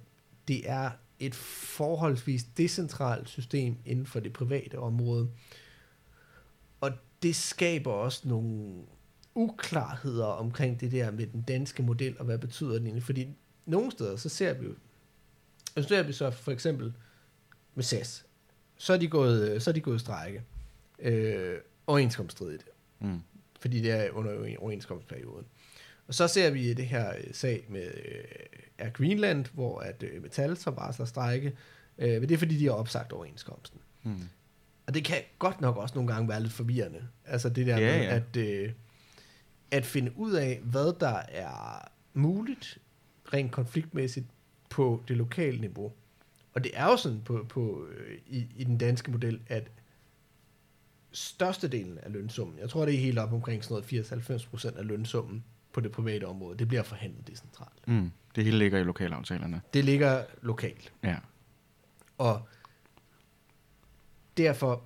det 0.49 0.71
er 0.71 0.91
et 1.19 1.35
forholdsvis 1.35 2.45
decentralt 2.57 3.29
system 3.29 3.77
inden 3.85 4.07
for 4.07 4.21
det 4.21 4.33
private 4.33 4.79
område. 4.79 5.31
Og 6.81 6.93
det 7.23 7.37
skaber 7.37 7.91
også 7.93 8.29
nogle 8.29 8.75
uklarheder 9.35 10.25
omkring 10.27 10.81
det 10.81 10.93
der 10.93 11.11
med 11.11 11.27
den 11.27 11.43
danske 11.43 11.83
model, 11.83 12.19
og 12.19 12.25
hvad 12.25 12.39
betyder 12.39 12.73
den 12.73 12.83
egentlig? 12.87 13.03
Fordi 13.03 13.29
nogle 13.67 13.91
steder, 13.91 14.17
så 14.17 14.29
ser 14.29 14.53
vi 14.53 14.67
jo, 14.67 14.75
så 15.77 15.83
ser 15.83 16.03
vi 16.03 16.13
så 16.13 16.31
for 16.31 16.53
eksempel 16.53 16.93
med 17.75 17.85
SAS, 17.85 18.27
så 18.77 18.93
er 18.93 18.97
de 18.97 19.09
gået, 19.09 19.63
så 19.63 19.71
er 19.71 19.75
de 19.75 19.81
gået 19.81 20.01
strække. 20.01 20.43
Øh, 20.99 21.59
overenskomststridigt, 21.87 22.65
Mm. 23.01 23.21
fordi 23.61 23.81
det 23.83 23.91
er 23.91 24.11
under 24.11 24.57
overenskomstperioden. 24.59 25.47
Og 26.09 26.15
så 26.15 26.29
ser 26.29 26.51
vi 26.51 26.73
det 26.73 26.87
her 26.87 27.09
øh, 27.17 27.25
sag 27.35 27.67
med 27.69 27.87
øh, 27.87 28.25
Air 28.79 28.91
Greenland, 28.91 29.47
hvor 29.53 29.81
at 29.81 30.03
øh, 30.03 30.23
Metal 30.23 30.57
så 30.57 30.71
varsler 30.71 31.07
strække, 31.07 31.53
øh, 31.99 32.21
men 32.21 32.23
det 32.23 32.33
er 32.33 32.39
fordi, 32.39 32.59
de 32.59 32.65
har 32.65 32.73
opsagt 32.73 33.13
overenskomsten. 33.13 33.81
Mm. 34.03 34.29
Og 34.87 34.95
det 34.95 35.05
kan 35.05 35.23
godt 35.39 35.61
nok 35.61 35.77
også 35.77 35.95
nogle 35.95 36.13
gange 36.13 36.29
være 36.29 36.43
lidt 36.43 36.53
forvirrende. 36.53 37.09
Altså 37.25 37.49
det 37.49 37.67
der 37.67 37.79
Ja, 37.79 37.99
med 37.99 38.05
ja. 38.05 38.15
At, 38.15 38.37
øh, 38.37 38.73
at 39.71 39.87
finde 39.87 40.13
ud 40.17 40.33
af, 40.33 40.61
hvad 40.63 41.01
der 41.01 41.23
er 41.29 41.89
muligt 42.15 42.79
rent 43.33 43.53
konfliktmæssigt 43.53 44.27
på 44.71 45.03
det 45.09 45.17
lokale 45.17 45.61
niveau. 45.61 45.93
Og 46.55 46.65
det 46.65 46.73
er 46.75 46.85
jo 46.85 46.97
sådan 46.97 47.23
på, 47.25 47.47
på, 47.49 47.87
i, 48.27 48.47
i 48.57 48.65
den 48.65 48.79
danske 48.79 49.11
model, 49.11 49.41
at 49.49 49.71
størstedelen 51.13 51.99
af 51.99 52.13
lønsummen, 52.13 52.59
jeg 52.59 52.69
tror 52.69 52.85
det 52.85 52.95
er 52.95 52.99
helt 52.99 53.19
op 53.19 53.33
omkring 53.33 53.65
sådan 53.65 53.85
noget 53.91 54.13
80-90% 54.69 54.79
af 54.79 54.87
lønsummen 54.87 55.45
på 55.77 55.81
det 55.81 55.93
private 55.93 56.25
område, 56.25 56.59
det 56.59 56.69
bliver 56.69 56.83
forhandlet 56.83 57.29
decentralt. 57.29 57.89
Mm. 57.89 58.11
Det 58.37 58.45
hele 58.45 58.59
ligger 58.59 58.79
i 58.79 58.83
lokalaftalerne. 58.83 59.61
Det 59.75 59.85
ligger 59.85 60.25
lokalt. 60.43 60.93
Ja. 61.05 61.17
Og 62.19 62.49
derfor, 64.37 64.83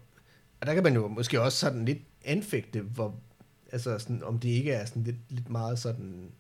og 0.61 0.66
der 0.66 0.74
kan 0.74 0.83
man 0.83 0.94
jo 0.94 1.09
måske 1.09 1.40
også 1.40 1.59
sådan 1.59 1.85
lidt 1.85 1.98
anfægte, 2.24 2.81
hvor, 2.81 3.14
altså 3.72 3.98
sådan, 3.98 4.22
om 4.22 4.38
det 4.38 4.48
ikke 4.48 4.72
er 4.72 4.85
sådan 4.85 5.03
lidt, 5.05 5.16
lidt 5.29 5.48
meget 5.50 5.79
sådan, 5.79 6.31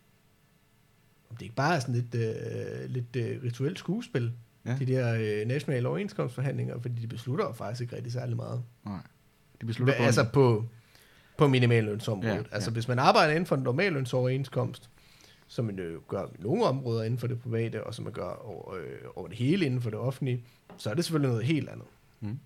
om 1.30 1.36
det 1.36 1.42
ikke 1.42 1.54
bare 1.54 1.76
er 1.76 1.80
sådan 1.80 1.94
lidt, 1.94 2.14
øh, 2.14 2.90
lidt 2.90 3.16
øh, 3.16 3.42
rituelt 3.42 3.78
skuespil, 3.78 4.32
Ja. 4.66 4.76
de 4.78 4.86
der 4.86 5.14
øh, 5.20 5.46
nationale 5.48 5.88
overenskomstforhandlinger, 5.88 6.80
fordi 6.80 7.02
de 7.02 7.06
beslutter 7.06 7.44
jo 7.46 7.52
faktisk 7.52 7.80
ikke 7.80 7.96
rigtig 7.96 8.12
særlig 8.12 8.36
meget. 8.36 8.62
Nej. 8.84 9.00
De 9.60 9.66
beslutter 9.66 9.94
Hva, 9.96 10.04
altså 10.04 10.26
på, 10.32 10.68
på 11.40 11.48
minimallønsområdet. 11.48 12.28
Ja, 12.28 12.34
Ja, 12.34 12.38
ja. 12.40 12.44
Altså 12.52 12.70
hvis 12.70 12.88
man 12.88 12.98
arbejder 12.98 13.30
inden 13.30 13.46
for 13.46 13.56
en 13.56 13.62
normallønsoverenskomst, 13.62 14.90
som 15.46 15.64
man 15.64 15.78
jo 15.78 16.00
gør 16.08 16.26
i 16.26 16.42
nogle 16.42 16.64
områder 16.64 17.02
inden 17.02 17.18
for 17.18 17.26
det 17.26 17.40
private, 17.40 17.84
og 17.84 17.94
som 17.94 18.04
man 18.04 18.12
gør 18.12 18.32
over, 18.32 18.74
øh, 18.74 18.98
over 19.16 19.28
det 19.28 19.36
hele 19.36 19.66
inden 19.66 19.82
for 19.82 19.90
det 19.90 19.98
offentlige, 19.98 20.44
så 20.76 20.90
er 20.90 20.94
det 20.94 21.04
selvfølgelig 21.04 21.30
noget 21.30 21.46
helt 21.46 21.68
andet. 21.68 21.86
Mm. 22.20 22.38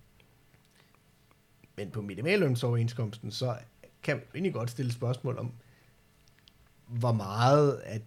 Men 1.76 1.90
på 1.90 2.02
minimallønsoverenskomsten, 2.02 3.30
så 3.30 3.56
kan 4.02 4.16
man 4.16 4.24
egentlig 4.34 4.52
godt 4.54 4.70
stille 4.70 4.92
spørgsmål 4.92 5.38
om, 5.38 5.52
hvor 6.86 7.12
meget 7.12 7.80
at 7.84 8.02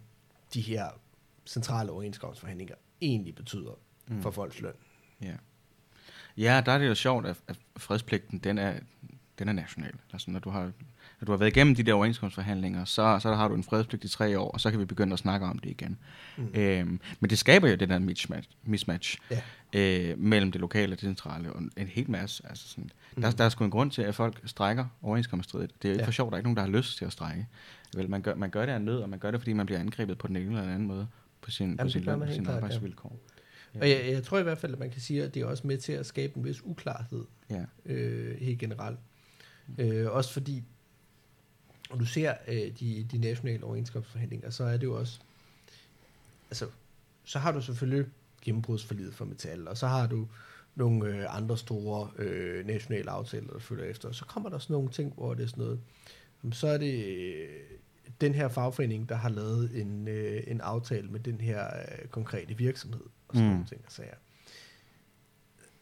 de 0.53 0.61
her 0.61 0.85
centrale 1.45 1.91
overenskomstforhandlinger 1.91 2.75
egentlig 3.01 3.35
betyder 3.35 3.71
Mm. 4.09 4.21
for 4.21 4.31
folks 4.31 4.61
løn. 4.61 4.73
Ja. 5.21 5.35
Ja, 6.37 6.61
der 6.65 6.71
er 6.71 6.77
det 6.77 6.87
jo 6.87 6.95
sjovt, 6.95 7.25
at, 7.25 7.37
at 7.47 7.55
fredspligten, 7.77 8.39
den 8.39 8.57
er, 8.57 8.73
den 9.39 9.49
er 9.49 9.53
national. 9.53 9.91
Altså, 10.13 10.31
når 10.31 10.39
du 10.39 10.49
har, 10.49 10.61
når 11.19 11.25
du 11.25 11.31
har 11.31 11.37
været 11.37 11.51
igennem 11.57 11.75
de 11.75 11.83
der 11.83 11.93
overenskomstforhandlinger, 11.93 12.85
så, 12.85 13.19
så 13.21 13.33
har 13.35 13.47
du 13.47 13.55
en 13.55 13.63
fredspligt 13.63 14.03
i 14.03 14.07
tre 14.07 14.39
år, 14.39 14.51
og 14.51 14.61
så 14.61 14.71
kan 14.71 14.79
vi 14.79 14.85
begynde 14.85 15.13
at 15.13 15.19
snakke 15.19 15.45
om 15.45 15.59
det 15.59 15.69
igen. 15.69 15.97
Mm. 16.37 16.47
Øhm, 16.53 16.99
men 17.19 17.29
det 17.29 17.37
skaber 17.37 17.69
jo 17.69 17.75
det 17.75 17.89
der 17.89 17.99
mismatch, 17.99 18.49
mismatch 18.63 19.17
Ja. 19.31 19.41
øh, 20.09 20.19
mellem 20.19 20.51
det 20.51 20.61
lokale 20.61 20.87
og 20.93 21.01
det 21.01 21.07
centrale, 21.07 21.53
og 21.53 21.61
en 21.77 21.87
hel 21.87 22.11
masse. 22.11 22.43
Altså 22.49 22.67
sådan, 22.67 22.89
mm. 23.15 23.21
der, 23.21 23.31
der 23.31 23.43
er 23.43 23.49
sgu 23.49 23.63
en 23.65 23.71
grund 23.71 23.91
til, 23.91 24.01
at 24.01 24.15
folk 24.15 24.41
strækker 24.45 24.85
overenskomststridigt. 25.01 25.81
Det 25.81 25.87
er 25.87 25.89
jo 25.89 25.93
ikke 25.93 25.99
Ja. 25.99 26.03
ja. 26.03 26.07
for 26.07 26.11
sjovt, 26.11 26.31
der 26.31 26.35
er 26.35 26.39
ikke 26.39 26.47
nogen, 26.47 26.57
der 26.57 26.63
har 26.63 26.69
lyst 26.69 26.97
til 26.97 27.05
at 27.05 27.11
strække. 27.11 27.47
Vel, 27.95 28.09
man, 28.09 28.21
gør, 28.21 28.35
man 28.35 28.49
gør 28.49 28.65
det 28.65 28.73
af 28.73 28.81
nød, 28.81 28.99
og 28.99 29.09
man 29.09 29.19
gør 29.19 29.31
det, 29.31 29.39
fordi 29.39 29.53
man 29.53 29.65
bliver 29.65 29.79
angrebet 29.79 30.17
på 30.17 30.27
den 30.27 30.35
ene 30.35 30.45
eller 30.45 30.61
den 30.61 30.71
anden 30.71 30.87
måde 30.87 31.07
på 31.41 31.51
sin, 31.51 31.65
Jamen, 31.67 31.77
på 31.77 31.89
sin 31.89 32.01
løn 32.03 32.19
helt 32.21 32.33
sine 32.33 32.45
klart, 32.45 32.53
ja. 32.53 32.57
arbejdsvilkår. 32.63 33.19
Og 33.81 33.89
jeg, 33.89 34.01
jeg 34.07 34.23
tror 34.23 34.39
i 34.39 34.43
hvert 34.43 34.57
fald, 34.57 34.73
at 34.73 34.79
man 34.79 34.89
kan 34.89 35.01
sige, 35.01 35.23
at 35.23 35.33
det 35.33 35.41
er 35.41 35.45
også 35.45 35.67
med 35.67 35.77
til 35.77 35.93
at 35.93 36.05
skabe 36.05 36.37
en 36.37 36.45
vis 36.45 36.61
uklarhed 36.65 37.25
Ja. 37.49 37.63
øh, 37.85 38.37
helt 38.41 38.59
generelt. 38.59 38.99
Øh, 39.77 40.11
også 40.11 40.33
fordi, 40.33 40.63
når 41.89 41.97
du 41.97 42.05
ser 42.05 42.33
øh, 42.47 42.71
de, 42.79 43.07
de 43.11 43.17
nationale 43.17 43.63
overenskomstforhandlinger, 43.63 44.49
så 44.49 44.63
er 44.63 44.77
det 44.77 44.83
jo 44.83 44.99
også, 44.99 45.19
altså, 46.49 46.67
så 47.23 47.39
har 47.39 47.51
du 47.51 47.61
selvfølgelig 47.61 48.05
gennembrudsforlidet 48.41 49.13
for 49.13 49.25
metal, 49.25 49.67
og 49.67 49.77
så 49.77 49.87
har 49.87 50.07
du 50.07 50.27
nogle 50.75 51.07
øh, 51.07 51.35
andre 51.35 51.57
store 51.57 52.09
øh, 52.17 52.65
nationale 52.65 53.09
aftaler, 53.09 53.51
der 53.53 53.59
følger 53.59 53.85
efter. 53.85 54.07
Og 54.09 54.15
så 54.15 54.25
kommer 54.25 54.49
der 54.49 54.57
sådan 54.59 54.73
nogle 54.73 54.89
ting, 54.89 55.13
hvor 55.13 55.33
det 55.33 55.43
er 55.43 55.47
sådan 55.47 55.63
noget, 55.63 55.79
jamen, 56.43 56.53
så 56.53 56.67
er 56.67 56.77
det 56.77 57.05
øh, 57.05 57.49
den 58.21 58.33
her 58.33 58.47
fagforening, 58.47 59.09
der 59.09 59.15
har 59.15 59.29
lavet 59.29 59.81
en, 59.81 60.07
øh, 60.07 60.43
en 60.47 60.61
aftale 60.61 61.07
med 61.07 61.19
den 61.19 61.41
her 61.41 61.67
øh, 61.67 62.07
konkrete 62.07 62.57
virksomhed, 62.57 63.01
og 63.27 63.35
sådan 63.35 63.43
Mm. 63.43 63.49
mm. 63.49 63.53
nogle 63.53 63.65
ting 63.67 63.81
og 63.85 63.91
sager. 63.91 64.15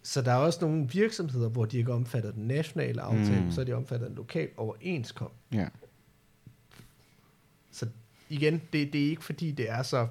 Så 0.06 0.22
der 0.22 0.32
er 0.32 0.36
også 0.36 0.60
nogle 0.62 0.90
virksomheder, 0.90 1.50
hvor 1.50 1.66
de 1.66 1.78
ikke 1.78 1.94
omfatter 1.94 2.32
den 2.32 2.48
nationale 2.48 3.02
aftale, 3.02 3.44
Mm. 3.46 3.52
så 3.52 3.62
er 3.62 3.66
de 3.66 3.74
omfattet 3.74 4.06
af 4.06 4.10
en 4.10 4.16
lokal 4.16 4.50
overenskomst. 4.58 5.36
ja. 5.54 5.68
Så 7.72 7.88
igen, 8.30 8.62
det, 8.74 8.94
det 8.94 9.06
er 9.06 9.10
ikke 9.10 9.24
fordi, 9.24 9.52
det 9.52 9.70
er 9.70 9.84
så, 9.84 10.08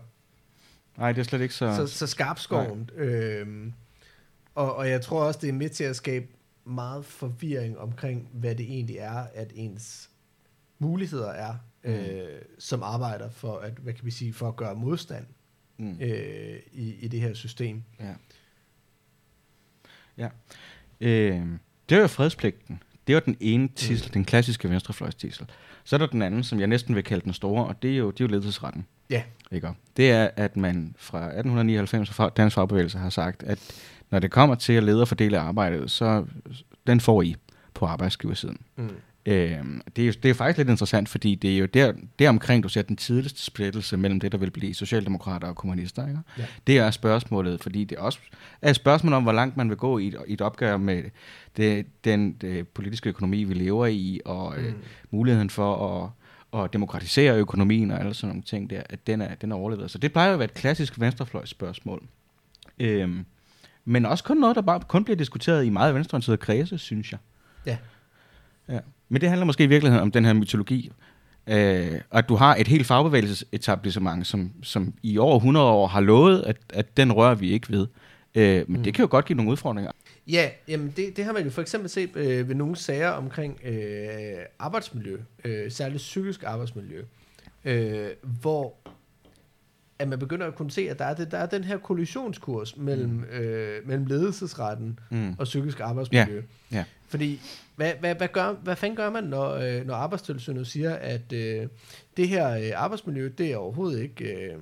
Nej, 0.98 1.12
det 1.12 1.20
er 1.20 1.24
slet 1.24 1.40
ikke 1.40 1.54
så... 1.54 1.74
så, 1.76 1.86
så 1.86 2.06
skarpskoven. 2.06 2.90
Øhm, 2.94 3.72
og, 4.54 4.74
og 4.76 4.88
jeg 4.90 5.00
tror 5.02 5.24
også, 5.24 5.40
det 5.42 5.48
er 5.48 5.52
med 5.52 5.68
til 5.68 5.84
at 5.84 5.96
skabe 5.96 6.26
meget 6.64 7.04
forvirring 7.04 7.78
omkring, 7.78 8.28
hvad 8.32 8.54
det 8.54 8.66
egentlig 8.66 8.96
er, 8.96 9.26
at 9.34 9.52
ens 9.54 10.10
muligheder 10.78 11.28
er, 11.30 11.54
Mm. 11.84 11.90
øh, 11.90 12.42
som 12.58 12.82
arbejder 12.82 13.30
for 13.30 13.58
at, 13.58 13.72
hvad 13.72 13.92
kan 13.92 14.04
vi 14.04 14.10
sige, 14.10 14.32
for 14.32 14.48
at 14.48 14.56
gøre 14.56 14.74
modstand 14.74 15.26
mm. 15.78 15.96
øh, 16.00 16.58
i, 16.72 16.94
i 16.94 17.08
det 17.08 17.20
her 17.20 17.34
system. 17.34 17.82
Ja. 18.00 18.14
Ja. 20.18 20.28
Øh, 21.00 21.42
det 21.88 21.96
var 21.96 22.00
jo 22.00 22.06
fredspligten. 22.06 22.82
Det 23.06 23.14
var 23.14 23.20
den 23.20 23.36
ene 23.40 23.68
titel, 23.68 24.06
mm. 24.06 24.12
den 24.12 24.24
klassiske 24.24 24.70
venstrefløjstitel. 24.70 25.46
Så 25.84 25.96
er 25.96 25.98
der 25.98 26.06
den 26.06 26.22
anden, 26.22 26.44
som 26.44 26.60
jeg 26.60 26.66
næsten 26.66 26.94
vil 26.94 27.04
kalde 27.04 27.24
den 27.24 27.32
store, 27.32 27.66
og 27.66 27.82
det 27.82 27.92
er 27.92 27.96
jo, 27.96 28.10
det 28.10 28.20
er 28.20 28.24
jo 28.24 28.30
ledelsesretten. 28.30 28.86
Ja. 29.10 29.22
Ikke? 29.52 29.68
op? 29.68 29.76
Det 29.96 30.10
er, 30.10 30.30
at 30.36 30.56
man 30.56 30.94
fra 30.98 31.18
1899 31.18 32.08
og 32.08 32.14
fra 32.14 32.28
Dansk 32.28 32.54
Fagbevægelse 32.54 32.98
har 32.98 33.10
sagt, 33.10 33.42
at 33.42 33.58
når 34.10 34.18
det 34.18 34.30
kommer 34.30 34.54
til 34.54 34.72
at 34.72 34.82
lede 34.82 35.00
og 35.00 35.08
fordele 35.08 35.38
arbejdet, 35.38 35.90
så 35.90 36.24
den 36.86 37.00
får 37.00 37.22
I 37.22 37.36
på 37.74 37.86
arbejdsgiversiden. 37.86 38.58
Mm. 38.76 38.90
Øhm, 39.26 39.80
det, 39.96 40.02
er 40.02 40.06
jo, 40.06 40.12
det 40.22 40.30
er 40.30 40.34
faktisk 40.34 40.58
lidt 40.58 40.68
interessant, 40.68 41.08
fordi 41.08 41.34
det 41.34 41.54
er 41.54 41.58
jo 41.58 41.66
der, 41.66 41.92
der 42.18 42.28
omkring, 42.28 42.62
du 42.62 42.68
ser 42.68 42.82
den 42.82 42.96
tidligste 42.96 43.42
splittelse 43.42 43.96
mellem 43.96 44.20
det, 44.20 44.32
der 44.32 44.38
vil 44.38 44.50
blive 44.50 44.74
socialdemokrater 44.74 45.48
og 45.48 45.56
kommunister. 45.56 46.08
Ikke? 46.08 46.20
Ja. 46.38 46.46
Det 46.66 46.78
er 46.78 46.90
spørgsmålet, 46.90 47.62
fordi 47.62 47.84
det 47.84 47.98
også 47.98 48.18
er 48.62 48.70
et 48.70 48.76
spørgsmål 48.76 49.12
om, 49.12 49.22
hvor 49.22 49.32
langt 49.32 49.56
man 49.56 49.68
vil 49.68 49.76
gå 49.76 49.98
i 49.98 50.06
et, 50.06 50.16
i 50.26 50.32
et 50.32 50.40
opgør 50.40 50.76
med 50.76 51.02
det, 51.56 51.86
den 52.04 52.32
det 52.32 52.68
politiske 52.68 53.08
økonomi, 53.08 53.44
vi 53.44 53.54
lever 53.54 53.86
i, 53.86 54.20
og 54.24 54.54
mm. 54.58 54.64
øh, 54.64 54.72
Mm. 54.72 54.78
muligheden 55.10 55.50
for 55.50 56.04
at, 56.52 56.64
at 56.64 56.72
demokratisere 56.72 57.36
økonomien 57.36 57.90
og 57.90 58.00
alle 58.00 58.14
sådan 58.14 58.28
nogle 58.28 58.42
ting 58.42 58.70
der, 58.70 58.82
at 58.90 59.06
den 59.06 59.20
er, 59.20 59.34
den 59.34 59.52
er 59.52 59.56
overlevet. 59.56 59.90
Så 59.90 59.98
det 59.98 60.12
plejer 60.12 60.28
jo 60.28 60.32
at 60.32 60.38
være 60.38 60.48
et 60.48 60.54
klassisk 60.54 61.00
venstrefløjsspørgsmål. 61.00 62.02
Øhm, 62.78 63.24
men 63.84 64.06
også 64.06 64.24
kun 64.24 64.36
noget, 64.36 64.56
der 64.56 64.62
bare 64.62 64.80
kun 64.88 65.04
bliver 65.04 65.16
diskuteret 65.16 65.64
i 65.64 65.70
meget 65.70 65.94
venstreorienterede 65.94 66.38
kredse, 66.38 66.78
synes 66.78 67.12
jeg. 67.12 67.20
Ja. 67.66 67.76
Ja. 68.68 68.78
Men 69.14 69.20
det 69.20 69.28
handler 69.28 69.44
måske 69.46 69.64
i 69.64 69.66
virkeligheden 69.66 70.02
om 70.02 70.10
den 70.10 70.24
her 70.24 70.32
mytologi, 70.32 70.92
øh, 71.46 72.00
og 72.10 72.18
at 72.18 72.28
du 72.28 72.34
har 72.34 72.56
et 72.56 72.68
helt 72.68 72.86
fagbevægelsesetablissement, 72.86 74.26
som, 74.26 74.52
som 74.62 74.94
i 75.02 75.18
over 75.18 75.36
100 75.36 75.66
år 75.66 75.86
har 75.86 76.00
lovet, 76.00 76.42
at, 76.42 76.56
at 76.72 76.96
den 76.96 77.12
rører 77.12 77.34
vi 77.34 77.50
ikke 77.50 77.70
ved. 77.70 77.86
Øh, 78.34 78.64
men 78.68 78.76
mm. 78.76 78.84
det 78.84 78.94
kan 78.94 79.02
jo 79.02 79.08
godt 79.10 79.24
give 79.24 79.36
nogle 79.36 79.50
udfordringer. 79.50 79.90
Ja, 80.26 80.48
jamen 80.68 80.92
det, 80.96 81.16
det 81.16 81.24
har 81.24 81.32
man 81.32 81.44
jo 81.44 81.50
for 81.50 81.62
eksempel 81.62 81.90
set 81.90 82.16
øh, 82.16 82.48
ved 82.48 82.54
nogle 82.54 82.76
sager 82.76 83.10
omkring 83.10 83.60
øh, 83.64 83.74
arbejdsmiljø, 84.58 85.18
øh, 85.44 85.70
særligt 85.70 85.98
psykisk 85.98 86.42
arbejdsmiljø, 86.46 87.02
øh, 87.64 88.08
hvor 88.22 88.74
at 89.98 90.08
man 90.08 90.18
begynder 90.18 90.46
at 90.46 90.54
kunne 90.54 90.70
se, 90.70 90.90
at 90.90 90.98
der 90.98 91.04
er, 91.04 91.14
det, 91.14 91.30
der 91.30 91.38
er 91.38 91.46
den 91.46 91.64
her 91.64 91.78
kollisionskurs 91.78 92.76
mellem, 92.76 93.10
mm. 93.10 93.24
øh, 93.24 93.88
mellem 93.88 94.06
ledelsesretten 94.06 94.98
Mm. 95.10 95.34
og 95.38 95.44
psykisk 95.44 95.80
arbejdsmiljø. 95.80 96.42
Ja. 96.72 96.84
Fordi, 97.14 97.40
hvad, 97.76 97.94
hvad, 98.00 98.14
hvad, 98.14 98.28
gør, 98.28 98.52
hvad 98.52 98.76
fanden 98.76 98.96
gør 98.96 99.10
man, 99.10 99.24
når, 99.24 99.50
øh, 99.50 99.86
når 99.86 99.94
arbejdstilsynet 99.94 100.66
siger, 100.66 100.94
at 100.94 101.32
øh, 101.32 101.68
det 102.16 102.28
her 102.28 102.50
øh, 102.50 102.72
arbejdsmiljø, 102.74 103.32
det 103.38 103.52
er 103.52 103.56
overhovedet 103.56 104.02
ikke, 104.02 104.24
øh, 104.24 104.58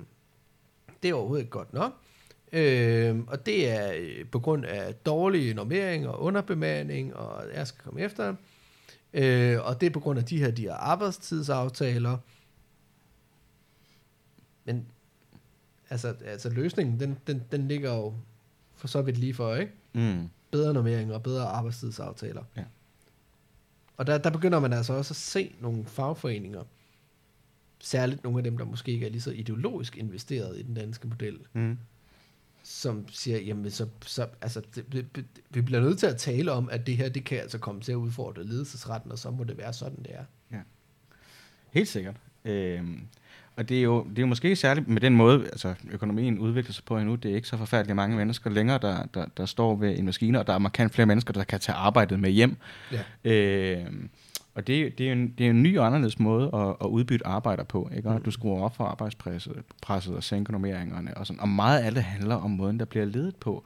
det 1.03 1.09
er 1.09 1.13
overhovedet 1.13 1.41
ikke 1.41 1.51
godt 1.51 1.73
nok. 1.73 1.93
Øh, 2.51 3.19
og 3.27 3.45
det 3.45 3.69
er 3.69 3.93
øh, 3.95 4.25
på 4.31 4.39
grund 4.39 4.65
af 4.65 4.95
dårlige 4.95 5.53
normering 5.53 6.07
og 6.07 6.21
underbemanding, 6.21 7.15
og 7.15 7.43
jeg 7.53 7.67
skal 7.67 7.83
komme 7.83 8.01
efter. 8.01 8.35
Øh, 9.13 9.65
og 9.65 9.81
det 9.81 9.87
er 9.87 9.91
på 9.91 9.99
grund 9.99 10.19
af 10.19 10.25
de 10.25 10.39
her, 10.39 10.51
de 10.51 10.61
her 10.61 10.73
arbejdstidsaftaler. 10.73 12.17
Men 14.65 14.85
altså, 15.89 16.15
altså 16.25 16.49
løsningen, 16.49 16.99
den, 16.99 17.17
den, 17.27 17.43
den 17.51 17.67
ligger 17.67 17.95
jo 17.95 18.13
for 18.75 18.87
så 18.87 19.01
vidt 19.01 19.17
lige 19.17 19.33
for, 19.33 19.55
ikke? 19.55 19.71
Mm 19.93 20.29
bedre 20.53 20.73
normeringer 20.73 21.13
og 21.13 21.23
bedre 21.23 21.45
arbejdstidsaftaler. 21.47 22.43
Ja. 22.57 22.63
Og 23.97 24.07
der, 24.07 24.17
der 24.17 24.29
begynder 24.29 24.59
man 24.59 24.73
altså 24.73 24.93
også 24.93 25.11
at 25.11 25.15
se 25.15 25.55
nogle 25.61 25.85
fagforeninger, 25.85 26.63
særligt 27.79 28.23
nogle 28.23 28.39
af 28.39 28.43
dem, 28.43 28.57
der 28.57 28.65
måske 28.65 28.91
ikke 28.91 29.05
er 29.05 29.09
lige 29.09 29.21
så 29.21 29.31
ideologisk 29.31 29.97
investeret 29.97 30.59
i 30.59 30.61
den 30.61 30.73
danske 30.73 31.07
model, 31.07 31.39
Mm. 31.53 31.77
som 32.63 33.05
siger, 33.09 33.39
jamen 33.39 33.71
så, 33.71 33.87
så 34.05 34.27
altså, 34.41 34.61
det, 34.75 35.15
det, 35.15 35.25
vi 35.49 35.61
bliver 35.61 35.81
nødt 35.81 35.99
til 35.99 36.07
at 36.07 36.17
tale 36.17 36.51
om, 36.51 36.69
at 36.69 36.87
det 36.87 36.97
her, 36.97 37.09
det 37.09 37.23
kan 37.25 37.39
altså 37.39 37.57
komme 37.57 37.81
til 37.81 37.91
at 37.91 37.95
udfordre 37.95 38.43
ledelsesretten, 38.43 39.11
og 39.11 39.19
så 39.19 39.31
må 39.31 39.43
det 39.43 39.57
være 39.57 39.73
sådan, 39.73 40.03
det 40.03 40.15
er. 40.15 40.23
Helt 41.71 41.87
sikkert. 41.87 42.15
Øhm, 42.45 43.07
og 43.55 43.69
det 43.69 43.77
er, 43.77 43.81
jo, 43.81 44.03
det 44.03 44.17
er 44.17 44.21
jo 44.21 44.27
måske 44.27 44.55
særligt 44.55 44.87
med 44.87 45.01
den 45.01 45.15
måde, 45.15 45.45
altså 45.45 45.73
økonomien 45.91 46.39
udvikler 46.39 46.73
sig 46.73 46.83
på 46.83 46.97
endnu. 46.97 47.15
Det 47.15 47.31
er 47.31 47.35
ikke 47.35 47.47
så 47.47 47.57
forfærdeligt 47.57 47.95
mange 47.95 48.17
mennesker 48.17 48.49
længere, 48.49 48.77
der, 48.77 49.05
der, 49.13 49.25
der 49.37 49.45
står 49.45 49.75
ved 49.75 49.99
en 49.99 50.05
maskine, 50.05 50.39
og 50.39 50.47
der 50.47 50.53
er 50.53 50.57
markant 50.57 50.93
flere 50.93 51.05
mennesker, 51.05 51.33
der 51.33 51.43
kan 51.43 51.59
tage 51.59 51.75
arbejdet 51.75 52.19
med 52.19 52.29
hjem. 52.29 52.55
Ja. 52.91 53.31
Øhm, 53.31 54.09
og 54.55 54.67
det, 54.67 54.97
det, 54.97 55.07
er 55.07 55.11
en, 55.11 55.33
det 55.37 55.45
er 55.45 55.49
en 55.49 55.63
ny 55.63 55.77
og 55.77 55.85
anderledes 55.85 56.19
måde 56.19 56.49
at, 56.53 56.75
at 56.81 56.87
udbytte 56.87 57.27
arbejder 57.27 57.63
på. 57.63 57.89
Ikke? 57.95 58.09
Og 58.09 58.25
du 58.25 58.31
skruer 58.31 58.63
op 58.63 58.75
for 58.75 58.83
arbejdspresset 58.83 59.63
presset 59.81 60.15
og 60.15 60.23
sænker 60.23 60.51
normeringerne. 60.51 61.17
Og, 61.17 61.27
sådan. 61.27 61.39
og 61.39 61.49
meget 61.49 61.79
af 61.79 61.91
det 61.93 62.03
handler 62.03 62.35
om 62.35 62.51
måden, 62.51 62.79
der 62.79 62.85
bliver 62.85 63.05
ledet 63.05 63.35
på. 63.35 63.63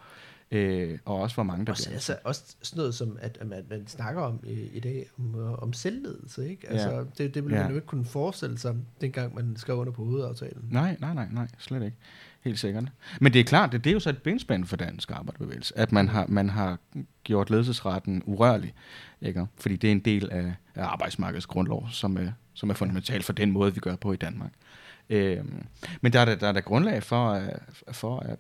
Øh, 0.52 1.00
og 1.06 1.16
også 1.22 1.36
hvor 1.36 1.44
mange 1.44 1.66
der 1.66 1.72
Også, 1.72 1.84
bliver. 1.86 1.94
altså, 1.96 2.18
også 2.24 2.56
sådan 2.62 2.78
noget 2.78 2.96
som, 2.96 3.18
at, 3.22 3.38
at 3.42 3.48
man, 3.48 3.64
man 3.70 3.88
snakker 3.88 4.22
om 4.22 4.40
i, 4.44 4.52
i 4.54 4.80
dag, 4.80 5.06
om, 5.20 5.36
om 5.62 5.74
selvledelse, 5.74 6.50
ikke? 6.50 6.70
Altså, 6.70 6.90
Ja. 6.92 7.04
det, 7.18 7.34
det 7.36 7.44
ville 7.44 7.58
Ja. 7.58 7.62
man 7.64 7.72
jo 7.72 7.76
ikke 7.76 7.88
kunne 7.88 8.06
forestille 8.06 8.58
sig, 8.58 8.76
dengang 9.02 9.36
man 9.36 9.56
skrev 9.58 9.76
under 9.78 9.94
på 9.94 10.04
hovedaftalen. 10.06 10.68
Nej, 10.72 10.98
nej, 11.00 11.14
nej, 11.14 11.28
nej, 11.32 11.48
slet 11.60 11.84
ikke. 11.84 11.98
Helt 12.42 12.60
sikkert. 12.60 12.84
Men 13.22 13.34
det 13.34 13.40
er 13.40 13.44
klart, 13.44 13.72
det, 13.72 13.84
det 13.84 13.90
er 13.90 13.94
jo 13.94 14.00
så 14.00 14.10
et 14.10 14.22
benspænd 14.24 14.66
for 14.66 14.76
dansk 14.76 15.12
arbejderbevægelse, 15.12 15.78
at 15.78 15.92
man 15.92 16.08
har, 16.08 16.26
man 16.28 16.50
har 16.50 16.80
gjort 17.24 17.50
ledelsesretten 17.50 18.24
urørlig, 18.26 18.74
ikke? 19.22 19.48
fordi 19.58 19.76
det 19.76 19.88
er 19.88 19.92
en 19.92 20.00
del 20.00 20.30
af, 20.32 20.54
af 20.76 20.84
arbejdsmarkedets 20.86 21.46
grundlov, 21.46 21.88
som 21.92 22.18
er, 22.18 22.32
som 22.54 22.70
er 22.70 22.74
fundamental 22.74 23.24
for 23.24 23.34
den 23.34 23.52
måde, 23.52 23.74
vi 23.74 23.80
gør 23.80 23.96
på 23.96 24.14
i 24.14 24.16
Danmark. 24.16 24.52
Øhm, 25.10 25.64
men 26.02 26.14
der 26.14 26.20
er, 26.20 26.26
der, 26.26 26.36
der 26.36 26.48
er 26.48 26.52
der 26.52 26.62
grundlag 26.62 27.04
for, 27.04 27.30
øh, 27.32 27.48
for, 27.92 28.20
at 28.20 28.40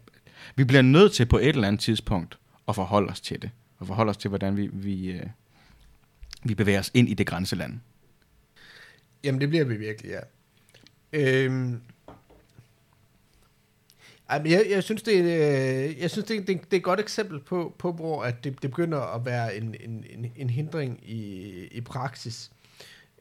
vi 0.56 0.64
bliver 0.64 0.82
nødt 0.82 1.14
til 1.14 1.26
på 1.26 1.38
et 1.38 1.48
eller 1.48 1.68
andet 1.68 1.82
tidspunkt 1.82 2.38
at 2.68 2.76
forholde 2.76 3.10
os 3.10 3.22
til 3.22 3.42
det, 3.42 3.50
og 3.78 3.88
forholde 3.88 4.10
os 4.10 4.18
til, 4.18 4.30
hvordan 4.30 4.58
vi, 4.58 4.70
vi, 4.74 5.12
øh, 5.12 5.26
vi 6.44 6.56
bevæger 6.56 6.80
os 6.80 6.92
ind 6.94 7.10
i 7.10 7.14
det 7.14 7.28
grænseland. 7.28 7.80
Jamen, 9.24 9.42
det 9.42 9.50
bliver 9.50 9.66
vi 9.66 9.76
virkelig, 9.76 10.10
ja. 10.12 10.20
Øhm, 11.14 11.82
jeg, 14.30 14.66
jeg 14.70 14.84
synes, 14.84 15.02
det 15.02 15.20
er, 15.20 15.90
øh, 15.90 16.00
jeg 16.00 16.12
synes, 16.12 16.28
det 16.28 16.38
er, 16.38 16.42
det, 16.42 16.56
er, 16.56 16.60
det 16.60 16.74
er 16.74 16.78
et 16.78 16.84
godt 16.84 17.00
eksempel 17.00 17.40
på, 17.40 17.76
på 17.80 17.92
hvor 17.92 18.24
at 18.24 18.44
det, 18.44 18.62
det 18.62 18.70
begynder 18.70 19.00
at 19.00 19.26
være 19.26 19.56
en, 19.56 19.76
en, 19.80 20.06
en, 20.10 20.32
en 20.36 20.50
hindring 20.50 21.10
i, 21.10 21.52
i 21.72 21.82
praksis. 21.82 22.52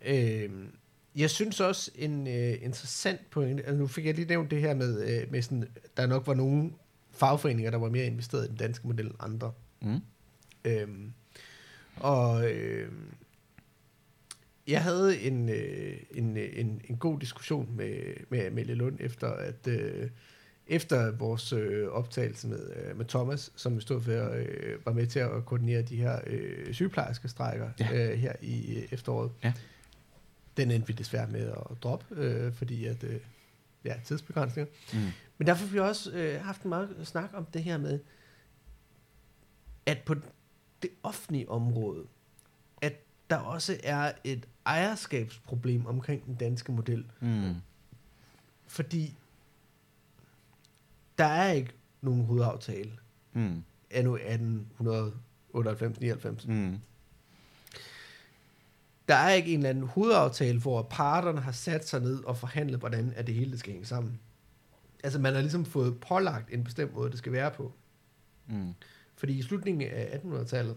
Øhm, 0.07 0.69
jeg 1.17 1.31
synes 1.31 1.61
også 1.61 1.91
en 1.95 2.27
øh, 2.27 2.55
interessant 2.62 3.31
pointe, 3.31 3.62
altså 3.62 3.79
nu 3.79 3.87
fik 3.87 4.07
jeg 4.07 4.14
lige 4.14 4.29
nævnt 4.29 4.51
det 4.51 4.61
her 4.61 4.75
med, 4.75 5.03
øh, 5.03 5.33
med 5.33 5.43
sådan, 5.43 5.69
der 5.97 6.07
nok 6.07 6.27
var 6.27 6.35
nogen 6.35 6.75
fagforeninger, 7.17 7.71
der 7.71 7.79
var 7.79 7.89
mere 7.91 8.07
investeret 8.07 8.45
i 8.45 8.49
den 8.49 8.57
danske 8.57 8.87
model 8.87 9.07
end 9.07 9.14
andre. 9.21 9.53
Mm. 9.83 10.01
Øhm, 10.64 11.12
og, 11.97 12.51
øh, 12.53 12.93
jeg 14.69 14.83
havde 14.83 15.21
en, 15.21 15.49
øh, 15.49 15.97
en, 16.11 16.37
øh, 16.37 16.49
en, 16.53 16.81
en 16.85 16.97
god 16.97 17.21
diskussion 17.21 17.77
med, 17.77 17.99
med 18.29 18.47
Amelie 18.47 18.75
Lund 18.75 18.97
efter, 19.01 19.29
at 19.29 19.67
øh, 19.69 20.11
efter 20.67 21.11
vores 21.11 21.53
øh, 21.53 21.89
optagelse 21.89 22.49
med, 22.49 22.71
øh, 22.77 22.97
med 22.97 23.05
Thomas, 23.05 23.53
som 23.57 23.81
stod 23.81 24.03
for, 24.03 24.31
øh, 24.35 24.87
var 24.87 24.93
med 24.93 25.07
til 25.07 25.19
at 25.19 25.45
koordinere 25.47 25.83
de 25.83 25.97
her 25.97 26.21
øh, 26.27 26.75
sygeplejerske 26.75 27.29
strækker 27.29 27.71
Ja. 27.81 28.11
øh, 28.12 28.19
her 28.19 28.33
i 28.43 28.77
øh, 28.79 28.83
efteråret. 28.91 29.31
Ja. 29.45 29.53
Den 30.57 30.71
endte 30.71 30.87
vi 30.87 30.93
desværre 30.93 31.27
med 31.31 31.49
at 31.71 31.83
droppe, 31.83 32.05
øh, 32.14 32.53
fordi 32.53 32.87
at, 32.87 33.05
øh, 33.05 33.17
ja, 33.87 33.95
tidsbegrænsninger. 34.05 34.72
Mm. 34.93 34.99
Men 35.39 35.47
derfor 35.47 35.64
har 35.66 35.72
vi 35.72 35.78
også 35.78 36.12
øh, 36.12 36.45
haft 36.45 36.62
en 36.62 36.68
meget 36.68 36.97
snak 37.05 37.30
om 37.34 37.45
det 37.45 37.62
her 37.62 37.78
med, 37.78 38.01
at 39.87 39.99
på 40.07 40.14
det 40.82 40.91
offentlige 41.03 41.49
område, 41.51 42.05
at 42.82 43.01
der 43.30 43.37
også 43.37 43.80
er 43.84 44.12
et 44.24 44.47
ejerskabsproblem 44.66 45.87
omkring 45.87 46.26
den 46.26 46.34
danske 46.34 46.72
model. 46.72 47.07
Mm. 47.20 47.55
Fordi 48.66 49.14
der 51.18 51.24
er 51.24 51.53
ikke 51.53 51.72
nogen 52.01 52.24
hovedaftale 52.24 52.93
Mm. 53.32 53.62
anno 53.91 54.16
1898-99. 54.16 56.53
Mm. 56.53 56.78
Der 59.09 59.15
er 59.15 59.33
ikke 59.33 59.53
en 59.53 59.59
eller 59.59 59.71
anden 59.71 59.87
hovedaftale, 59.87 60.61
hvor 60.61 60.83
parterne 60.83 61.41
har 61.41 61.53
sat 61.53 61.89
sig 61.89 62.01
ned 62.01 62.25
og 62.25 62.37
forhandlet, 62.37 62.79
hvordan 62.79 63.13
at 63.17 63.27
det 63.27 63.35
hele 63.35 63.51
det 63.51 63.59
skal 63.59 63.73
hænge 63.73 63.87
sammen. 63.87 64.21
Altså 65.05 65.19
man 65.19 65.35
har 65.35 65.41
ligesom 65.41 65.65
fået 65.65 66.01
pålagt 66.01 66.53
en 66.53 66.65
bestemt 66.65 66.95
måde, 66.95 67.11
det 67.11 67.19
skal 67.19 67.33
være 67.33 67.51
på. 67.51 67.73
Mm. 68.47 68.75
Fordi 69.17 69.39
i 69.39 69.43
slutningen 69.43 69.91
af 69.91 70.21
1800-tallet, 70.25 70.77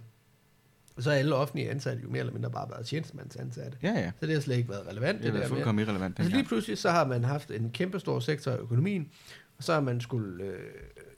så 1.00 1.12
er 1.12 1.16
alle 1.16 1.36
offentlige 1.36 1.70
ansatte 1.70 2.04
jo 2.04 2.10
mere 2.10 2.20
eller 2.20 2.34
mindre 2.34 2.52
bare 2.52 2.70
været 2.70 2.86
tjenestemandsansatte. 2.86 3.78
Ja, 3.84 3.92
ja. 3.92 4.12
Så 4.20 4.26
det 4.26 4.34
har 4.34 4.42
slet 4.42 4.58
ikke 4.58 4.70
været 4.70 4.88
relevant. 4.88 5.20
Det 5.20 5.28
er 5.28 5.32
der 5.32 5.38
været 5.38 5.50
fuldkommen 5.50 5.86
irrelevant. 5.86 6.20
Altså 6.20 6.36
lige 6.36 6.46
pludselig, 6.46 6.78
så 6.78 6.90
har 6.90 7.06
man 7.06 7.24
haft 7.24 7.52
en 7.52 7.72
kæmpe 7.72 8.00
stor 8.00 8.20
sektor 8.20 8.52
af 8.52 8.58
økonomien, 8.58 9.10
og 9.58 9.64
så 9.64 9.74
har 9.74 9.82
man 9.82 10.02
skulle 10.02 10.44
øh, 10.44 10.60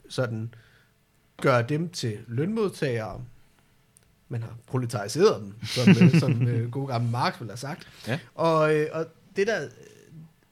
sådan 0.08 0.54
gøre 1.42 1.62
dem 1.62 1.88
til 1.88 2.18
lønmodtagere. 2.26 3.24
Man 4.32 4.42
har 4.42 4.56
proletariseret 4.66 5.40
dem, 5.42 5.54
som, 5.64 5.88
øh, 5.88 6.14
som 6.20 6.48
øh, 6.48 6.70
god 6.70 6.88
gammel 6.88 7.10
Marx 7.10 7.40
ville 7.40 7.50
have 7.50 7.56
sagt. 7.58 7.88
Ja. 8.08 8.18
Og, 8.34 8.74
øh, 8.76 8.86
og 8.92 9.06
det, 9.36 9.46
der, 9.46 9.68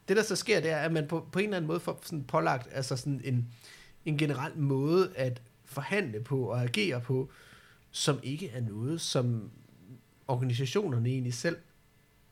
det, 0.08 0.16
der 0.16 0.22
så 0.22 0.36
sker, 0.36 0.60
det 0.60 0.70
er, 0.70 0.76
at 0.76 0.92
man 0.92 1.08
på, 1.08 1.26
på 1.32 1.38
en 1.38 1.44
eller 1.44 1.56
anden 1.56 1.66
måde 1.66 1.80
får 1.80 2.00
sådan 2.02 2.24
pålagt 2.24 2.68
altså 2.72 2.96
sådan 2.96 3.20
en, 3.24 3.48
en 4.04 4.18
generel 4.18 4.58
måde 4.58 5.10
at 5.16 5.42
forhandle 5.64 6.20
på 6.20 6.40
og 6.44 6.62
agere 6.62 7.00
på, 7.00 7.30
som 7.90 8.18
ikke 8.22 8.48
er 8.48 8.60
noget, 8.60 9.00
som 9.00 9.50
organisationerne 10.28 11.08
egentlig 11.08 11.34
selv 11.34 11.56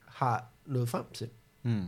har 0.06 0.44
nået 0.66 0.88
frem 0.88 1.04
til. 1.14 1.28
Mm. 1.62 1.84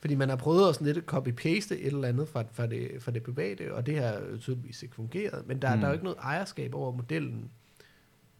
Fordi 0.00 0.14
man 0.14 0.28
har 0.28 0.36
prøvet 0.36 0.68
at 0.68 0.74
sådan 0.74 0.86
lidt 0.92 1.04
copy-paste 1.12 1.74
et 1.74 1.86
eller 1.86 2.08
andet 2.08 2.28
fra, 2.28 2.44
fra, 2.52 2.66
det, 2.66 2.90
fra 3.02 3.10
det 3.10 3.22
private, 3.22 3.74
og 3.74 3.86
det 3.86 3.98
har 3.98 4.22
tydeligvis 4.40 4.82
ikke 4.82 4.94
fungeret. 4.94 5.46
Men 5.46 5.62
der, 5.62 5.68
Mm. 5.70 5.74
mm. 5.76 5.80
der 5.80 5.86
er 5.86 5.90
jo 5.90 5.92
ikke 5.92 6.04
noget 6.04 6.18
ejerskab 6.22 6.74
over 6.74 6.92
modellen 6.92 7.50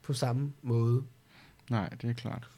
på 0.02 0.12
samme 0.12 0.52
måde. 0.62 1.02
Nej, 1.70 1.88
det 1.88 2.10
er 2.10 2.14
klart. 2.14 2.48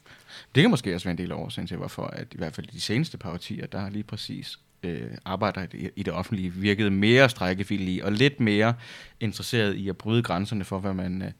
Det 0.55 0.61
kan 0.61 0.69
måske 0.69 0.95
også 0.95 1.05
være 1.05 1.11
en 1.11 1.17
del 1.17 1.31
af 1.31 1.35
årsagen 1.35 1.67
til, 1.67 1.77
hvorfor 1.77 2.03
at 2.03 2.27
i 2.31 2.37
hvert 2.37 2.55
fald 2.55 2.67
de 2.67 2.81
seneste 2.81 3.17
par 3.17 3.31
årtier, 3.33 3.67
der 3.67 3.79
har 3.79 3.89
lige 3.89 4.03
præcis 4.03 4.59
øh, 4.83 5.11
arbejder 5.25 5.63
i 5.63 5.67
det, 5.67 5.91
i 5.95 6.03
det 6.03 6.13
offentlige 6.13 6.53
virket 6.53 6.93
mere 6.93 7.29
strækkevillige 7.29 8.05
og 8.05 8.11
lidt 8.11 8.39
mere 8.39 8.73
interesseret 9.19 9.73
i 9.73 9.89
at 9.89 9.97
bryde 9.97 10.23
grænserne 10.23 10.63
for, 10.63 10.79
hvad 10.79 10.93
man, 10.93 11.21
øh, 11.21 11.31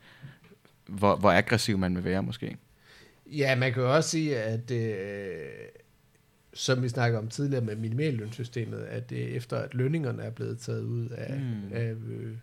hvor, 0.86 1.16
hvor 1.16 1.32
aggressiv 1.32 1.78
man 1.78 1.96
vil 1.96 2.04
være 2.04 2.24
måske. 2.24 2.58
Ja, 3.26 3.56
man 3.56 3.74
kan 3.74 3.82
jo 3.84 3.96
også 3.96 4.10
sige, 4.10 4.38
at 4.38 4.72
øh, 4.72 5.36
som 6.54 6.84
vi 6.84 6.90
snakkede 6.90 7.20
om 7.20 7.28
tidligere 7.28 7.64
med 7.64 7.76
minimallønssystemet, 7.76 8.80
at 8.80 9.12
øh, 9.12 9.18
efter 9.20 9.58
at 9.58 9.74
lønningerne 9.74 10.24
er 10.24 10.30
blevet 10.30 10.60
taget 10.60 10.84
ud 10.84 11.10
af, 11.10 11.40
mm. 11.40 11.74
af 11.74 11.92
øh, 11.92 12.36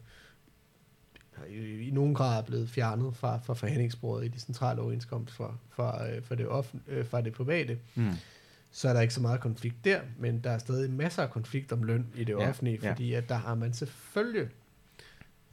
i, 1.51 1.89
i 1.89 1.91
nogen 1.91 2.15
grad 2.15 2.39
er 2.39 2.43
blevet 2.47 2.71
fjernet 2.71 3.17
fra, 3.17 3.39
fra 3.45 3.55
forhandlingsbordet 3.55 4.25
i 4.25 4.29
de 4.29 4.41
centrale 4.41 4.81
overenskomst 4.81 5.35
fra, 5.35 5.55
fra, 5.71 6.09
øh, 6.11 6.25
fra, 6.25 6.35
det, 6.35 6.49
offent, 6.49 6.83
øh, 6.89 7.07
fra 7.07 7.21
det 7.21 7.33
private, 7.33 7.79
Mm. 7.95 8.11
så 8.71 8.89
er 8.89 8.93
der 8.93 9.01
ikke 9.01 9.15
så 9.15 9.21
meget 9.21 9.41
konflikt 9.41 9.85
der, 9.85 10.01
men 10.19 10.41
der 10.45 10.51
er 10.51 10.59
stadig 10.59 10.91
masser 10.91 11.23
af 11.23 11.31
konflikt 11.31 11.73
om 11.73 11.83
løn 11.83 12.07
i 12.17 12.25
det 12.25 12.33
Ja, 12.39 12.49
offentlige, 12.49 12.79
ja. 12.83 12.91
fordi 12.91 13.13
at 13.15 13.29
der 13.29 13.35
har 13.37 13.55
man 13.55 13.73
selvfølgelig 13.73 14.49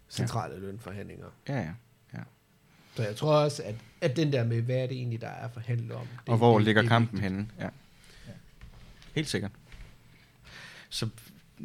centrale 0.10 0.54
ja. 0.54 0.60
lønforhandlinger. 0.60 1.26
Ja, 1.50 1.60
ja. 1.62 1.70
Så 2.96 3.04
jeg 3.04 3.16
tror 3.16 3.36
også, 3.36 3.64
at, 3.64 3.76
at 4.02 4.16
den 4.16 4.34
der 4.34 4.44
med, 4.44 4.62
hvad 4.62 4.76
er 4.76 4.88
det 4.88 4.98
egentlig, 4.98 5.22
der 5.22 5.28
er 5.28 5.48
forhandlet 5.50 5.92
om. 5.92 6.08
Det, 6.26 6.30
Og 6.30 6.38
hvor 6.38 6.58
det, 6.58 6.66
ligger 6.66 6.82
det 6.82 6.90
kampen 6.90 7.22
vigtigt. 7.22 7.34
henne? 7.34 7.48
Ja. 7.60 7.70
Helt 9.16 9.28
sikkert. 9.30 9.52
Så 10.90 11.10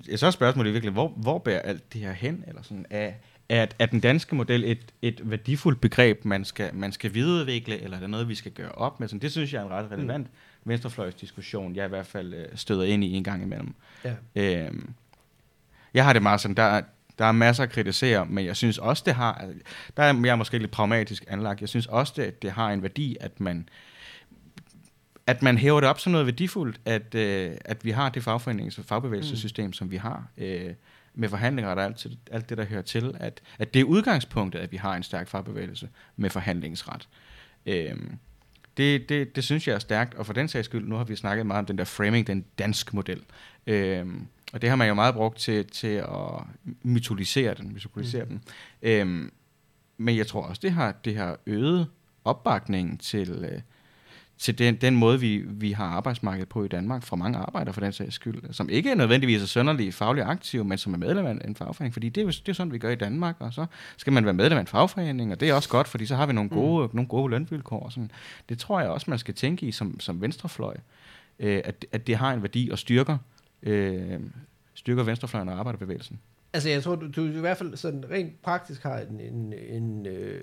jeg 0.08 0.18
så 0.18 0.26
er 0.26 0.30
spørgsmålet 0.30 0.72
virkelig, 0.72 0.92
hvor, 0.92 1.08
hvor 1.08 1.38
bærer 1.38 1.60
alt 1.60 1.92
det 1.92 2.00
her 2.00 2.12
hen? 2.12 2.44
Eller 2.46 2.62
sådan, 2.62 2.86
er, 2.90 3.12
er, 3.48 3.66
er 3.78 3.86
den 3.86 4.00
danske 4.00 4.34
model 4.34 4.64
et, 4.64 4.92
et 5.02 5.20
værdifuldt 5.30 5.80
begreb, 5.80 6.24
man 6.24 6.44
skal, 6.44 6.74
man 6.74 6.92
skal 6.92 7.14
videreudvikle, 7.14 7.80
eller 7.82 7.96
er 7.96 8.00
det 8.00 8.10
noget, 8.10 8.28
vi 8.28 8.34
skal 8.34 8.52
gøre 8.52 8.72
op 8.72 9.00
med? 9.00 9.08
Sådan, 9.08 9.20
det 9.20 9.32
synes 9.32 9.52
jeg 9.52 9.60
er 9.60 9.66
en 9.66 9.70
ret 9.72 9.90
relevant 9.90 10.26
mm. 10.26 10.70
venstrefløjsdiskussion, 10.70 11.76
jeg 11.76 11.86
i 11.86 11.88
hvert 11.88 12.06
fald 12.06 12.34
øh, 12.34 12.46
støder 12.54 12.84
ind 12.84 13.04
i 13.04 13.12
en 13.12 13.24
gang 13.24 13.42
imellem. 13.42 13.74
Ja. 14.04 14.14
Øhm, 14.34 14.90
jeg 15.94 16.04
har 16.04 16.12
det 16.12 16.22
meget 16.22 16.40
sådan, 16.40 16.56
der, 16.56 16.62
er- 16.62 16.82
der 17.18 17.24
er 17.24 17.32
masser 17.32 17.62
at 17.62 17.70
kritisere, 17.70 18.26
men 18.26 18.44
jeg 18.46 18.56
synes 18.56 18.78
også, 18.78 19.02
det 19.06 19.14
har, 19.14 19.44
der 19.96 20.02
er 20.02 20.22
jeg 20.24 20.38
måske 20.38 20.58
lidt 20.58 20.70
pragmatisk 20.70 21.24
anlagt, 21.28 21.60
jeg 21.60 21.68
synes 21.68 21.86
også, 21.86 22.12
det, 22.16 22.42
det 22.42 22.50
har 22.52 22.70
en 22.70 22.82
værdi, 22.82 23.16
at 23.20 23.40
man, 23.40 23.68
at 25.26 25.42
man 25.42 25.58
hæver 25.58 25.80
det 25.80 25.88
op 25.88 26.00
som 26.00 26.12
noget 26.12 26.26
værdifuldt, 26.26 26.80
at, 26.84 27.14
øh, 27.14 27.52
at 27.64 27.84
vi 27.84 27.90
har 27.90 28.08
det 28.08 28.28
fagforenings- 28.28 28.78
og 28.78 28.84
fagbevægelsessystem, 28.84 29.66
mm. 29.66 29.72
som 29.72 29.90
vi 29.90 29.96
har, 29.96 30.26
øh, 30.38 30.74
med 31.14 31.28
forhandlinger 31.28 31.70
og 31.70 31.84
alt, 31.84 32.06
alt 32.30 32.48
det, 32.48 32.58
der 32.58 32.64
hører 32.64 32.82
til, 32.82 33.16
at, 33.20 33.40
at 33.58 33.74
det 33.74 33.80
er 33.80 33.84
udgangspunktet, 33.84 34.58
at 34.58 34.72
vi 34.72 34.76
har 34.76 34.96
en 34.96 35.02
stærk 35.02 35.28
fagbevægelse 35.28 35.88
med 36.16 36.30
forhandlingsret. 36.30 37.08
Øh, 37.66 37.96
det, 38.76 39.08
det, 39.08 39.36
det 39.36 39.44
synes 39.44 39.68
jeg 39.68 39.74
er 39.74 39.78
stærkt, 39.78 40.14
og 40.14 40.26
for 40.26 40.32
den 40.32 40.48
sags 40.48 40.64
skyld, 40.64 40.88
nu 40.88 40.96
har 40.96 41.04
vi 41.04 41.16
snakket 41.16 41.46
meget 41.46 41.58
om 41.58 41.66
den 41.66 41.78
der 41.78 41.84
framing, 41.84 42.26
den 42.26 42.44
danske 42.58 42.96
model. 42.96 43.22
Øhm, 43.66 44.26
og 44.52 44.62
det 44.62 44.68
har 44.68 44.76
man 44.76 44.88
jo 44.88 44.94
meget 44.94 45.14
brugt 45.14 45.38
til, 45.38 45.66
til 45.66 45.96
at 45.96 46.42
mytologisere 46.82 47.54
den. 47.54 47.72
Mytologisere 47.72 48.24
mm. 48.24 48.28
den. 48.28 48.42
Øhm, 48.82 49.32
men 49.96 50.16
jeg 50.16 50.26
tror 50.26 50.42
også, 50.42 50.60
det 50.62 50.72
har, 50.72 50.92
det 50.92 51.16
har 51.16 51.38
øget 51.46 51.86
opbakningen 52.24 52.98
til, 52.98 53.30
øh, 53.30 53.60
til 54.38 54.58
den, 54.58 54.74
den 54.74 54.96
måde, 54.96 55.20
vi, 55.20 55.44
vi 55.46 55.72
har 55.72 55.84
arbejdsmarkedet 55.84 56.48
på 56.48 56.64
i 56.64 56.68
Danmark, 56.68 57.02
fra 57.02 57.16
mange 57.16 57.38
arbejdere 57.38 57.74
for 57.74 57.80
den 57.80 57.92
sags 57.92 58.14
skyld, 58.14 58.52
som 58.52 58.68
ikke 58.68 58.90
er 58.90 58.94
nødvendigvis 58.94 59.42
er 59.42 59.46
sønderlig 59.46 59.94
fagligt 59.94 60.26
aktive, 60.26 60.64
men 60.64 60.78
som 60.78 60.94
er 60.94 60.98
medlem 60.98 61.26
af 61.26 61.38
en 61.44 61.56
fagforening, 61.56 61.92
fordi 61.92 62.08
det 62.08 62.20
er 62.20 62.24
jo 62.24 62.28
det 62.28 62.48
er 62.48 62.52
sådan, 62.52 62.72
vi 62.72 62.78
gør 62.78 62.90
i 62.90 62.94
Danmark, 62.94 63.36
og 63.38 63.52
så 63.52 63.66
skal 63.96 64.12
man 64.12 64.24
være 64.24 64.34
medlem 64.34 64.56
af 64.56 64.60
en 64.60 64.66
fagforening, 64.66 65.32
og 65.32 65.40
det 65.40 65.48
er 65.48 65.54
også 65.54 65.68
godt, 65.68 65.88
fordi 65.88 66.06
så 66.06 66.16
har 66.16 66.26
vi 66.26 66.32
nogle 66.32 66.50
gode, 66.50 66.86
mm. 66.86 66.96
nogle 66.96 67.08
gode 67.08 67.30
lønvilkår. 67.30 67.80
Og 67.80 67.92
sådan. 67.92 68.10
Det 68.48 68.58
tror 68.58 68.80
jeg 68.80 68.90
også, 68.90 69.10
man 69.10 69.18
skal 69.18 69.34
tænke 69.34 69.66
i 69.66 69.72
som, 69.72 70.00
som 70.00 70.20
venstrefløj, 70.20 70.76
øh, 71.38 71.60
at, 71.64 71.86
at 71.92 72.06
det 72.06 72.16
har 72.16 72.32
en 72.32 72.42
værdi 72.42 72.68
og 72.72 72.78
styrker, 72.78 73.18
øh, 73.62 74.20
styrker 74.74 75.02
venstrefløjen 75.02 75.48
og 75.48 75.58
arbejderbevægelsen. 75.58 76.20
Altså, 76.52 76.68
jeg 76.68 76.82
tror, 76.82 76.94
du, 76.94 77.08
du 77.16 77.24
i 77.24 77.40
hvert 77.40 77.56
fald 77.56 77.76
sådan 77.76 78.04
rent 78.10 78.42
praktisk 78.42 78.82
har 78.82 78.98
en, 78.98 79.20
en, 79.20 79.52
en, 79.52 80.06
øh, 80.06 80.40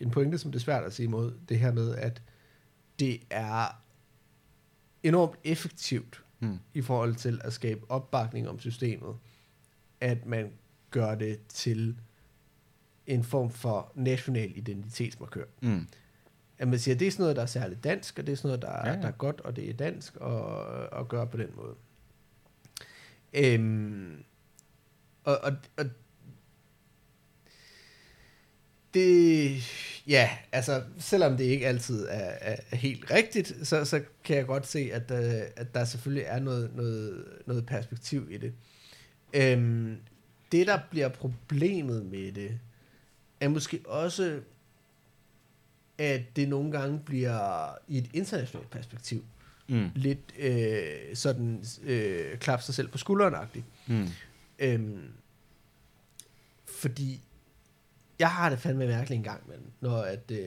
en 0.00 0.10
pointe, 0.10 0.38
som 0.38 0.52
det 0.52 0.58
er 0.58 0.62
svært 0.62 0.84
at 0.84 0.92
sige 0.92 1.04
imod, 1.04 1.32
det 1.48 1.58
her 1.58 1.72
med, 1.72 1.94
at 1.94 2.22
det 3.06 3.20
er 3.30 3.82
enormt 5.02 5.38
effektivt 5.44 6.18
Mm. 6.40 6.58
i 6.74 6.82
forhold 6.82 7.14
til 7.14 7.40
at 7.44 7.52
skabe 7.52 7.80
opbakning 7.90 8.48
om 8.48 8.58
systemet, 8.60 9.16
at 10.00 10.26
man 10.26 10.52
gør 10.90 11.14
det 11.14 11.38
til 11.48 11.98
en 13.06 13.24
form 13.24 13.50
for 13.50 13.92
national 13.94 14.52
identitetsmarkør. 14.58 15.44
Mm. 15.62 15.86
At 16.58 16.68
man 16.68 16.78
siger, 16.78 16.94
at 16.94 17.00
det 17.00 17.06
er 17.06 17.10
sådan 17.10 17.22
noget, 17.22 17.36
der 17.36 17.42
er 17.42 17.46
særligt 17.46 17.84
dansk, 17.84 18.18
og 18.18 18.26
det 18.26 18.32
er 18.32 18.36
sådan 18.36 18.48
noget, 18.48 18.62
der, 18.62 18.68
Ja, 18.70 18.88
ja, 18.88 18.94
ja. 18.94 19.00
der 19.02 19.08
er 19.08 19.12
godt, 19.12 19.40
og 19.40 19.56
det 19.56 19.70
er 19.70 19.74
dansk, 19.74 20.16
og, 20.16 20.54
og 20.92 21.08
gøre 21.08 21.26
på 21.26 21.36
den 21.36 21.48
måde. 21.56 21.74
Øhm, 23.32 24.24
og, 25.24 25.38
og, 25.42 25.52
og 25.76 25.84
det, 28.94 29.62
ja, 30.06 30.30
altså, 30.52 30.82
selvom 30.98 31.36
det 31.36 31.44
ikke 31.44 31.66
altid 31.66 32.06
er, 32.08 32.56
er, 32.70 32.76
helt 32.76 33.10
rigtigt, 33.10 33.54
så, 33.62 33.84
så 33.84 34.02
kan 34.24 34.36
jeg 34.36 34.46
godt 34.46 34.66
se, 34.66 34.90
at, 34.92 35.10
øh, 35.10 35.42
at 35.56 35.74
der 35.74 35.84
selvfølgelig 35.84 36.24
er 36.26 36.38
noget, 36.38 36.76
noget, 36.76 37.24
noget 37.46 37.66
perspektiv 37.66 38.28
i 38.30 38.36
det. 38.36 38.52
Øhm, 39.34 39.96
det, 40.52 40.66
der 40.66 40.78
bliver 40.90 41.08
problemet 41.08 42.06
med 42.06 42.32
det, 42.32 42.58
er 43.40 43.48
måske 43.48 43.80
også, 43.84 44.40
at 45.98 46.22
det 46.36 46.48
nogle 46.48 46.72
gange 46.72 47.00
bliver 47.06 47.68
i 47.88 47.98
et 47.98 48.10
internationalt 48.12 48.70
perspektiv 48.70 49.24
Mm. 49.68 49.90
lidt 49.94 50.34
øh, 50.38 51.16
sådan 51.16 51.64
øh, 51.82 52.38
klap 52.38 52.62
sig 52.62 52.74
selv 52.74 52.88
på 52.88 52.98
skulderen-agtigt. 52.98 53.64
Mm. 53.86 54.08
Øhm, 54.58 55.08
fordi 56.66 57.20
jeg 58.18 58.28
har 58.28 58.50
det 58.50 58.58
fandme 58.58 58.86
mærkeligt 58.86 59.18
en 59.18 59.24
gang 59.24 59.42
imellem, 59.46 59.70
når 59.80 59.96
at, 59.96 60.30
øh, 60.30 60.38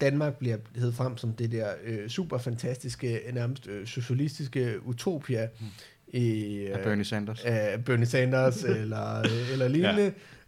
Danmark 0.00 0.38
bliver 0.38 0.56
hed 0.76 0.92
frem 0.92 1.16
som 1.16 1.32
det 1.32 1.52
der 1.52 1.68
øh, 1.84 2.08
super 2.08 2.38
fantastiske, 2.38 3.20
nærmest 3.32 3.66
øh, 3.66 3.86
socialistiske 3.86 4.86
utopia 4.86 5.48
mm. 5.60 5.66
i 6.08 6.56
øh, 6.56 6.78
af 6.78 6.84
Bernie 6.84 7.04
Sanders. 7.04 7.44
Af 7.44 7.84
Bernie 7.84 8.06
Sanders 8.06 8.64
eller, 8.82 9.18
øh, 9.18 9.52
eller 9.52 9.68
lignende. 9.68 10.02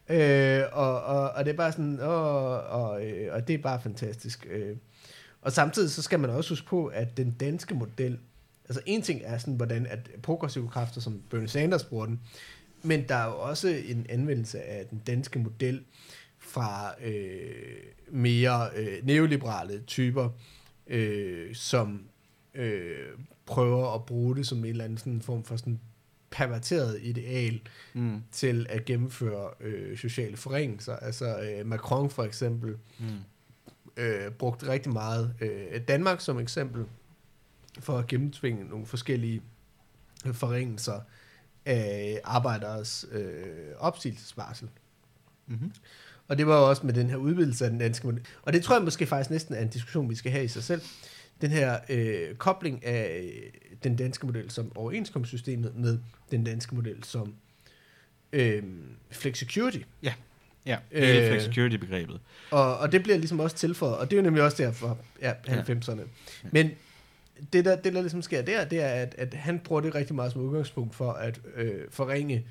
Ja. 0.09 0.63
Øh, 0.63 0.69
og, 0.73 1.03
og, 1.03 1.31
og 1.31 1.45
det 1.45 1.53
er 1.53 1.57
bare 1.57 1.73
sådan, 1.73 2.01
og, 2.01 2.61
og, 2.61 3.07
øh, 3.07 3.35
og 3.35 3.49
det 3.49 3.55
er 3.55 3.59
bare 3.59 3.81
fantastisk. 3.81 4.47
Øh. 4.51 4.77
Og 5.43 5.53
samtidig 5.53 5.91
så 5.91 6.03
skal 6.03 6.21
man 6.21 6.31
også 6.31 6.51
huske 6.51 6.67
på, 6.67 6.87
at 6.87 7.17
den 7.17 7.31
danske 7.31 7.75
model, 7.75 8.19
altså 8.69 8.81
en 8.87 9.03
ting 9.03 9.21
er 9.25 9.39
sådan, 9.39 9.55
hvordan 9.55 9.87
at 9.87 10.11
progressive 10.23 10.69
kræfter, 10.69 11.01
som 11.01 11.23
Bernie 11.31 11.49
Sanders 11.49 11.85
bruger 11.85 12.07
den, 12.07 12.21
men 12.83 13.09
der 13.09 13.15
er 13.15 13.27
jo 13.27 13.39
også 13.39 13.69
en 13.69 14.07
anvendelse 14.09 14.63
af 14.63 14.87
den 14.87 14.99
danske 15.07 15.39
model 15.39 15.85
fra 16.39 16.95
øh, 17.05 17.83
mere 18.11 18.69
øh, 18.77 19.07
neoliberale 19.07 19.83
typer, 19.87 20.29
øh, 20.87 21.55
som 21.55 22.05
øh, 22.55 23.09
prøver 23.47 23.95
at 23.95 24.05
bruge 24.07 24.37
det 24.37 24.47
som 24.47 24.59
en 24.59 24.65
eller 24.65 24.85
anden 24.85 24.99
sådan 24.99 25.23
form 25.23 25.45
for 25.45 25.57
sådan 25.57 25.81
perverteret 26.31 26.99
ideal 27.03 27.61
mm. 27.95 28.23
til 28.33 28.67
at 28.69 28.85
gennemføre 28.85 29.51
øh, 29.61 29.99
sociale 29.99 30.37
forringelser. 30.37 30.97
Altså 30.97 31.41
øh, 31.41 31.67
Macron 31.67 32.11
for 32.11 32.25
eksempel 32.25 32.77
mm. 32.99 33.07
øh, 33.97 34.31
brugte 34.31 34.69
rigtig 34.69 34.93
meget 34.93 35.35
øh, 35.41 35.81
Danmark 35.89 36.21
som 36.21 36.39
eksempel 36.39 36.85
for 37.81 37.99
at 37.99 38.07
gennemtvinge 38.07 38.65
nogle 38.65 38.87
forskellige 38.87 39.43
forringelser 40.33 41.01
af 41.67 42.21
arbejderes 42.25 43.07
øh, 43.13 43.43
opsigelsesvarsel. 43.79 44.69
Mm-hmm. 45.47 45.73
Og 46.29 46.39
det 46.39 46.47
var 46.47 46.59
jo 46.59 46.69
også 46.69 46.87
med 46.87 46.95
den 46.95 47.11
her 47.11 47.17
udvidelse 47.17 47.65
af 47.65 47.71
den 47.71 47.79
danske 47.79 48.07
model. 48.07 48.21
Og 48.43 48.53
det 48.53 48.63
tror 48.65 48.75
jeg 48.75 48.85
måske 48.85 49.07
faktisk 49.07 49.31
næsten 49.31 49.55
er 49.55 49.61
en 49.61 49.69
diskussion, 49.69 50.11
vi 50.11 50.15
skal 50.15 50.33
have 50.33 50.45
i 50.45 50.49
sig 50.49 50.63
selv. 50.63 50.83
Den 51.41 51.51
her 51.51 51.79
øh, 51.89 52.35
kobling 52.35 52.87
af 52.87 53.33
den 53.85 53.97
danske 53.97 54.27
model 54.27 54.51
som 54.51 54.73
overenskomstsystemet 54.77 55.77
med 55.77 55.99
den 56.31 56.45
danske 56.45 56.75
model 56.75 57.05
som 57.05 57.35
øh, 58.33 58.63
flexicurity. 59.11 59.79
Ja, 60.03 60.15
ja 60.67 60.79
hele 60.93 61.25
øh, 61.25 61.31
flexicurity-begrebet. 61.31 62.21
Og, 62.51 62.79
og 62.79 62.93
det 62.93 63.03
bliver 63.03 63.19
ligesom 63.19 63.41
også 63.41 63.57
tilføjet, 63.57 63.97
og 63.97 64.11
det 64.11 64.17
er 64.17 64.21
jo 64.21 64.23
nemlig 64.23 64.43
også 64.43 64.63
derfor, 64.63 64.99
ja, 65.21 65.33
90'erne. 65.33 66.01
Ja. 66.01 66.05
Men 66.53 66.71
det 67.53 67.65
der, 67.65 67.77
det, 67.77 67.93
der 67.95 68.01
ligesom 68.01 68.23
sker 68.23 68.43
der, 68.43 68.65
det 68.65 68.81
er, 68.81 68.89
at, 68.89 69.15
at 69.19 69.35
han 69.35 69.59
bruger 69.59 69.81
det 69.81 69.95
rigtig 69.95 70.15
meget 70.15 70.33
som 70.33 70.41
udgangspunkt 70.41 70.95
for 70.95 71.13
at 71.13 71.41
øh, 71.55 71.85
forringe 71.91 72.47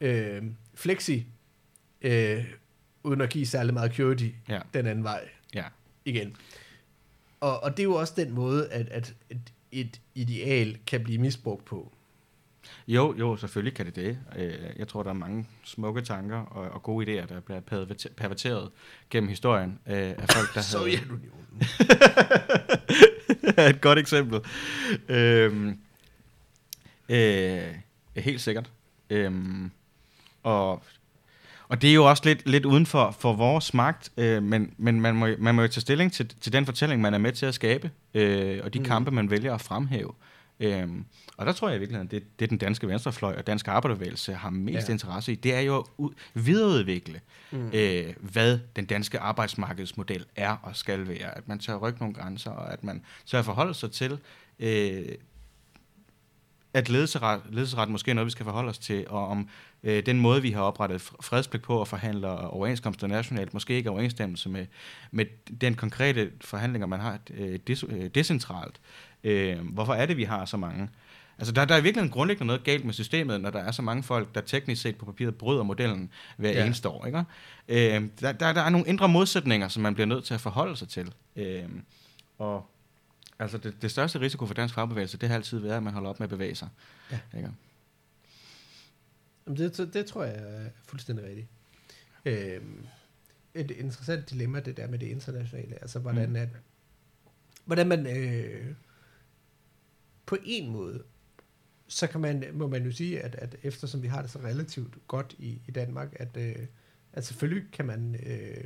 øh, 0.00 0.42
flexi, 0.74 1.26
øh, 2.02 2.44
uden 3.02 3.20
at 3.20 3.30
give 3.30 3.46
særlig 3.46 3.74
meget 3.74 3.90
security 3.90 4.28
ja. 4.48 4.60
den 4.74 4.86
anden 4.86 5.04
vej 5.04 5.28
ja. 5.54 5.64
igen. 6.04 6.36
Og, 7.40 7.62
og 7.62 7.70
det 7.70 7.78
er 7.80 7.84
jo 7.84 7.94
også 7.94 8.14
den 8.16 8.30
måde, 8.30 8.68
at, 8.72 8.88
at 8.88 9.14
et, 9.30 9.52
et 9.72 10.00
ideal 10.14 10.78
kan 10.86 11.04
blive 11.04 11.18
misbrugt 11.18 11.64
på. 11.64 11.92
Jo, 12.88 13.14
jo, 13.18 13.36
selvfølgelig 13.36 13.74
kan 13.74 13.86
det 13.86 13.96
det. 13.96 14.18
Øh, 14.36 14.54
jeg 14.76 14.88
tror, 14.88 15.02
der 15.02 15.10
er 15.10 15.14
mange 15.14 15.46
smukke 15.64 16.00
tanker 16.00 16.36
og, 16.36 16.70
og 16.70 16.82
gode 16.82 17.06
idéer, 17.06 17.26
der 17.26 17.40
bliver 17.40 17.60
perverteret 18.16 18.70
gennem 19.10 19.28
historien 19.28 19.78
af 19.86 20.14
folk, 20.18 20.54
der 20.54 20.60
Sovjetunionen. 20.72 21.30
et 23.70 23.80
godt 23.80 23.98
eksempel. 23.98 24.40
Øhm, 25.08 25.78
øh, 27.08 27.62
helt 28.16 28.40
sikkert. 28.40 28.70
Øhm, 29.10 29.70
og 30.42 30.82
og 31.70 31.82
det 31.82 31.90
er 31.90 31.94
jo 31.94 32.04
også 32.04 32.22
lidt, 32.26 32.48
lidt 32.48 32.64
uden 32.64 32.86
for, 32.86 33.16
for 33.18 33.32
vores 33.32 33.74
magt, 33.74 34.12
øh, 34.16 34.42
men, 34.42 34.74
men 34.78 35.00
man, 35.00 35.14
må, 35.14 35.28
man 35.38 35.54
må 35.54 35.62
jo 35.62 35.68
tage 35.68 35.80
stilling 35.80 36.12
til, 36.12 36.32
til 36.40 36.52
den 36.52 36.66
fortælling, 36.66 37.02
man 37.02 37.14
er 37.14 37.18
med 37.18 37.32
til 37.32 37.46
at 37.46 37.54
skabe, 37.54 37.90
øh, 38.14 38.60
og 38.64 38.74
de 38.74 38.78
mm. 38.78 38.84
kampe, 38.84 39.10
man 39.10 39.30
vælger 39.30 39.54
at 39.54 39.60
fremhæve. 39.60 40.12
Øhm, 40.60 41.04
og 41.36 41.46
der 41.46 41.52
tror 41.52 41.68
jeg 41.68 41.76
i 41.76 41.78
virkeligheden, 41.78 42.10
det, 42.10 42.40
det 42.40 42.50
den 42.50 42.58
danske 42.58 42.88
venstrefløj 42.88 43.34
og 43.38 43.46
dansk 43.46 43.68
arbejderbevægelse 43.68 44.34
har 44.34 44.50
mest 44.50 44.88
ja. 44.88 44.92
interesse 44.92 45.32
i, 45.32 45.34
det 45.34 45.54
er 45.54 45.60
jo 45.60 45.76
at 45.78 45.84
u- 46.00 46.14
videreudvikle, 46.34 47.20
mm. 47.50 47.70
øh, 47.74 48.14
hvad 48.20 48.58
den 48.76 48.84
danske 48.84 49.18
arbejdsmarkedsmodel 49.18 50.24
er 50.36 50.56
og 50.62 50.76
skal 50.76 51.08
være. 51.08 51.36
At 51.36 51.48
man 51.48 51.58
tør 51.58 51.76
rykke 51.76 51.98
nogle 51.98 52.14
grænser, 52.14 52.50
og 52.50 52.72
at 52.72 52.84
man 52.84 53.02
tør 53.26 53.42
forholde 53.42 53.74
sig 53.74 53.92
til, 53.92 54.18
øh, 54.58 55.04
at 56.74 56.88
ledelseret, 56.88 57.42
ledelseret 57.50 57.88
måske 57.88 58.10
er 58.10 58.14
noget, 58.14 58.26
vi 58.26 58.30
skal 58.30 58.44
forholde 58.44 58.68
os 58.68 58.78
til, 58.78 59.06
og 59.08 59.28
om 59.28 59.48
øh, 59.82 60.06
den 60.06 60.20
måde, 60.20 60.42
vi 60.42 60.50
har 60.50 60.62
oprettet 60.62 61.00
fredspligt 61.00 61.64
på 61.64 61.76
og 61.76 61.88
forhandler 61.88 62.30
overenskomster 62.30 63.06
nationalt, 63.06 63.54
måske 63.54 63.74
ikke 63.74 63.86
er 63.86 63.90
overensstemmelse 63.90 64.48
med, 64.48 64.66
med 65.10 65.24
den 65.60 65.74
konkrete 65.74 66.30
forhandlinger, 66.40 66.86
man 66.86 67.00
har 67.00 67.18
øh, 67.30 67.58
des, 67.66 67.84
øh, 67.88 68.10
decentralt. 68.14 68.80
Øh, 69.24 69.58
hvorfor 69.58 69.94
er 69.94 70.06
det, 70.06 70.16
vi 70.16 70.24
har 70.24 70.44
så 70.44 70.56
mange? 70.56 70.88
Altså, 71.38 71.52
der, 71.52 71.64
der 71.64 71.74
er 71.74 71.80
virkelig 71.80 72.04
en 72.04 72.10
grundlæggende 72.10 72.46
noget 72.46 72.64
galt 72.64 72.84
med 72.84 72.94
systemet, 72.94 73.40
når 73.40 73.50
der 73.50 73.58
er 73.58 73.70
så 73.70 73.82
mange 73.82 74.02
folk, 74.02 74.34
der 74.34 74.40
teknisk 74.40 74.82
set 74.82 74.96
på 74.96 75.04
papiret 75.04 75.34
bryder 75.34 75.62
modellen 75.62 76.10
hver 76.36 76.50
ja. 76.50 76.64
eneste 76.64 76.88
år. 76.88 77.06
Ikke? 77.06 77.24
Øh, 77.68 78.08
der, 78.20 78.32
der, 78.32 78.52
der 78.52 78.60
er 78.60 78.70
nogle 78.70 78.86
indre 78.86 79.08
modsætninger, 79.08 79.68
som 79.68 79.82
man 79.82 79.94
bliver 79.94 80.06
nødt 80.06 80.24
til 80.24 80.34
at 80.34 80.40
forholde 80.40 80.76
sig 80.76 80.88
til. 80.88 81.14
Øh, 81.36 81.68
og 82.38 82.70
altså, 83.38 83.58
det, 83.58 83.82
det 83.82 83.90
største 83.90 84.20
risiko 84.20 84.46
for 84.46 84.54
dansk 84.54 84.74
fagbevægelse, 84.74 85.18
det 85.18 85.28
har 85.28 85.36
altid 85.36 85.58
været, 85.58 85.76
at 85.76 85.82
man 85.82 85.92
holder 85.92 86.10
op 86.10 86.20
med 86.20 86.24
at 86.24 86.30
bevæge 86.30 86.54
sig. 86.54 86.68
Ja. 87.12 87.18
Ikke? 87.36 87.50
Jamen, 89.46 89.58
det, 89.58 89.90
det 89.94 90.06
tror 90.06 90.24
jeg 90.24 90.34
er 90.34 90.70
fuldstændig 90.88 91.24
rigtigt. 91.24 91.46
Øh, 92.24 92.60
et 93.54 93.70
interessant 93.70 94.30
dilemma, 94.30 94.60
det 94.60 94.76
der 94.76 94.88
med 94.88 94.98
det 94.98 95.06
internationale. 95.06 95.74
Altså, 95.82 95.98
hvordan, 95.98 96.28
mm. 96.28 96.36
at, 96.36 96.48
hvordan 97.64 97.86
man... 97.86 98.06
Øh, 98.06 98.74
på 100.30 100.36
en 100.44 100.70
måde, 100.70 101.02
så 101.86 102.06
kan 102.06 102.20
man, 102.20 102.44
må 102.52 102.66
man 102.66 102.84
jo 102.84 102.92
sige, 102.92 103.20
at, 103.20 103.34
at 103.34 103.56
eftersom 103.62 104.02
vi 104.02 104.08
har 104.08 104.22
det 104.22 104.30
så 104.30 104.38
relativt 104.38 104.94
godt 105.08 105.34
i, 105.38 105.60
i 105.68 105.70
Danmark, 105.70 106.16
at, 106.16 106.36
øh, 106.36 106.66
at 107.12 107.26
selvfølgelig 107.26 107.72
kan 107.72 107.86
man 107.86 108.16
øh, 108.26 108.64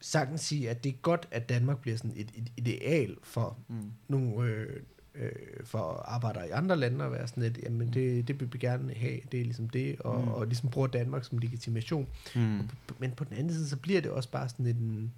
sagtens 0.00 0.40
sige, 0.40 0.70
at 0.70 0.84
det 0.84 0.90
er 0.90 0.96
godt, 1.02 1.28
at 1.30 1.48
Danmark 1.48 1.80
bliver 1.80 1.96
sådan 1.96 2.12
et, 2.16 2.32
et 2.34 2.52
ideal 2.56 3.16
for 3.22 3.58
mm. 3.68 3.92
nogle 4.08 4.44
øh, 4.44 4.82
øh, 5.14 5.64
for 5.64 5.92
arbejdere 5.92 6.48
i 6.48 6.50
andre 6.50 6.76
lande 6.76 7.04
at 7.04 7.12
være 7.12 7.28
sådan 7.28 7.42
lidt, 7.42 7.58
jamen 7.62 7.92
det, 7.92 8.28
det 8.28 8.40
vil 8.40 8.52
vi 8.52 8.58
gerne 8.58 8.94
have, 8.94 9.20
det 9.32 9.40
er 9.40 9.44
ligesom 9.44 9.68
det, 9.68 10.00
og, 10.00 10.20
mm. 10.20 10.28
og 10.28 10.46
ligesom 10.46 10.70
bruger 10.70 10.88
Danmark 10.88 11.24
som 11.24 11.38
legitimation. 11.38 12.08
Mm. 12.34 12.60
Men 12.98 13.10
på 13.16 13.24
den 13.24 13.36
anden 13.36 13.52
side, 13.52 13.68
så 13.68 13.76
bliver 13.76 14.00
det 14.00 14.10
også 14.10 14.30
bare 14.30 14.48
sådan 14.48 14.66
en, 14.66 15.12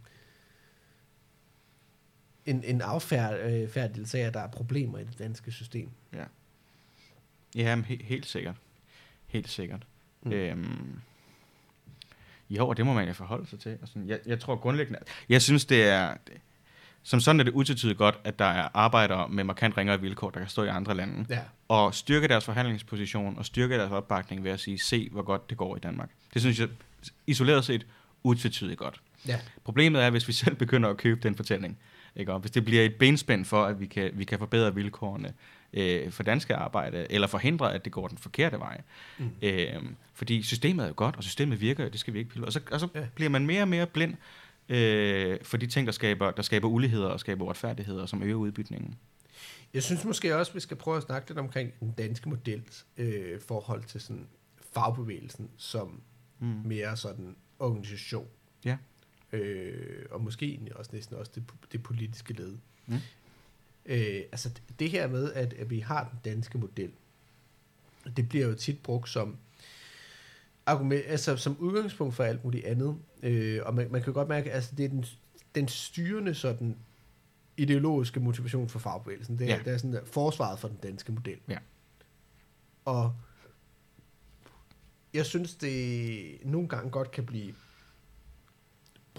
en, 2.50 2.64
en 2.64 2.80
affærdelse 2.80 4.18
af, 4.18 4.26
at 4.26 4.34
der 4.34 4.40
er 4.40 4.48
problemer 4.48 4.98
i 4.98 5.04
det 5.04 5.18
danske 5.18 5.52
system. 5.52 5.90
Ja. 6.12 6.24
Jamen, 7.54 7.84
he- 7.84 8.04
helt 8.04 8.26
sikkert. 8.26 8.54
Helt 9.26 9.48
sikkert. 9.48 9.86
Mm. 10.22 10.32
Øhm, 10.32 11.00
jo, 12.50 12.68
og 12.68 12.76
det 12.76 12.86
må 12.86 12.92
man 12.92 13.08
jo 13.08 13.12
forholde 13.14 13.46
sig 13.46 13.60
til. 13.60 13.70
Altså, 13.70 13.98
jeg, 14.06 14.18
jeg 14.26 14.40
tror 14.40 14.56
grundlæggende, 14.56 14.98
jeg 15.28 15.42
synes, 15.42 15.64
det 15.64 15.84
er, 15.84 16.14
som 17.02 17.20
sådan 17.20 17.40
er 17.40 17.44
det 17.44 17.52
utvetydigt 17.52 17.98
godt, 17.98 18.20
at 18.24 18.38
der 18.38 18.44
er 18.44 18.68
arbejdere 18.74 19.28
med 19.28 19.44
markant 19.44 19.76
ringere 19.76 20.00
vilkår, 20.00 20.30
der 20.30 20.40
kan 20.40 20.48
stå 20.48 20.62
i 20.62 20.68
andre 20.68 20.94
lande, 20.94 21.26
ja. 21.28 21.40
og 21.68 21.94
styrke 21.94 22.28
deres 22.28 22.44
forhandlingsposition, 22.44 23.38
og 23.38 23.46
styrke 23.46 23.74
deres 23.74 23.90
opbakning 23.92 24.44
ved 24.44 24.50
at 24.50 24.60
sige, 24.60 24.78
se 24.78 25.08
hvor 25.12 25.22
godt 25.22 25.50
det 25.50 25.58
går 25.58 25.76
i 25.76 25.78
Danmark. 25.78 26.10
Det 26.34 26.42
synes 26.42 26.60
jeg 26.60 26.68
isoleret 27.26 27.64
set 27.64 27.86
utvetydigt 28.22 28.78
godt. 28.78 29.00
Ja. 29.26 29.40
Problemet 29.64 30.02
er, 30.02 30.10
hvis 30.10 30.28
vi 30.28 30.32
selv 30.32 30.56
begynder 30.56 30.88
at 30.88 30.96
købe 30.96 31.20
den 31.20 31.34
fortælling, 31.34 31.78
ikke? 32.16 32.32
Og 32.32 32.40
hvis 32.40 32.50
det 32.50 32.64
bliver 32.64 32.84
et 32.84 32.94
benspænd 32.94 33.44
for, 33.44 33.64
at 33.64 33.80
vi 33.80 33.86
kan, 33.86 34.10
vi 34.14 34.24
kan 34.24 34.38
forbedre 34.38 34.74
vilkårene 34.74 35.32
øh, 35.72 36.10
for 36.10 36.22
danske 36.22 36.54
arbejde, 36.54 37.06
eller 37.10 37.26
forhindre, 37.26 37.74
at 37.74 37.84
det 37.84 37.92
går 37.92 38.08
den 38.08 38.18
forkerte 38.18 38.58
vej. 38.58 38.80
Mm. 39.18 39.30
Øh, 39.42 39.82
fordi 40.14 40.42
systemet 40.42 40.82
er 40.84 40.88
jo 40.88 40.94
godt, 40.96 41.16
og 41.16 41.22
systemet 41.22 41.60
virker 41.60 41.84
jo, 41.84 41.90
det 41.90 42.00
skal 42.00 42.14
vi 42.14 42.18
ikke 42.18 42.30
pille. 42.30 42.46
Og 42.46 42.52
så, 42.52 42.60
og 42.72 42.80
så 42.80 42.88
ja. 42.94 43.06
bliver 43.14 43.30
man 43.30 43.46
mere 43.46 43.62
og 43.62 43.68
mere 43.68 43.86
blind 43.86 44.14
øh, 44.68 45.38
for 45.42 45.56
de 45.56 45.66
ting, 45.66 45.86
der 45.86 45.92
skaber, 45.92 46.30
der 46.30 46.42
skaber 46.42 46.68
uligheder 46.68 47.08
og 47.08 47.20
skaber 47.20 47.44
uretfærdigheder, 47.44 48.06
som 48.06 48.22
øger 48.22 48.36
udbytningen. 48.36 48.94
Jeg 49.74 49.82
synes 49.82 50.04
måske 50.04 50.36
også, 50.36 50.52
vi 50.52 50.60
skal 50.60 50.76
prøve 50.76 50.96
at 50.96 51.02
snakke 51.02 51.28
lidt 51.28 51.38
omkring 51.38 51.72
den 51.80 51.94
danske 51.98 52.28
models 52.28 52.86
øh, 52.96 53.40
forhold 53.48 53.84
til 53.84 54.00
sådan 54.00 54.26
fagbevægelsen 54.74 55.50
som 55.56 56.00
mm. 56.38 56.46
mere 56.64 56.96
sådan 56.96 57.36
organisation. 57.58 58.26
Ja. 58.64 58.76
Øh, 59.32 60.06
og 60.10 60.20
måske 60.20 60.46
egentlig 60.46 60.76
også 60.76 60.90
næsten 60.94 61.16
også 61.16 61.32
det, 61.34 61.44
det 61.72 61.82
politiske 61.82 62.32
led. 62.32 62.56
Mm. 62.86 62.94
Øh, 63.86 64.22
altså 64.32 64.50
det 64.78 64.90
her 64.90 65.08
med, 65.08 65.32
at, 65.32 65.52
at 65.52 65.70
vi 65.70 65.78
har 65.78 66.08
den 66.08 66.32
danske 66.32 66.58
model, 66.58 66.90
det 68.16 68.28
bliver 68.28 68.46
jo 68.46 68.54
tit 68.54 68.82
brugt 68.82 69.08
som 69.08 69.36
argument, 70.66 71.04
altså 71.06 71.36
som 71.36 71.56
udgangspunkt 71.58 72.14
for 72.14 72.24
alt 72.24 72.44
muligt 72.44 72.64
andet. 72.64 72.96
Øh, 73.22 73.60
og 73.64 73.74
man, 73.74 73.90
man 73.90 74.02
kan 74.02 74.12
godt 74.12 74.28
mærke, 74.28 74.50
at 74.50 74.54
altså, 74.54 74.74
det 74.76 74.84
er 74.84 74.88
den, 74.88 75.04
den 75.54 75.68
styrende 75.68 76.34
sådan 76.34 76.76
ideologiske 77.56 78.20
motivation 78.20 78.68
for 78.68 78.78
fagbevægelsen. 78.78 79.38
Det 79.38 79.50
er, 79.50 79.56
ja. 79.56 79.62
det 79.64 79.72
er 79.72 79.76
sådan 79.76 79.92
der, 79.92 80.04
forsvaret 80.04 80.58
for 80.58 80.68
den 80.68 80.78
danske 80.82 81.12
model. 81.12 81.38
Ja. 81.48 81.58
Og 82.84 83.14
jeg 85.14 85.26
synes, 85.26 85.54
det 85.54 86.38
nogle 86.44 86.68
gange 86.68 86.90
godt 86.90 87.10
kan 87.10 87.26
blive 87.26 87.54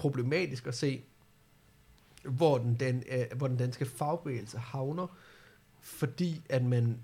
problematisk 0.00 0.66
at 0.66 0.74
se, 0.74 1.02
hvor 2.24 2.58
den, 2.58 2.76
den, 2.80 3.02
øh, 3.10 3.24
hvor 3.36 3.48
den 3.48 3.56
danske 3.56 3.86
fagbevægelse 3.86 4.58
havner, 4.58 5.06
fordi 5.80 6.42
at 6.48 6.64
man 6.64 6.96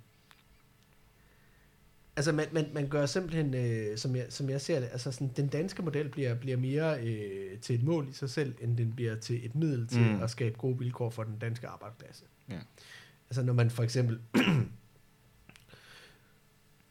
Altså, 2.18 2.32
man, 2.32 2.47
man, 2.53 2.66
man 2.74 2.88
gør 2.88 3.07
simpelthen, 3.07 3.55
øh, 3.55 3.99
som, 3.99 4.16
jeg, 4.16 4.26
som 4.28 4.51
jeg 4.51 4.61
ser 4.61 4.80
det, 4.80 4.88
altså 4.92 5.12
sådan, 5.12 5.30
den 5.36 5.49
danske 5.49 5.82
model 5.82 6.09
bliver, 6.09 6.34
bliver 6.34 6.57
mere 6.57 7.01
øh, 7.01 7.59
til 7.59 7.74
et 7.74 7.82
mål 7.82 8.09
i 8.09 8.12
sig 8.12 8.30
selv, 8.30 8.55
end 8.61 8.76
den 8.76 8.92
bliver 8.92 9.16
til 9.16 9.47
et 9.47 9.55
middel 9.55 9.86
til 9.86 10.01
Mm. 10.01 10.22
at 10.22 10.30
skabe 10.30 10.59
gode 10.59 10.78
vilkår 10.78 11.11
for 11.11 11.22
den 11.22 11.38
danske 11.38 11.68
arbejdsplads. 11.68 12.24
Ja. 12.49 12.59
Altså, 13.30 13.42
når 13.42 13.53
man 13.53 13.70
for 13.70 13.82
eksempel... 13.82 14.20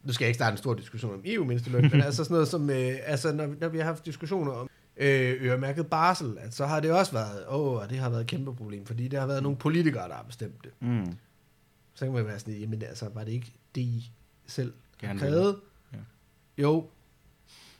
nu 0.04 0.14
skal 0.14 0.26
jeg 0.26 0.30
ikke 0.30 0.38
starte 0.38 0.54
en 0.54 0.58
stor 0.58 0.74
diskussion 0.74 1.14
om 1.14 1.22
EU-mindsteløn, 1.26 1.90
men 1.92 2.02
altså 2.02 2.24
sådan 2.24 2.34
noget 2.34 2.48
som, 2.48 2.70
øh, 2.70 2.96
altså 3.04 3.34
når, 3.34 3.56
når 3.60 3.68
vi 3.68 3.78
har 3.78 3.86
haft 3.86 4.06
diskussioner 4.06 4.52
om 4.52 4.70
øh, 4.98 5.44
øremærket 5.44 5.88
barsel, 5.88 6.38
at 6.40 6.54
så 6.54 6.66
har 6.66 6.80
det 6.80 6.92
også 6.92 7.12
været, 7.12 7.46
åh, 7.50 7.90
det 7.90 7.98
har 7.98 8.10
været 8.10 8.22
et 8.22 8.28
kæmpe 8.28 8.56
problem, 8.56 8.86
fordi 8.86 9.08
der 9.08 9.20
har 9.20 9.28
været 9.28 9.44
nogle 9.44 9.58
politikere, 9.58 10.08
der 10.10 10.16
har 10.16 10.24
bestemt 10.24 10.64
det. 10.64 10.72
Mm. 10.80 11.18
Så 11.94 12.06
kan 12.06 12.14
man 12.14 12.26
være 12.26 12.40
sådan, 12.40 12.54
jamen 12.54 12.82
altså, 12.84 13.10
var 13.14 13.24
det 13.24 13.32
ikke 13.32 13.54
det, 13.76 13.82
I 13.82 14.12
selv 14.48 14.74
Gerne 15.00 15.20
krævede? 15.20 15.60
Ja. 15.94 15.98
Jo. 16.58 16.90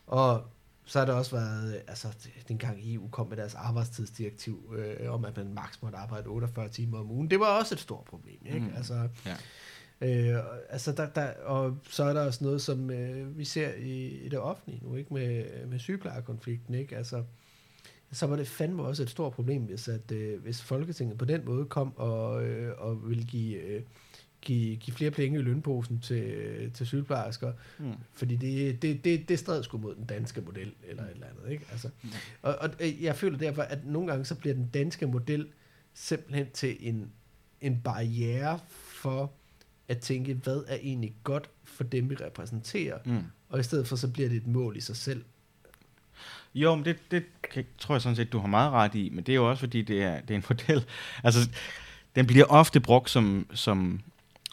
Og 0.08 0.44
så 0.86 1.00
har 1.00 1.06
der 1.06 1.14
også 1.14 1.36
været, 1.36 1.82
altså 1.88 2.08
det- 2.24 2.48
dengang 2.48 2.80
EU 2.84 3.08
kom 3.10 3.28
med 3.28 3.38
deres 3.38 3.56
arbejdstidsdirektiv, 3.56 4.74
øh, 4.78 5.14
om 5.14 5.26
at 5.26 5.38
man 5.38 5.54
maks 5.54 5.82
måtte 5.82 5.98
arbejde 5.98 6.28
48 6.28 6.70
timer 6.70 7.00
om 7.00 7.12
ugen, 7.12 7.30
det 7.30 7.40
var 7.40 7.60
også 7.60 7.76
et 7.76 7.80
stort 7.80 8.06
problem, 8.06 8.38
ikke? 8.46 8.60
Mm. 8.60 8.74
Altså, 8.76 9.10
Ja. 9.26 9.36
Øh, 10.02 10.36
altså 10.70 10.92
der, 10.92 11.10
der, 11.10 11.32
og 11.44 11.78
så 11.90 12.04
er 12.04 12.14
der 12.14 12.22
også 12.26 12.44
noget, 12.44 12.62
som 12.62 12.90
øh, 12.92 13.38
vi 13.38 13.46
ser 13.46 13.74
i, 13.74 14.08
i 14.08 14.30
det 14.30 14.40
offentlige 14.40 14.82
nu, 14.86 14.96
ikke 14.96 15.14
med, 15.14 15.46
med 15.68 15.80
sygeplejerkonflikten, 15.80 16.74
ikke? 16.76 16.98
Altså, 16.98 17.24
så 18.12 18.28
var 18.28 18.36
det 18.36 18.48
fandme 18.48 18.84
også 18.84 19.04
et 19.04 19.10
stort 19.10 19.34
problem, 19.34 19.62
hvis, 19.62 19.88
at, 19.88 20.12
øh, 20.12 20.42
hvis 20.44 20.62
Folketinget 20.62 21.18
på 21.18 21.26
den 21.26 21.46
måde 21.46 21.66
kom 21.66 21.98
og, 21.98 22.46
øh, 22.46 22.74
og 22.78 23.10
ville 23.10 23.24
give, 23.24 23.58
øh, 23.58 23.82
give, 24.42 24.76
give 24.76 24.96
flere 24.96 25.12
penge 25.12 25.40
i 25.40 25.42
lønposen 25.42 26.00
til, 26.00 26.72
til 26.74 26.86
sygeplejersker, 26.86 27.54
Mm. 27.80 27.94
fordi 28.14 28.36
det, 28.36 28.82
det, 28.82 29.04
det, 29.04 29.30
det 29.30 29.40
stred 29.40 29.64
sgu 29.64 29.78
mod 29.78 29.96
den 29.96 30.06
danske 30.06 30.42
model, 30.42 30.74
eller 30.88 31.04
et 31.04 31.12
eller 31.12 31.28
andet, 31.28 31.52
ikke? 31.52 31.66
Altså, 31.72 31.90
Mm. 32.04 32.10
og, 32.42 32.56
og 32.56 32.70
øh, 32.80 33.04
jeg 33.04 33.16
føler 33.16 33.38
derfor, 33.38 33.62
at 33.62 33.86
nogle 33.86 34.08
gange 34.12 34.26
så 34.26 34.36
bliver 34.36 34.54
den 34.56 34.70
danske 34.74 35.08
model 35.08 35.48
simpelthen 35.94 36.48
til 36.54 36.78
en, 36.80 37.12
en 37.62 37.82
barriere 37.84 38.60
for 38.70 39.32
at 39.88 39.98
tænke, 40.00 40.34
hvad 40.34 40.64
er 40.68 40.76
egentlig 40.82 41.14
godt 41.24 41.50
for 41.64 41.84
dem, 41.84 42.10
vi 42.10 42.16
repræsenterer, 42.16 42.98
Mm. 43.06 43.24
og 43.50 43.60
i 43.60 43.64
stedet 43.64 43.88
for 43.88 43.96
så 43.96 44.08
bliver 44.12 44.30
det 44.30 44.38
et 44.38 44.48
mål 44.48 44.78
i 44.78 44.82
sig 44.82 44.96
selv. 44.96 45.24
Jo, 46.56 46.76
men 46.76 46.86
det, 46.86 47.12
det 47.12 47.24
kan- 47.52 47.66
tror 47.78 47.96
jeg 47.96 48.02
sådan 48.02 48.16
set, 48.16 48.32
du 48.32 48.40
har 48.40 48.48
meget 48.48 48.72
ret 48.72 48.96
i, 48.96 49.10
men 49.10 49.24
det 49.24 49.32
er 49.32 49.36
jo 49.36 49.50
også 49.50 49.60
fordi, 49.60 49.82
det 49.82 50.04
er, 50.04 50.22
det 50.22 50.32
er 50.32 50.36
en 50.36 50.44
model. 50.50 50.86
Altså, 51.24 51.50
den 52.16 52.28
bliver 52.28 52.46
ofte 52.46 52.80
brugt 52.80 53.10
som, 53.10 53.48
som 53.54 54.00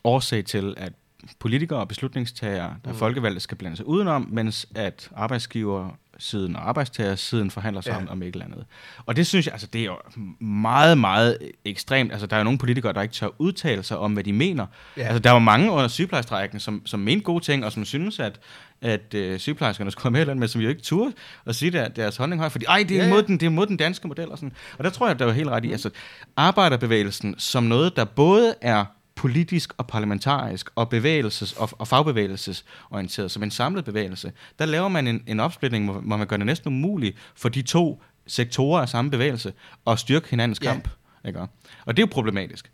årsag 0.04 0.44
til, 0.44 0.74
at 0.76 0.92
politikere 1.38 1.78
og 1.78 1.88
beslutningstagere, 1.88 2.76
der 2.84 2.88
er 2.90 2.92
Mm. 2.92 2.98
folkevalgte, 2.98 3.40
skal 3.40 3.56
blande 3.56 3.76
sig 3.76 3.86
udenom, 3.86 4.28
mens 4.30 4.66
at 4.74 5.10
arbejdsgiver 5.14 5.98
siden 6.22 6.56
og 6.56 6.68
arbejdstagersiden 6.68 7.50
forhandler 7.50 7.80
sig 7.80 7.90
Ja. 8.06 8.12
om, 8.12 8.22
et 8.22 8.26
eller 8.32 8.44
andet. 8.44 8.64
Og 9.06 9.16
det 9.16 9.26
synes 9.26 9.46
jeg, 9.46 9.52
altså 9.52 9.66
det 9.66 9.80
er 9.80 9.84
jo 9.84 9.96
meget, 10.40 10.98
meget 10.98 11.38
ekstremt. 11.64 12.12
Altså 12.12 12.26
der 12.26 12.36
er 12.36 12.40
jo 12.40 12.44
nogle 12.44 12.58
politikere, 12.58 12.92
der 12.92 13.02
ikke 13.02 13.14
tør 13.14 13.28
udtale 13.38 13.82
sig 13.82 13.98
om, 13.98 14.12
hvad 14.12 14.24
de 14.24 14.32
mener. 14.32 14.66
Ja. 14.96 15.02
Altså 15.02 15.18
der 15.18 15.30
var 15.30 15.38
mange 15.38 15.70
under 15.70 15.88
sygeplejestrækken, 15.88 16.60
som, 16.60 16.82
som 16.86 17.00
mente 17.00 17.24
gode 17.24 17.44
ting, 17.44 17.64
og 17.64 17.72
som 17.72 17.84
synes, 17.84 18.20
at, 18.20 18.40
at 18.80 19.14
øh, 19.14 19.38
sygeplejerskerne 19.38 19.90
skulle 19.90 20.16
have 20.16 20.26
med, 20.26 20.34
men 20.34 20.48
som 20.48 20.60
jo 20.60 20.68
ikke 20.68 20.82
turde 20.82 21.12
at 21.46 21.54
sige 21.54 21.70
der, 21.70 21.88
deres 21.88 22.16
holdning 22.16 22.40
højt, 22.40 22.52
fordi 22.52 22.64
ej, 22.64 22.84
det 22.88 23.00
er, 23.00 23.04
Ja, 23.04 23.10
mod 23.10 23.22
den, 23.22 23.40
det 23.40 23.46
er 23.46 23.50
mod 23.50 23.66
den 23.66 23.76
danske 23.76 24.08
model. 24.08 24.28
Og, 24.30 24.38
sådan. 24.38 24.52
og 24.78 24.84
der 24.84 24.90
tror 24.90 25.06
jeg, 25.08 25.18
der 25.18 25.24
var 25.24 25.32
helt 25.32 25.48
ret 25.48 25.64
i. 25.64 25.72
Altså 25.72 25.90
arbejderbevægelsen 26.36 27.34
som 27.38 27.62
noget, 27.64 27.96
der 27.96 28.04
både 28.04 28.54
er 28.60 28.84
politisk 29.16 29.72
og 29.78 29.86
parlamentarisk 29.86 30.70
og 30.74 30.88
bevægelses- 30.94 31.60
og, 31.60 31.68
og 31.78 31.88
fagbevægelsesorienteret 31.88 33.30
som 33.30 33.42
en 33.42 33.50
samlet 33.50 33.84
bevægelse, 33.84 34.32
der 34.58 34.66
laver 34.66 34.88
man 34.88 35.06
en, 35.06 35.22
en 35.26 35.40
opsplitning, 35.40 35.84
hvor, 35.90 36.00
hvor 36.00 36.16
man 36.16 36.26
gør 36.26 36.36
det 36.36 36.46
næsten 36.46 36.68
umuligt 36.72 37.16
for 37.34 37.48
de 37.48 37.62
to 37.62 38.02
sektorer 38.26 38.80
af 38.82 38.88
samme 38.88 39.10
bevægelse 39.10 39.52
at 39.86 39.98
styrke 39.98 40.30
hinandens 40.30 40.60
Ja. 40.62 40.66
kamp. 40.72 40.88
Ikke? 41.26 41.38
Og 41.40 41.96
det 41.96 41.98
er 42.02 42.06
jo 42.06 42.10
problematisk. 42.12 42.70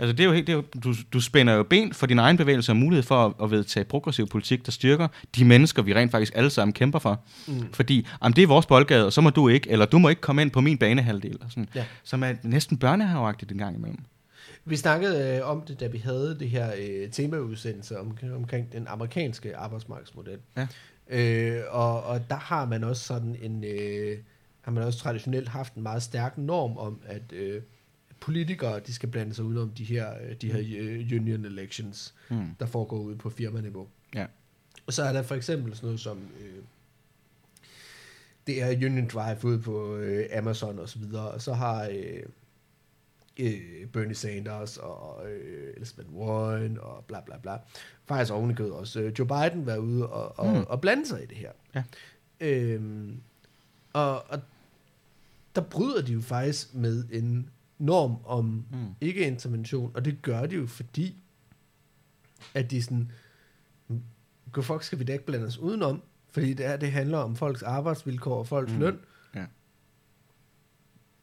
Altså 0.00 0.12
det 0.12 0.20
er 0.20 0.24
jo 0.24 0.32
helt, 0.32 0.46
det 0.46 0.52
er 0.52 0.56
jo, 0.56 0.64
du, 0.84 0.94
du 1.12 1.20
spænder 1.20 1.52
jo 1.54 1.62
ben 1.62 1.92
for 1.92 2.06
din 2.06 2.18
egen 2.18 2.36
bevægelse 2.36 2.72
og 2.72 2.76
mulighed 2.76 3.02
for 3.02 3.26
at, 3.26 3.32
at 3.42 3.50
vedtage 3.50 3.84
progressiv 3.84 4.26
politik, 4.28 4.66
der 4.66 4.72
styrker 4.72 5.08
de 5.36 5.44
mennesker, 5.44 5.82
vi 5.82 5.94
rent 5.94 6.10
faktisk 6.10 6.32
alle 6.36 6.50
sammen 6.50 6.72
kæmper 6.72 6.98
for. 6.98 7.20
Mm. 7.46 7.72
Fordi, 7.72 8.06
jamen, 8.22 8.36
det 8.36 8.42
er 8.42 8.46
vores 8.46 8.66
boldgade, 8.66 9.06
og 9.06 9.12
så 9.12 9.20
må 9.20 9.30
du 9.30 9.48
ikke, 9.48 9.70
eller 9.70 9.86
du 9.86 9.98
må 9.98 10.08
ikke 10.08 10.20
komme 10.20 10.42
ind 10.42 10.50
på 10.50 10.60
min 10.60 10.78
banehalvdel. 10.78 11.36
Og 11.40 11.50
sådan, 11.50 11.68
Ja. 11.74 11.84
Som 12.04 12.22
er 12.22 12.32
næsten 12.42 12.76
børnehaveagtigt 12.78 13.52
en 13.52 13.58
gang 13.58 13.76
imellem. 13.76 13.98
Vi 14.68 14.76
snakkede 14.76 15.36
øh, 15.36 15.48
om 15.50 15.62
det, 15.62 15.80
da 15.80 15.86
vi 15.86 15.98
havde 15.98 16.36
det 16.38 16.50
her 16.50 16.72
øh, 16.78 17.10
temaudsendelse 17.10 17.98
om, 18.00 18.18
omkring 18.34 18.72
den 18.72 18.86
amerikanske 18.86 19.56
arbejdsmarkedsmodel. 19.56 20.38
Ja. 20.56 20.66
Øh, 21.08 21.62
og, 21.70 22.02
og 22.02 22.30
der 22.30 22.36
har 22.36 22.66
man 22.66 22.84
også 22.84 23.02
sådan 23.04 23.36
en, 23.42 23.64
øh, 23.64 24.18
har 24.60 24.72
man 24.72 24.84
også 24.84 24.98
traditionelt 24.98 25.48
haft 25.48 25.74
en 25.74 25.82
meget 25.82 26.02
stærk 26.02 26.38
norm 26.38 26.76
om, 26.76 27.00
at 27.06 27.32
øh, 27.32 27.62
politikere, 28.20 28.80
de 28.80 28.94
skal 28.94 29.08
blande 29.08 29.34
sig 29.34 29.44
udenom 29.44 29.70
de 29.70 29.84
her, 29.84 30.10
øh, 30.28 30.34
de 30.42 30.52
her 30.52 30.80
øh, 30.80 31.20
union 31.20 31.44
elections, 31.44 32.14
Mm. 32.30 32.46
der 32.60 32.66
foregår 32.66 32.98
ude 32.98 33.16
på 33.16 33.30
firmaniveau. 33.30 33.88
Ja. 34.14 34.26
Og 34.86 34.92
så 34.92 35.02
er 35.02 35.12
der 35.12 35.22
for 35.22 35.34
eksempel 35.34 35.74
sådan 35.74 35.86
noget 35.86 36.00
som 36.00 36.18
øh, 36.40 36.62
det 38.46 38.62
er 38.62 38.86
Union 38.86 39.08
Drive 39.08 39.44
ude 39.44 39.58
på 39.58 39.96
øh, 39.96 40.26
Amazon 40.38 40.78
og 40.78 40.88
så 40.88 40.98
videre, 40.98 41.30
og 41.30 41.42
så 41.42 41.52
har 41.52 41.88
øh, 41.92 42.22
øh, 43.38 43.86
Bernie 43.92 44.14
Sanders 44.14 44.76
og 44.76 45.30
øh, 45.30 45.72
Elizabeth 45.76 46.10
Warren 46.14 46.78
og 46.80 47.04
bla 47.04 47.20
bla 47.20 47.36
bla, 47.38 47.56
faktisk 48.06 48.32
ovenikøbet 48.32 48.72
også 48.72 49.00
øh, 49.00 49.12
Joe 49.18 49.26
Biden 49.26 49.66
været 49.66 49.78
ude 49.78 50.08
og, 50.08 50.38
og, 50.38 50.54
Mm. 50.56 50.64
og 50.68 50.80
blande 50.80 51.06
sig 51.06 51.22
i 51.22 51.26
det 51.26 51.36
her. 51.36 51.52
Ja. 51.74 51.82
Øhm, 52.40 53.20
og, 53.92 54.30
og 54.30 54.40
der 55.56 55.60
bryder 55.60 56.02
de 56.02 56.12
jo 56.12 56.20
faktisk 56.20 56.74
med 56.74 57.04
en 57.12 57.50
norm 57.78 58.16
om 58.24 58.44
Mm. 58.44 58.86
ikke-intervention, 59.00 59.90
og 59.94 60.04
det 60.04 60.22
gør 60.22 60.46
de 60.46 60.56
jo, 60.56 60.66
fordi 60.66 61.16
at 62.54 62.70
de 62.70 62.82
sådan, 62.82 63.10
hvor 64.52 64.62
fuck 64.62 64.82
skal 64.82 64.98
vi 64.98 65.04
da 65.04 65.12
ikke 65.12 65.26
blande 65.26 65.46
os 65.46 65.58
udenom? 65.58 66.02
Fordi 66.30 66.54
det, 66.54 66.66
er, 66.66 66.76
det 66.76 66.92
handler 66.92 67.18
om 67.18 67.36
folks 67.36 67.62
arbejdsvilkår 67.62 68.38
og 68.38 68.46
folks 68.46 68.72
mm. 68.72 68.78
løn. 68.78 68.98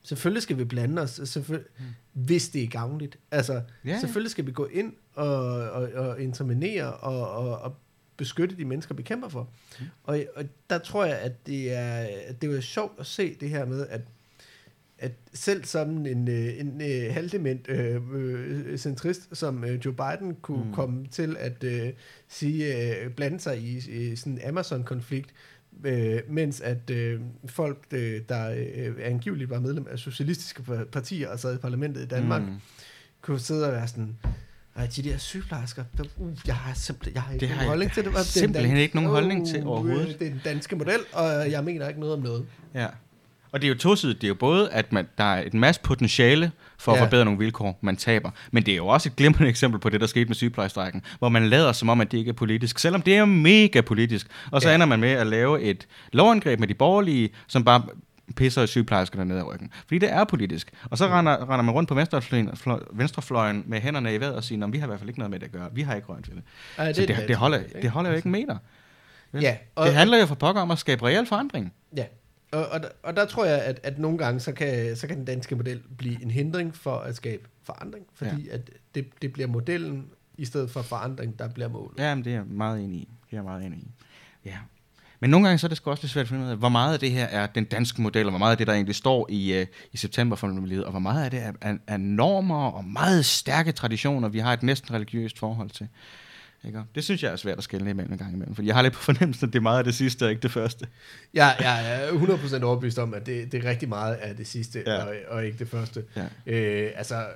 Selvfølgelig 0.06 0.43
skal 0.43 0.58
vi 0.58 0.64
blande 0.64 1.01
os, 1.01 1.22
selvfølgelig, 1.24 1.70
Mm. 1.80 1.86
hvis 2.14 2.49
det 2.49 2.64
er 2.64 2.68
gavnligt. 2.68 3.18
Altså, 3.32 3.62
ja. 3.86 3.99
selvfølgelig 3.99 4.32
skal 4.32 4.45
vi 4.45 4.51
gå 4.51 4.66
ind 4.66 4.93
og, 5.14 5.38
og, 5.72 5.89
og 5.93 6.22
intervenere 6.22 6.93
og, 6.93 7.30
og, 7.32 7.60
og 7.60 7.76
beskytte 8.18 8.58
de 8.58 8.66
mennesker, 8.66 8.95
vi 8.95 9.03
kæmper 9.03 9.30
for. 9.30 9.49
Mm. 9.80 9.86
Og, 10.03 10.24
og 10.36 10.43
der 10.70 10.78
tror 10.78 11.06
jeg, 11.06 11.18
at 11.20 11.47
det 11.47 11.74
er, 11.74 12.08
at 12.28 12.41
det 12.41 12.56
er 12.56 12.62
sjovt 12.62 12.99
at 12.99 13.06
se 13.06 13.36
det 13.39 13.49
her 13.49 13.66
med, 13.66 13.88
at 13.88 14.01
at 14.97 15.12
selv 15.34 15.64
sådan 15.64 16.06
en, 16.06 16.28
øh, 16.28 16.60
en 16.60 16.82
øh, 16.82 17.14
halvdement 17.14 17.70
øh, 17.70 18.01
øh, 18.14 18.78
centrist 18.78 19.38
som 19.38 19.66
Joe 19.66 19.93
Biden 19.93 20.36
kunne 20.41 20.66
mm. 20.66 20.74
komme 20.74 21.08
til 21.08 21.38
at 21.39 21.64
øh, 21.64 21.89
sige 22.28 22.91
øh, 23.03 23.12
blande 23.12 23.39
sig 23.39 23.60
i, 23.60 23.78
i 23.78 24.16
sådan 24.16 24.34
en 24.34 24.41
Amazon-konflikt, 24.47 25.30
øh, 25.30 25.34
mens 26.30 26.61
at 26.61 26.89
øh, 26.89 27.19
folk, 27.45 27.86
øh, 27.91 28.21
der 28.30 28.49
øh, 28.76 28.93
angiveligt 29.03 29.49
var 29.49 29.59
medlem 29.59 29.88
af 29.91 29.99
socialistiske 29.99 30.63
par- 30.63 30.84
partier 30.91 31.30
og 31.30 31.39
sad 31.39 31.55
i 31.55 31.57
parlamentet 31.57 32.01
i 32.01 32.07
Danmark, 32.07 32.41
mm. 32.41 32.55
Kunne 33.21 33.39
sidde 33.39 33.65
og 33.67 33.71
være 33.73 33.88
sådan, 33.88 34.17
ej, 34.76 34.88
de 34.95 35.01
der 35.03 35.17
sygeplejersker, 35.17 35.84
der, 35.97 36.03
uh, 36.17 36.32
jeg 36.47 36.55
har 36.55 36.73
simpelthen 36.73 37.13
jeg 37.15 37.21
har 37.21 37.34
ikke 37.34 37.41
Det 37.41 37.49
nogen 37.49 37.57
har 37.57 37.63
jeg- 37.63 37.69
holdning 37.69 37.91
til 37.93 38.03
det. 38.03 38.11
og 38.11 38.17
den 38.17 38.26
simpelthen 38.26 38.78
ikke 38.78 38.95
nogen 38.95 39.09
holdning 39.09 39.47
til 39.47 39.63
overhovedet. 39.63 40.19
Det 40.19 40.28
er 40.28 40.32
den 40.32 40.41
danske 40.45 40.76
model, 40.76 40.99
og 41.13 41.51
jeg 41.51 41.63
mener 41.63 41.88
ikke 41.88 41.99
noget 41.99 42.15
om 42.15 42.21
noget. 42.21 42.45
Ja. 42.73 42.88
Og 43.51 43.61
det 43.61 43.67
er 43.67 43.69
jo 43.69 43.78
tosidigt. 43.78 44.21
Det 44.21 44.28
er 44.28 44.30
jo 44.30 44.36
både, 44.36 44.71
at 44.71 44.91
man, 44.93 45.07
der 45.17 45.23
er 45.23 45.43
et 45.45 45.53
masse 45.53 45.82
potentiale 45.82 46.51
for 46.80 46.91
at 46.91 46.97
Ja. 46.97 47.03
forbedre 47.03 47.26
nogle 47.26 47.39
vilkår, 47.39 47.80
man 47.82 47.95
taber. 47.97 48.30
Men 48.51 48.65
det 48.65 48.71
er 48.71 48.76
jo 48.76 48.88
også 48.88 49.09
et 49.09 49.15
glimrende 49.15 49.49
eksempel 49.49 49.80
på 49.80 49.89
det, 49.89 50.01
der 50.01 50.07
skete 50.07 50.26
med 50.26 50.36
sygeplejerstrækken, 50.36 51.01
hvor 51.19 51.30
man 51.30 51.49
lader 51.49 51.71
som 51.71 51.89
om, 51.89 52.01
at 52.01 52.11
det 52.11 52.17
ikke 52.17 52.30
er 52.30 52.34
politisk, 52.34 52.80
selvom 52.80 53.01
det 53.01 53.17
er 53.17 53.26
mega 53.26 53.82
politisk. 53.82 54.28
Og 54.51 54.61
så 54.61 54.69
Ja. 54.69 54.76
ender 54.76 54.88
man 54.88 54.99
med 54.99 55.11
at 55.11 55.28
lave 55.28 55.61
et 55.61 55.88
lovangreb 56.13 56.59
med 56.59 56.67
de 56.67 56.73
borgerlige, 56.73 57.30
som 57.47 57.63
bare 57.63 57.84
pisser 58.36 58.65
sygeplejerskerne 58.65 59.26
ned 59.26 59.38
ad 59.38 59.43
ryggen. 59.43 59.69
Fordi 59.88 59.97
det 59.97 60.11
er 60.11 60.23
politisk. 60.23 60.71
Og 60.91 60.97
så 60.97 61.07
render, 61.07 61.41
render 61.41 61.61
man 61.61 61.69
rundt 61.76 61.89
på 61.89 61.95
venstrefløjen, 61.95 62.49
fløj- 62.53 62.84
venstrefløjen 62.93 63.63
med 63.67 63.82
hænderne 63.82 64.15
i 64.15 64.19
vejret 64.19 64.36
og 64.36 64.43
siger, 64.43 64.59
"Nå, 64.59 64.67
vi 64.67 64.78
har 64.78 64.86
i 64.86 64.89
hvert 64.89 64.99
fald 64.99 65.09
ikke 65.09 65.19
noget 65.19 65.32
med 65.32 65.39
det 65.39 65.45
at 65.45 65.51
gøre. 65.51 65.69
Vi 65.73 65.82
har 65.82 65.95
ikke 65.95 66.07
rørt 66.07 66.30
ved 66.30 66.36
det. 66.36 66.43
Ej, 66.78 66.93
Så 66.93 67.01
er 67.01 67.05
det, 67.05 67.26
det, 67.28 67.36
holder, 67.36 67.59
det 67.82 67.89
holder 67.89 68.09
jo 68.09 68.15
ikke 68.15 68.26
en 68.26 68.32
meter. 68.32 68.57
Ja, 69.41 69.55
og, 69.76 69.86
Det 69.86 69.95
handler 69.95 70.17
jo 70.17 70.26
for 70.26 70.36
pokker 70.36 70.61
om 70.61 70.71
at 70.71 70.78
skabe 70.80 71.05
reel 71.07 71.26
forandring. 71.26 71.73
Ja, 71.97 72.03
og, 72.56 72.68
og, 72.68 72.80
der- 72.84 72.89
og 73.03 73.16
der 73.16 73.26
tror 73.26 73.45
jeg, 73.45 73.62
at, 73.62 73.80
at 73.84 73.99
nogle 73.99 74.18
gange, 74.18 74.39
så 74.39 74.51
kan, 74.51 74.95
så 74.95 75.08
kan 75.08 75.18
den 75.18 75.26
danske 75.26 75.56
model 75.56 75.82
blive 75.97 76.24
en 76.24 76.32
hindring 76.32 76.76
for 76.76 76.97
at 76.97 77.16
skabe 77.16 77.47
forandring, 77.64 78.06
fordi 78.14 78.47
ja. 78.47 78.53
at 78.53 78.70
det, 78.95 79.08
det 79.22 79.34
bliver 79.34 79.47
modellen, 79.47 80.06
i 80.38 80.45
stedet 80.45 80.70
for 80.70 80.82
forandring, 80.82 81.39
der 81.39 81.47
bliver 81.47 81.70
målet. 81.70 81.99
Ja, 81.99 82.16
men 82.16 82.24
det 82.24 82.32
er 82.32 82.36
jeg 82.36 82.45
meget 82.45 82.84
enig 82.84 82.99
i. 82.99 83.10
Det 83.26 83.34
er 83.34 83.38
jeg 83.38 83.43
meget 83.43 83.66
enig 83.66 83.80
i. 83.80 83.88
Ja. 84.45 84.58
Men 85.20 85.30
nogle 85.30 85.47
gange 85.47 85.58
så 85.58 85.68
er 85.68 85.70
det 85.70 85.82
også 85.86 86.03
lidt 86.03 86.12
svært 86.12 86.24
at 86.24 86.30
finde 86.30 86.45
ud 86.45 86.49
af, 86.49 86.58
hvor 86.58 86.70
meget 86.70 86.93
af 86.93 86.99
det 86.99 87.12
her 87.12 87.26
er 87.26 87.47
den 87.47 87.66
danske 87.66 88.01
model, 88.01 88.26
og 88.26 88.32
hvor 88.32 88.39
meget 88.39 88.51
af 88.51 88.58
det, 88.58 88.68
der 88.68 88.74
egentlig 88.74 88.95
står 88.95 89.28
i, 89.30 89.62
uh, 89.62 89.68
i 89.93 89.97
september 89.97 90.36
for 90.36 90.47
og 90.86 90.91
hvor 90.91 90.99
meget 90.99 91.26
af 91.26 91.32
det 91.32 91.41
er, 91.43 91.53
er, 91.62 91.78
er 91.88 91.97
normer 91.97 92.68
og 92.72 92.86
meget 92.86 93.26
stærke 93.26 93.72
traditioner, 93.72 94.30
vi 94.30 94.39
har 94.39 94.53
et 94.53 94.64
næsten 94.64 94.93
religiøst 94.93 95.39
forhold 95.39 95.70
til. 95.70 95.88
Ikke? 96.68 96.82
Det 96.95 97.03
synes 97.03 97.24
jeg 97.24 97.32
er 97.32 97.36
svært 97.36 97.57
at 97.57 97.63
skælne 97.63 97.89
imellem 97.89 98.11
en 98.11 98.18
gang 98.18 98.34
imellem, 98.34 98.55
for 98.55 98.63
jeg 98.63 98.76
har 98.76 98.82
lidt 98.82 98.93
på 98.93 99.01
fornemmelsen, 99.01 99.47
at 99.47 99.53
det 99.53 99.59
er 99.59 99.63
meget 99.63 99.78
af 99.78 99.84
det 99.84 99.95
sidste, 99.95 100.24
og 100.24 100.30
ikke 100.30 100.41
det 100.41 100.51
første. 100.51 100.88
Ja, 101.34 101.47
jeg 101.47 102.03
er 102.03 102.09
100% 102.09 102.63
overbevist 102.63 102.99
om, 102.99 103.13
at 103.13 103.26
det, 103.26 103.51
det 103.51 103.66
er 103.66 103.70
rigtig 103.70 103.89
meget 103.89 104.16
af 104.16 104.36
det 104.36 104.47
sidste, 104.47 104.84
ja. 104.86 105.03
og, 105.03 105.16
og 105.28 105.45
ikke 105.45 105.59
det 105.59 105.68
første. 105.68 106.03
Ja. 106.16 106.28
Øh, 106.45 106.91
altså, 106.95 107.28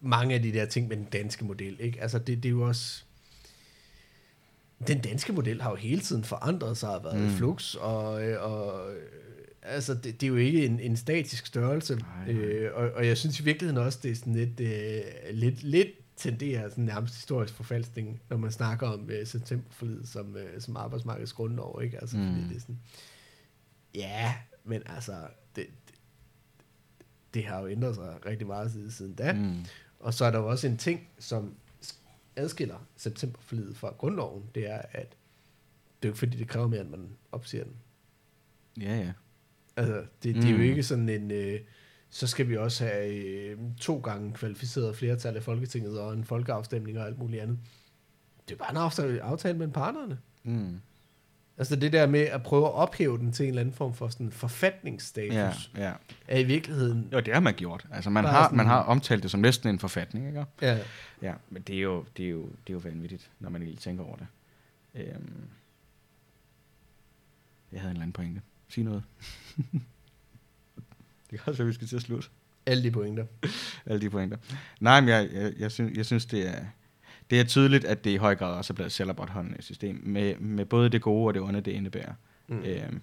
mange 0.00 0.34
af 0.34 0.42
de 0.42 0.52
der 0.52 0.64
ting 0.64 0.88
med 0.88 0.96
den 0.96 1.04
danske 1.04 1.44
model, 1.44 1.76
ikke? 1.80 2.02
Altså, 2.02 2.18
det, 2.18 2.42
det 2.42 2.44
er 2.44 2.52
jo 2.52 2.62
også 2.62 3.02
den 4.86 5.00
danske 5.00 5.32
model 5.32 5.62
har 5.62 5.70
jo 5.70 5.76
hele 5.76 6.00
tiden 6.00 6.24
forandret 6.24 6.76
sig 6.76 6.96
og 6.96 7.04
været 7.04 7.20
mm. 7.20 7.26
i 7.26 7.30
flux, 7.30 7.74
og, 7.74 8.04
og 8.40 8.90
altså, 9.62 9.94
det, 9.94 10.20
det 10.20 10.22
er 10.22 10.28
jo 10.28 10.36
ikke 10.36 10.66
en, 10.66 10.80
en 10.80 10.96
statisk 10.96 11.46
størrelse, 11.46 11.94
nej, 11.96 12.32
nej. 12.32 12.34
Øh, 12.34 12.70
og, 12.74 12.90
og 12.90 13.06
jeg 13.06 13.16
synes 13.16 13.40
i 13.40 13.44
virkeligheden 13.44 13.86
også, 13.86 13.98
det 14.02 14.10
er 14.10 14.14
sådan 14.14 14.34
lidt, 14.34 14.60
øh, 14.60 15.00
lidt, 15.30 15.62
lidt 15.62 15.88
tenderer 16.18 16.68
sådan 16.68 16.84
nærmest 16.84 17.14
historisk 17.14 17.54
forfalskning, 17.54 18.22
når 18.28 18.36
man 18.36 18.52
snakker 18.52 18.88
om 18.88 19.10
øh, 19.10 19.26
septemberforlidet 19.26 20.08
som, 20.08 20.36
øh, 20.36 20.60
som 20.60 20.76
arbejdsmarkedets 20.76 21.32
grundlov, 21.32 21.82
ikke? 21.82 22.00
Altså, 22.00 22.16
mm. 22.16 22.26
fordi 22.26 22.48
det 22.48 22.56
er 22.56 22.60
sådan, 22.60 22.80
ja, 23.94 24.34
men 24.64 24.82
altså, 24.86 25.28
det, 25.56 25.66
det, 25.86 25.94
det 27.34 27.44
har 27.44 27.60
jo 27.60 27.68
ændret 27.68 27.94
sig 27.94 28.26
rigtig 28.26 28.46
meget 28.46 28.72
siden, 28.72 28.90
siden 28.90 29.14
da. 29.14 29.32
Mm. 29.32 29.64
Og 30.00 30.14
så 30.14 30.24
er 30.24 30.30
der 30.30 30.38
jo 30.38 30.48
også 30.48 30.66
en 30.66 30.76
ting, 30.76 31.08
som 31.18 31.54
adskiller 32.36 32.86
septemberforlidet 32.96 33.76
fra 33.76 33.94
grundloven, 33.98 34.44
det 34.54 34.70
er, 34.70 34.82
at 34.92 35.16
det 36.02 36.08
er 36.08 36.08
jo 36.08 36.08
ikke 36.08 36.18
fordi, 36.18 36.36
det 36.36 36.48
kræver 36.48 36.68
mere, 36.68 36.80
end 36.80 36.90
man 36.90 37.08
opsiger 37.32 37.64
den. 37.64 37.76
Ja, 38.80 38.96
ja. 38.96 39.12
Altså, 39.76 40.04
det, 40.22 40.34
det 40.34 40.44
er 40.44 40.50
jo 40.50 40.56
mm. 40.56 40.62
ikke 40.62 40.82
sådan 40.82 41.08
en... 41.08 41.30
Øh, 41.30 41.60
så 42.10 42.26
skal 42.26 42.48
vi 42.48 42.56
også 42.56 42.84
have 42.84 43.14
øh, 43.14 43.58
to 43.80 43.98
gange 43.98 44.32
kvalificeret 44.32 44.96
flertal 44.96 45.36
af 45.36 45.42
Folketinget 45.42 46.00
og 46.00 46.12
en 46.12 46.24
folkeafstemning 46.24 46.98
og 46.98 47.06
alt 47.06 47.18
muligt 47.18 47.42
andet. 47.42 47.58
Det 48.48 48.54
er 48.54 48.58
bare 48.58 48.70
en 48.70 48.76
aftale, 48.76 49.22
aftale 49.22 49.58
mellem 49.58 49.72
partnerne. 49.72 50.18
Mm. 50.42 50.80
Altså 51.58 51.76
det 51.76 51.92
der 51.92 52.06
med 52.06 52.20
at 52.20 52.42
prøve 52.42 52.66
at 52.66 52.72
ophæve 52.72 53.18
den 53.18 53.32
til 53.32 53.44
en 53.44 53.48
eller 53.48 53.60
anden 53.60 53.74
form 53.74 53.94
for 53.94 54.08
sådan 54.08 54.30
forfatningsstatus, 54.30 55.34
ja, 55.34 55.52
ja. 55.76 55.92
er 56.28 56.38
i 56.38 56.44
virkeligheden... 56.44 57.08
Jo, 57.12 57.20
det 57.20 57.34
har 57.34 57.40
man 57.40 57.54
gjort. 57.54 57.86
Altså 57.92 58.10
man 58.10 58.24
har, 58.24 58.44
sådan, 58.44 58.56
man 58.56 58.66
har 58.66 58.82
omtalt 58.82 59.22
det 59.22 59.30
som 59.30 59.40
næsten 59.40 59.68
en 59.68 59.78
forfatning, 59.78 60.26
ikke? 60.26 60.44
Ja. 60.62 60.78
Ja, 61.22 61.34
men 61.50 61.62
det 61.62 61.76
er 61.76 61.80
jo, 61.80 62.04
det 62.16 62.24
er 62.24 62.30
jo, 62.30 62.42
det 62.42 62.68
er 62.68 62.72
jo 62.72 62.78
vanvittigt, 62.78 63.30
når 63.40 63.50
man 63.50 63.62
lige 63.62 63.76
tænker 63.76 64.04
over 64.04 64.16
det. 64.16 64.26
Øhm. 64.94 65.48
Jeg 67.72 67.80
havde 67.80 67.90
en 67.90 67.96
eller 67.96 68.02
anden 68.02 68.12
pointe. 68.12 68.42
Sig 68.68 68.84
noget. 68.84 69.02
det 71.30 71.38
kan 71.38 71.50
også 71.50 71.62
være, 71.62 71.66
vi 71.66 71.72
skal 71.72 71.86
til 71.86 71.96
at 71.96 72.02
slutte. 72.02 72.28
Alle 72.66 72.82
de 72.82 72.90
pointer. 72.90 73.24
Alle 73.86 74.00
de 74.00 74.10
pointer. 74.10 74.36
Nej, 74.80 75.00
men 75.00 75.08
jeg, 75.08 75.28
jeg, 75.32 75.52
jeg, 75.58 75.72
synes, 75.72 75.96
jeg 75.96 76.06
synes, 76.06 76.26
det 76.26 76.48
er, 76.48 76.64
det 77.30 77.40
er 77.40 77.44
tydeligt, 77.44 77.84
at 77.84 78.04
det 78.04 78.10
i 78.10 78.16
høj 78.16 78.34
grad 78.34 78.54
også 78.54 78.72
er 78.72 78.74
blevet 78.74 78.92
selvopretholdende 78.92 79.62
system, 79.62 80.00
med, 80.04 80.36
med 80.36 80.64
både 80.64 80.88
det 80.88 81.02
gode 81.02 81.26
og 81.26 81.34
det 81.34 81.42
onde, 81.42 81.60
det 81.60 81.72
indebærer. 81.72 82.12
Mm. 82.48 82.62
Øhm, 82.64 83.00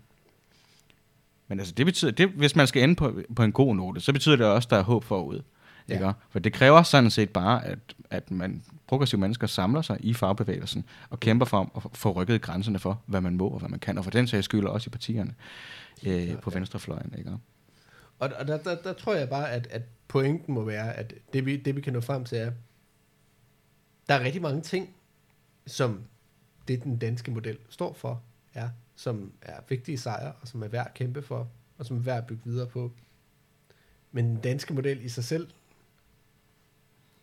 men 1.48 1.60
altså, 1.60 1.74
det 1.74 1.86
betyder, 1.86 2.12
det, 2.12 2.30
hvis 2.30 2.56
man 2.56 2.68
skal 2.68 2.84
ende 2.84 2.96
på, 2.96 3.22
på 3.36 3.44
en 3.44 3.52
god 3.52 3.76
note, 3.76 4.02
så 4.02 4.14
betyder 4.14 4.36
det 4.36 4.46
også, 4.46 4.66
at 4.66 4.70
der 4.70 4.78
er 4.78 4.84
håb 4.84 5.04
forud. 5.04 5.42
Ja. 5.90 5.94
Ikke? 5.94 6.12
For 6.30 6.40
det 6.40 6.54
kræver 6.54 6.84
sådan 6.84 7.12
set 7.12 7.30
bare, 7.30 7.66
at, 7.66 7.80
at 8.10 8.32
man 8.32 8.64
progressive 8.88 9.20
mennesker 9.20 9.48
samler 9.48 9.82
sig 9.82 9.98
i 10.00 10.14
fagbevægelsen 10.14 10.86
og 11.10 11.20
kæmper 11.20 11.46
for 11.46 11.72
at 11.76 11.98
få 11.98 12.12
rykket 12.12 12.42
grænserne 12.42 12.80
for, 12.80 13.02
hvad 13.06 13.22
man 13.22 13.38
må 13.38 13.48
og 13.48 13.60
hvad 13.60 13.70
man 13.70 13.80
kan, 13.80 13.98
og 13.98 14.04
for 14.04 14.12
den 14.12 14.28
sags 14.28 14.46
skyld 14.46 14.66
også 14.66 14.88
i 14.88 14.92
partierne 14.92 15.34
øh, 16.06 16.30
ja, 16.30 16.36
på 16.36 16.50
venstrefløjen. 16.50 17.14
Ikke? 17.18 17.32
Og, 18.20 18.30
og 18.40 18.48
der, 18.48 18.58
der, 18.58 18.82
der 18.82 18.94
tror 18.94 19.14
jeg 19.14 19.30
bare, 19.30 19.52
at, 19.52 19.68
at 19.68 19.82
pointen 20.08 20.54
må 20.54 20.64
være, 20.64 20.94
at 20.94 21.14
det 21.34 21.46
vi, 21.46 21.58
det 21.58 21.76
vi 21.76 21.82
kan 21.82 21.94
nå 21.94 22.02
frem 22.02 22.26
til 22.26 22.38
er, 22.38 22.52
der 24.10 24.14
er 24.14 24.20
rigtig 24.20 24.42
mange 24.42 24.62
ting, 24.62 24.96
som 25.66 26.04
det 26.68 26.84
den 26.84 26.98
danske 26.98 27.32
model 27.32 27.58
står 27.70 27.94
for, 27.94 28.24
er, 28.54 28.70
som 28.96 29.34
er 29.42 29.60
vigtige 29.70 29.98
sejre, 29.98 30.34
og 30.42 30.48
som 30.48 30.64
er 30.64 30.68
værd 30.68 30.88
at 30.88 30.94
kæmpe 30.94 31.22
for, 31.22 31.50
og 31.78 31.86
som 31.86 31.98
er 31.98 32.02
værd 32.02 32.18
at 32.18 32.28
bygge 32.28 32.42
videre 32.46 32.68
på. 32.68 32.92
Men 34.12 34.26
den 34.26 34.42
danske 34.42 34.74
model 34.74 35.06
i 35.06 35.10
sig 35.10 35.24
selv, 35.24 35.48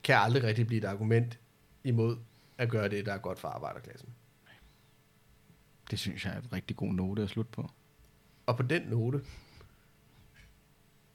kan 0.02 0.16
aldrig 0.16 0.42
rigtig 0.42 0.66
blive 0.66 0.78
et 0.78 0.84
argument 0.84 1.38
imod 1.84 2.16
at 2.58 2.68
gøre 2.68 2.88
det, 2.88 3.06
der 3.06 3.12
er 3.12 3.18
godt 3.18 3.38
for 3.38 3.48
arbejderklassen. 3.48 4.08
Det 5.90 5.98
synes 5.98 6.24
jeg 6.24 6.34
er 6.34 6.40
en 6.40 6.52
rigtig 6.52 6.76
god 6.76 6.92
note 6.92 7.22
at 7.22 7.28
slutte 7.28 7.50
på. 7.50 7.70
Og 8.46 8.56
på 8.56 8.62
den 8.62 8.82
note, 8.82 9.24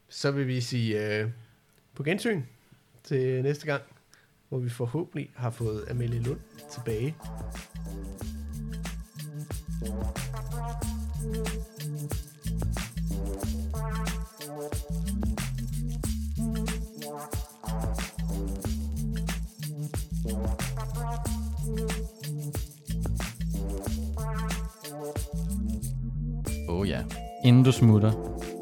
så 0.10 0.32
vil 0.32 0.48
vi 0.48 0.62
sige 0.62 1.20
øh, 1.20 1.30
på 1.96 2.04
gensyn 2.04 2.42
til 3.04 3.44
næste 3.44 3.66
gang, 3.66 3.82
hvor 4.50 4.60
vi 4.60 4.70
forhåbentlig 4.70 5.30
har 5.36 5.50
fået 5.50 5.86
Amelie 5.90 6.24
Lund 6.24 6.40
tilbage. 6.72 7.16
Oh 26.68 26.90
ja. 26.90 27.04
Inden 27.44 27.64
du 27.64 27.72
smutter, 27.72 28.37